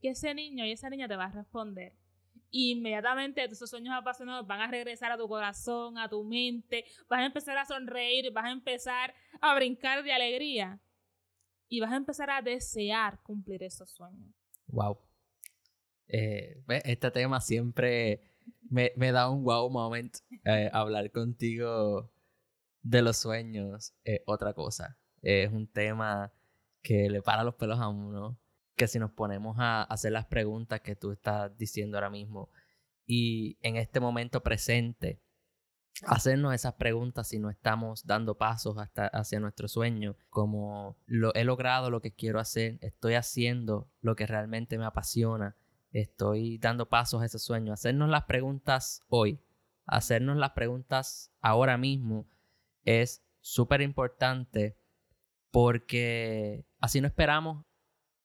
que 0.01 0.11
ese 0.11 0.35
niño 0.35 0.65
y 0.65 0.73
esa 0.73 0.91
niña 0.91 1.09
te 1.09 1.17
va 1.17 1.27
a 1.27 1.31
responder. 1.31 1.95
Y 2.51 2.73
inmediatamente 2.73 3.45
esos 3.45 3.69
sueños 3.69 3.95
apasionados 3.95 4.47
van 4.47 4.61
a 4.61 4.71
regresar 4.71 5.13
a 5.13 5.19
tu 5.19 5.29
corazón, 5.29 5.99
a 5.99 6.09
tu 6.09 6.25
mente, 6.25 6.85
vas 7.09 7.21
a 7.21 7.27
empezar 7.27 7.59
a 7.59 7.67
sonreír, 7.67 8.33
vas 8.33 8.47
a 8.47 8.51
empezar 8.51 9.15
a 9.41 9.55
brincar 9.55 10.03
de 10.03 10.13
alegría 10.13 10.81
y 11.69 11.81
vas 11.81 11.93
a 11.93 11.97
empezar 11.97 12.31
a 12.31 12.41
desear 12.41 13.21
cumplir 13.23 13.63
esos 13.63 13.91
sueños. 13.91 14.35
Wow. 14.69 14.99
Eh, 16.09 16.63
este 16.85 17.11
tema 17.11 17.41
siempre 17.41 18.23
me, 18.71 19.13
da 19.13 19.29
un 19.29 19.45
wow 19.45 19.69
moment. 19.69 20.17
Eh, 20.45 20.71
hablar 20.73 21.11
contigo 21.11 22.11
de 22.87 23.03
los 23.03 23.17
sueños 23.17 23.95
es 24.05 24.21
otra 24.27 24.55
cosa. 24.55 24.97
Es 25.21 25.51
un 25.51 25.67
tema 25.67 26.33
que 26.83 27.11
le 27.11 27.21
para 27.21 27.43
los 27.43 27.57
pelos 27.57 27.81
a 27.81 27.89
uno. 27.89 28.39
Que 28.77 28.87
si 28.87 28.99
nos 28.99 29.11
ponemos 29.11 29.57
a 29.59 29.83
hacer 29.83 30.13
las 30.13 30.27
preguntas 30.27 30.83
que 30.83 30.95
tú 30.95 31.11
estás 31.11 31.57
diciendo 31.57 31.97
ahora 31.97 32.11
mismo 32.11 32.51
y 33.07 33.57
en 33.63 33.77
este 33.77 34.01
momento 34.01 34.43
presente, 34.43 35.21
hacernos 36.03 36.53
esas 36.55 36.75
preguntas 36.75 37.29
si 37.29 37.39
no 37.39 37.49
estamos 37.49 38.05
dando 38.05 38.37
pasos 38.37 38.77
hasta 38.77 39.07
hacia 39.07 39.41
nuestro 39.41 39.67
sueño, 39.67 40.17
como 40.29 40.99
lo 41.07 41.33
he 41.35 41.45
logrado 41.45 41.91
lo 41.91 42.03
que 42.03 42.13
quiero 42.13 42.39
hacer, 42.39 42.79
estoy 42.83 43.15
haciendo 43.15 43.89
lo 44.01 44.15
que 44.15 44.27
realmente 44.27 44.77
me 44.77 44.85
apasiona, 44.85 45.57
estoy 45.91 46.59
dando 46.59 46.89
pasos 46.89 47.23
a 47.23 47.27
ese 47.27 47.39
sueño, 47.39 47.73
hacernos 47.73 48.11
las 48.11 48.25
preguntas 48.25 49.01
hoy, 49.09 49.41
hacernos 49.87 50.37
las 50.37 50.51
preguntas 50.51 51.33
ahora 51.41 51.79
mismo 51.79 52.27
es 52.87 53.23
súper 53.41 53.83
importante 53.83 54.79
porque 55.51 56.67
así 56.81 57.01
no 57.01 57.09
esperamos 57.09 57.67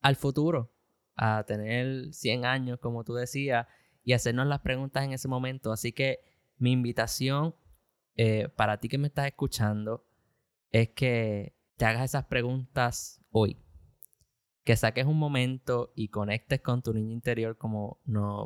al 0.01 0.15
futuro, 0.15 0.73
a 1.15 1.43
tener 1.43 2.13
100 2.13 2.45
años, 2.45 2.79
como 2.79 3.03
tú 3.03 3.13
decías, 3.13 3.67
y 4.03 4.13
hacernos 4.13 4.47
las 4.47 4.61
preguntas 4.61 5.03
en 5.03 5.11
ese 5.11 5.27
momento. 5.27 5.71
Así 5.71 5.91
que 5.91 6.19
mi 6.57 6.71
invitación 6.71 7.55
eh, 8.15 8.49
para 8.49 8.79
ti 8.79 8.87
que 8.89 8.97
me 8.97 9.07
estás 9.07 9.27
escuchando 9.27 10.07
es 10.71 10.89
que 10.89 11.55
te 11.75 11.85
hagas 11.85 12.05
esas 12.05 12.25
preguntas 12.25 13.21
hoy. 13.29 13.57
Que 14.63 14.75
saques 14.75 15.05
un 15.05 15.17
momento 15.17 15.91
y 15.95 16.09
conectes 16.09 16.61
con 16.61 16.81
tu 16.81 16.93
niño 16.93 17.13
interior, 17.13 17.57
como 17.57 17.99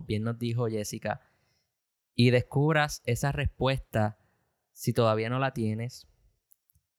bien 0.08 0.24
nos 0.24 0.40
dijo 0.40 0.68
Jessica, 0.68 1.22
y 2.16 2.30
descubras 2.30 3.02
esa 3.06 3.32
respuesta 3.32 4.18
si 4.76 4.94
todavía 4.94 5.30
no 5.30 5.40
la 5.40 5.54
tienes. 5.54 6.08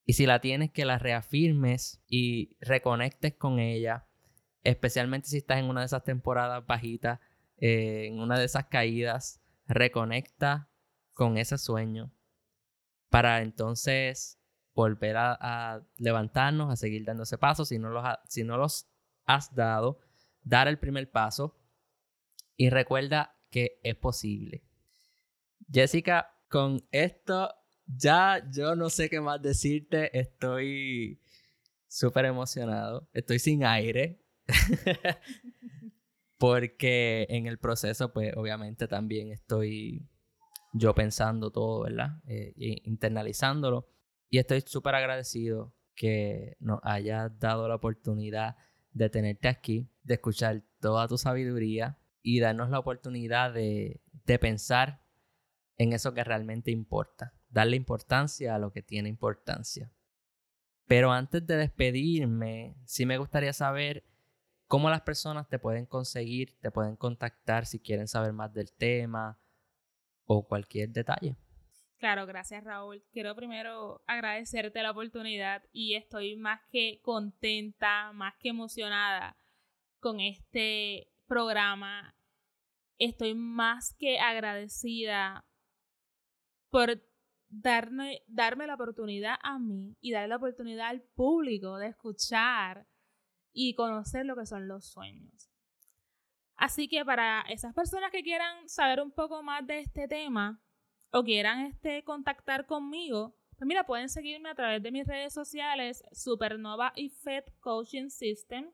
Y 0.07 0.15
si 0.15 0.27
la 0.27 0.41
tienes, 0.41 0.73
que 0.73 0.85
la 0.85 0.99
reafirmes 0.99 2.03
y 2.09 2.57
reconectes 2.61 3.35
con 3.35 3.59
ella, 3.59 4.07
especialmente 4.65 5.29
si 5.29 5.37
estás 5.37 5.59
en 5.59 5.67
una 5.67 5.81
de 5.81 5.87
esas 5.87 6.03
temporadas 6.03 6.67
bajitas, 6.67 7.21
eh, 7.59 8.07
en 8.07 8.19
una 8.19 8.39
de 8.39 8.47
esas 8.47 8.67
caídas, 8.67 9.43
reconecta 9.67 10.71
con 11.13 11.37
ese 11.37 11.59
sueño 11.59 12.13
para 13.11 13.43
entonces 13.43 14.41
volver 14.75 15.17
a, 15.19 15.83
levantarnos, 15.99 16.73
a 16.73 16.77
seguir 16.77 17.05
dando 17.05 17.25
ese 17.25 17.39
paso. 17.39 17.65
Si 17.65 17.79
no, 17.79 17.91
los 17.91 18.05
si 18.29 18.43
no 18.43 18.57
los 18.57 18.89
has 19.27 19.55
dado, 19.55 19.99
dar 20.43 20.67
el 20.67 20.79
primer 20.79 21.11
paso 21.11 21.59
y 22.57 22.71
recuerda 22.71 23.37
que 23.51 23.81
es 23.83 23.97
posible. 23.97 24.65
Jessica, 25.71 26.37
con 26.49 26.87
esto 26.91 27.55
ya 27.87 28.43
yo 28.51 28.75
no 28.77 28.91
sé 28.91 29.09
qué 29.09 29.21
más 29.21 29.41
decirte. 29.41 30.17
Estoy 30.19 31.21
súper 31.89 32.27
emocionado. 32.27 33.09
Estoy 33.13 33.39
sin 33.39 33.65
aire. 33.65 34.21
Porque 36.39 37.27
en 37.31 37.47
el 37.47 37.59
proceso, 37.59 38.13
pues 38.13 38.37
obviamente 38.37 38.87
también 38.87 39.33
estoy 39.33 40.07
yo 40.75 40.95
pensando 40.95 41.51
todo, 41.51 41.85
¿verdad? 41.85 42.21
Eh, 42.27 42.53
internalizándolo. 42.85 43.89
Y 44.29 44.39
estoy 44.39 44.61
súper 44.61 44.95
agradecido 44.95 45.75
que 45.95 46.57
nos 46.61 46.81
hayas 46.83 47.39
dado 47.39 47.69
la 47.69 47.77
oportunidad 47.77 48.57
de 48.93 49.09
tenerte 49.09 49.49
aquí, 49.49 49.89
de 50.03 50.15
escuchar 50.15 50.63
toda 50.81 51.09
tu 51.09 51.17
sabiduría 51.17 51.99
y 52.23 52.41
darnos 52.41 52.71
la 52.71 52.79
oportunidad 52.79 53.55
de, 53.55 54.03
de 54.25 54.39
pensar 54.39 55.01
en 55.79 55.93
eso 55.93 56.13
que 56.15 56.25
realmente 56.25 56.71
importa, 56.71 57.35
darle 57.57 57.77
importancia 57.77 58.55
a 58.55 58.59
lo 58.59 58.71
que 58.71 58.83
tiene 58.83 59.09
importancia. 59.09 59.91
Pero 60.87 61.11
antes 61.11 61.47
de 61.47 61.57
despedirme, 61.57 62.77
sí 62.85 63.07
me 63.07 63.17
gustaría 63.17 63.55
saber 63.55 64.05
cómo 64.67 64.91
las 64.91 65.01
personas 65.01 65.49
te 65.49 65.59
pueden 65.59 65.87
conseguir, 65.87 66.59
te 66.61 66.71
pueden 66.71 66.97
contactar 66.97 67.65
si 67.65 67.81
quieren 67.81 68.09
saber 68.09 68.35
más 68.35 68.53
del 68.53 68.71
tema, 68.73 69.41
o 70.27 70.47
cualquier 70.47 70.91
detalle. 70.91 71.35
Claro, 71.97 72.27
gracias 72.27 72.63
Raúl. 72.63 73.03
Quiero 73.11 73.35
primero 73.35 74.03
agradecerte 74.07 74.83
la 74.83 74.91
oportunidad 74.91 75.63
y 75.73 75.95
estoy 75.95 76.37
más 76.37 76.61
que 76.71 77.01
contenta, 77.01 78.13
más 78.13 78.35
que 78.39 78.51
emocionada 78.51 79.39
con 79.99 80.21
este 80.21 81.11
programa. 81.27 82.15
Estoy 82.99 83.35
más 83.35 83.95
que 83.95 84.19
agradecida 84.19 85.47
por 86.69 87.01
darme, 87.63 88.23
darme 88.27 88.67
la 88.67 88.75
oportunidad 88.75 89.37
a 89.43 89.59
mí 89.59 89.97
y 90.01 90.13
darle 90.13 90.29
la 90.29 90.37
oportunidad 90.37 90.89
al 90.89 91.03
público 91.03 91.79
de 91.79 91.89
escuchar 91.89 92.87
y 93.53 93.75
conocer 93.75 94.27
lo 94.27 94.37
que 94.37 94.47
son 94.47 94.69
los 94.69 94.87
sueños. 94.87 95.51
Así 96.57 96.89
que 96.89 97.05
para 97.05 97.43
esas 97.49 97.75
personas 97.75 98.11
que 98.11 98.23
quieran 98.23 98.69
saber 98.69 99.01
un 99.01 99.11
poco 99.11 99.43
más 99.43 99.67
de 99.67 99.81
este 99.81 100.09
tema 100.09 100.61
o 101.11 101.23
quieran 101.23 101.61
este, 101.67 102.03
contactar 102.05 102.67
conmigo, 102.67 103.37
pues 103.57 103.67
mira, 103.67 103.85
pueden 103.85 104.09
seguirme 104.09 104.51
a 104.51 104.55
través 104.55 104.83
de 104.83 104.93
mis 104.93 105.07
redes 105.07 105.33
sociales 105.33 106.03
Supernova 106.13 106.93
y 106.95 107.09
Fed 107.09 107.45
Coaching 107.61 108.11
System 108.11 108.71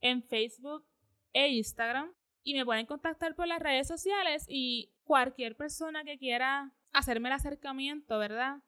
en 0.00 0.22
Facebook 0.22 0.86
e 1.32 1.48
Instagram. 1.48 2.12
Y 2.42 2.54
me 2.54 2.64
pueden 2.64 2.86
contactar 2.86 3.34
por 3.34 3.48
las 3.48 3.60
redes 3.60 3.88
sociales 3.88 4.44
y 4.48 4.92
cualquier 5.04 5.56
persona 5.56 6.04
que 6.04 6.18
quiera 6.18 6.72
hacerme 6.96 7.28
el 7.28 7.34
acercamiento, 7.34 8.18
¿verdad? 8.18 8.62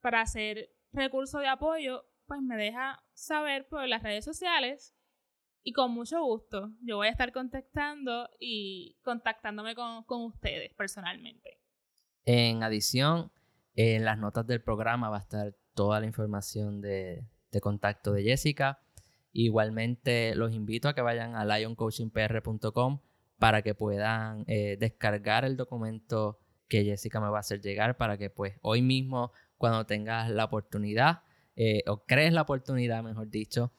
Para 0.00 0.20
hacer 0.20 0.70
recurso 0.92 1.38
de 1.38 1.48
apoyo, 1.48 2.04
pues 2.26 2.40
me 2.42 2.56
deja 2.56 3.02
saber 3.14 3.66
por 3.68 3.88
las 3.88 4.02
redes 4.02 4.24
sociales 4.24 4.94
y 5.62 5.72
con 5.72 5.92
mucho 5.92 6.22
gusto, 6.22 6.72
yo 6.82 6.98
voy 6.98 7.08
a 7.08 7.10
estar 7.10 7.32
contactando 7.32 8.28
y 8.38 8.98
contactándome 9.02 9.74
con, 9.74 10.04
ustedes 10.06 10.74
personalmente. 10.74 11.58
En 12.26 12.62
adición, 12.62 13.32
en 13.74 14.04
las 14.04 14.18
notas 14.18 14.46
del 14.46 14.62
programa 14.62 15.08
va 15.08 15.16
a 15.16 15.20
estar 15.20 15.56
toda 15.72 16.00
la 16.00 16.06
información 16.06 16.82
de, 16.82 17.26
contacto 17.62 18.12
de 18.12 18.24
Jessica. 18.24 18.78
Igualmente 19.32 20.34
los 20.34 20.52
invito 20.52 20.88
a 20.88 20.94
que 20.94 21.00
vayan 21.00 21.34
a 21.34 21.46
lioncoachingpr.com 21.46 23.00
para 23.38 23.62
que 23.62 23.74
puedan 23.74 24.44
eh, 24.46 24.76
descargar 24.78 25.46
el 25.46 25.56
documento 25.56 26.43
que 26.68 26.84
Jessica 26.84 27.20
me 27.20 27.28
va 27.28 27.38
a 27.38 27.40
hacer 27.40 27.60
llegar 27.60 27.96
para 27.96 28.18
que 28.18 28.30
pues 28.30 28.58
hoy 28.62 28.82
mismo 28.82 29.32
cuando 29.56 29.86
tengas 29.86 30.30
la 30.30 30.44
oportunidad 30.44 31.22
eh, 31.56 31.84
o 31.86 32.04
crees 32.04 32.32
la 32.32 32.42
oportunidad 32.42 33.02
mejor 33.02 33.30
dicho 33.30 33.72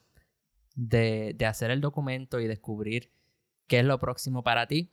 de, 0.76 1.36
hacer 1.48 1.72
el 1.72 1.82
documento 1.82 2.40
y 2.40 2.48
descubrir 2.48 3.12
qué 3.68 3.80
es 3.80 3.86
lo 3.86 4.00
próximo 4.00 4.44
para 4.44 4.68
ti. 4.68 4.92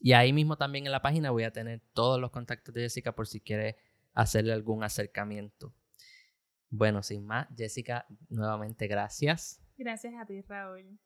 Y 0.00 0.12
ahí 0.12 0.32
mismo 0.32 0.56
también 0.56 0.86
en 0.86 0.92
la 0.92 1.02
página 1.02 1.30
voy 1.30 1.44
a 1.44 1.52
tener 1.52 1.80
todos 1.92 2.20
los 2.20 2.30
contactos 2.30 2.74
de 2.74 2.82
Jessica 2.82 3.14
por 3.14 3.26
si 3.26 3.40
quiere 3.40 3.76
hacerle 4.14 4.52
algún 4.52 4.84
acercamiento. 4.84 5.74
Bueno, 6.70 7.02
sin 7.02 7.24
más, 7.24 7.48
Jessica, 7.56 8.06
nuevamente 8.28 8.86
gracias. 8.86 9.60
Gracias 9.76 10.14
a 10.14 10.26
ti, 10.26 10.42
Raúl. 10.42 10.98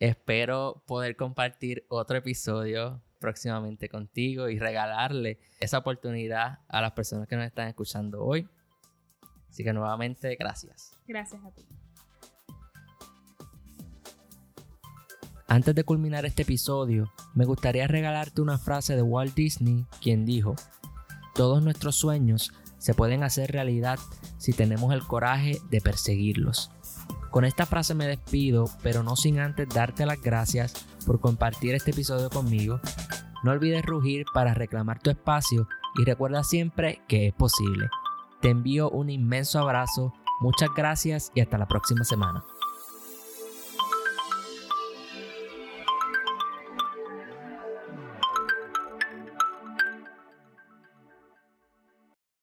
Espero 0.00 0.82
poder 0.86 1.14
compartir 1.14 1.84
otro 1.90 2.16
episodio 2.16 3.02
próximamente 3.18 3.90
contigo 3.90 4.48
y 4.48 4.58
regalarle 4.58 5.38
esa 5.60 5.76
oportunidad 5.76 6.60
a 6.68 6.80
las 6.80 6.92
personas 6.92 7.28
que 7.28 7.36
nos 7.36 7.44
están 7.44 7.68
escuchando 7.68 8.24
hoy. 8.24 8.48
Así 9.50 9.62
que 9.62 9.74
nuevamente, 9.74 10.34
gracias. 10.36 10.96
Gracias 11.06 11.44
a 11.44 11.50
ti. 11.50 11.66
Antes 15.46 15.74
de 15.74 15.84
culminar 15.84 16.24
este 16.24 16.42
episodio, 16.42 17.12
me 17.34 17.44
gustaría 17.44 17.86
regalarte 17.86 18.40
una 18.40 18.56
frase 18.56 18.96
de 18.96 19.02
Walt 19.02 19.34
Disney, 19.34 19.84
quien 20.00 20.24
dijo, 20.24 20.56
todos 21.34 21.62
nuestros 21.62 21.96
sueños 21.96 22.54
se 22.78 22.94
pueden 22.94 23.22
hacer 23.22 23.52
realidad 23.52 23.98
si 24.38 24.54
tenemos 24.54 24.94
el 24.94 25.02
coraje 25.02 25.58
de 25.68 25.82
perseguirlos. 25.82 26.70
Con 27.30 27.44
esta 27.44 27.64
frase 27.64 27.94
me 27.94 28.06
despido, 28.06 28.64
pero 28.82 29.02
no 29.02 29.14
sin 29.14 29.38
antes 29.38 29.68
darte 29.68 30.04
las 30.04 30.20
gracias 30.20 30.86
por 31.06 31.20
compartir 31.20 31.74
este 31.74 31.92
episodio 31.92 32.28
conmigo. 32.28 32.80
No 33.44 33.52
olvides 33.52 33.84
rugir 33.84 34.24
para 34.34 34.52
reclamar 34.52 35.00
tu 35.00 35.10
espacio 35.10 35.68
y 35.96 36.04
recuerda 36.04 36.42
siempre 36.42 37.02
que 37.06 37.28
es 37.28 37.34
posible. 37.34 37.88
Te 38.40 38.50
envío 38.50 38.90
un 38.90 39.10
inmenso 39.10 39.60
abrazo, 39.60 40.12
muchas 40.40 40.70
gracias 40.74 41.30
y 41.34 41.40
hasta 41.40 41.58
la 41.58 41.68
próxima 41.68 42.04
semana. 42.04 42.42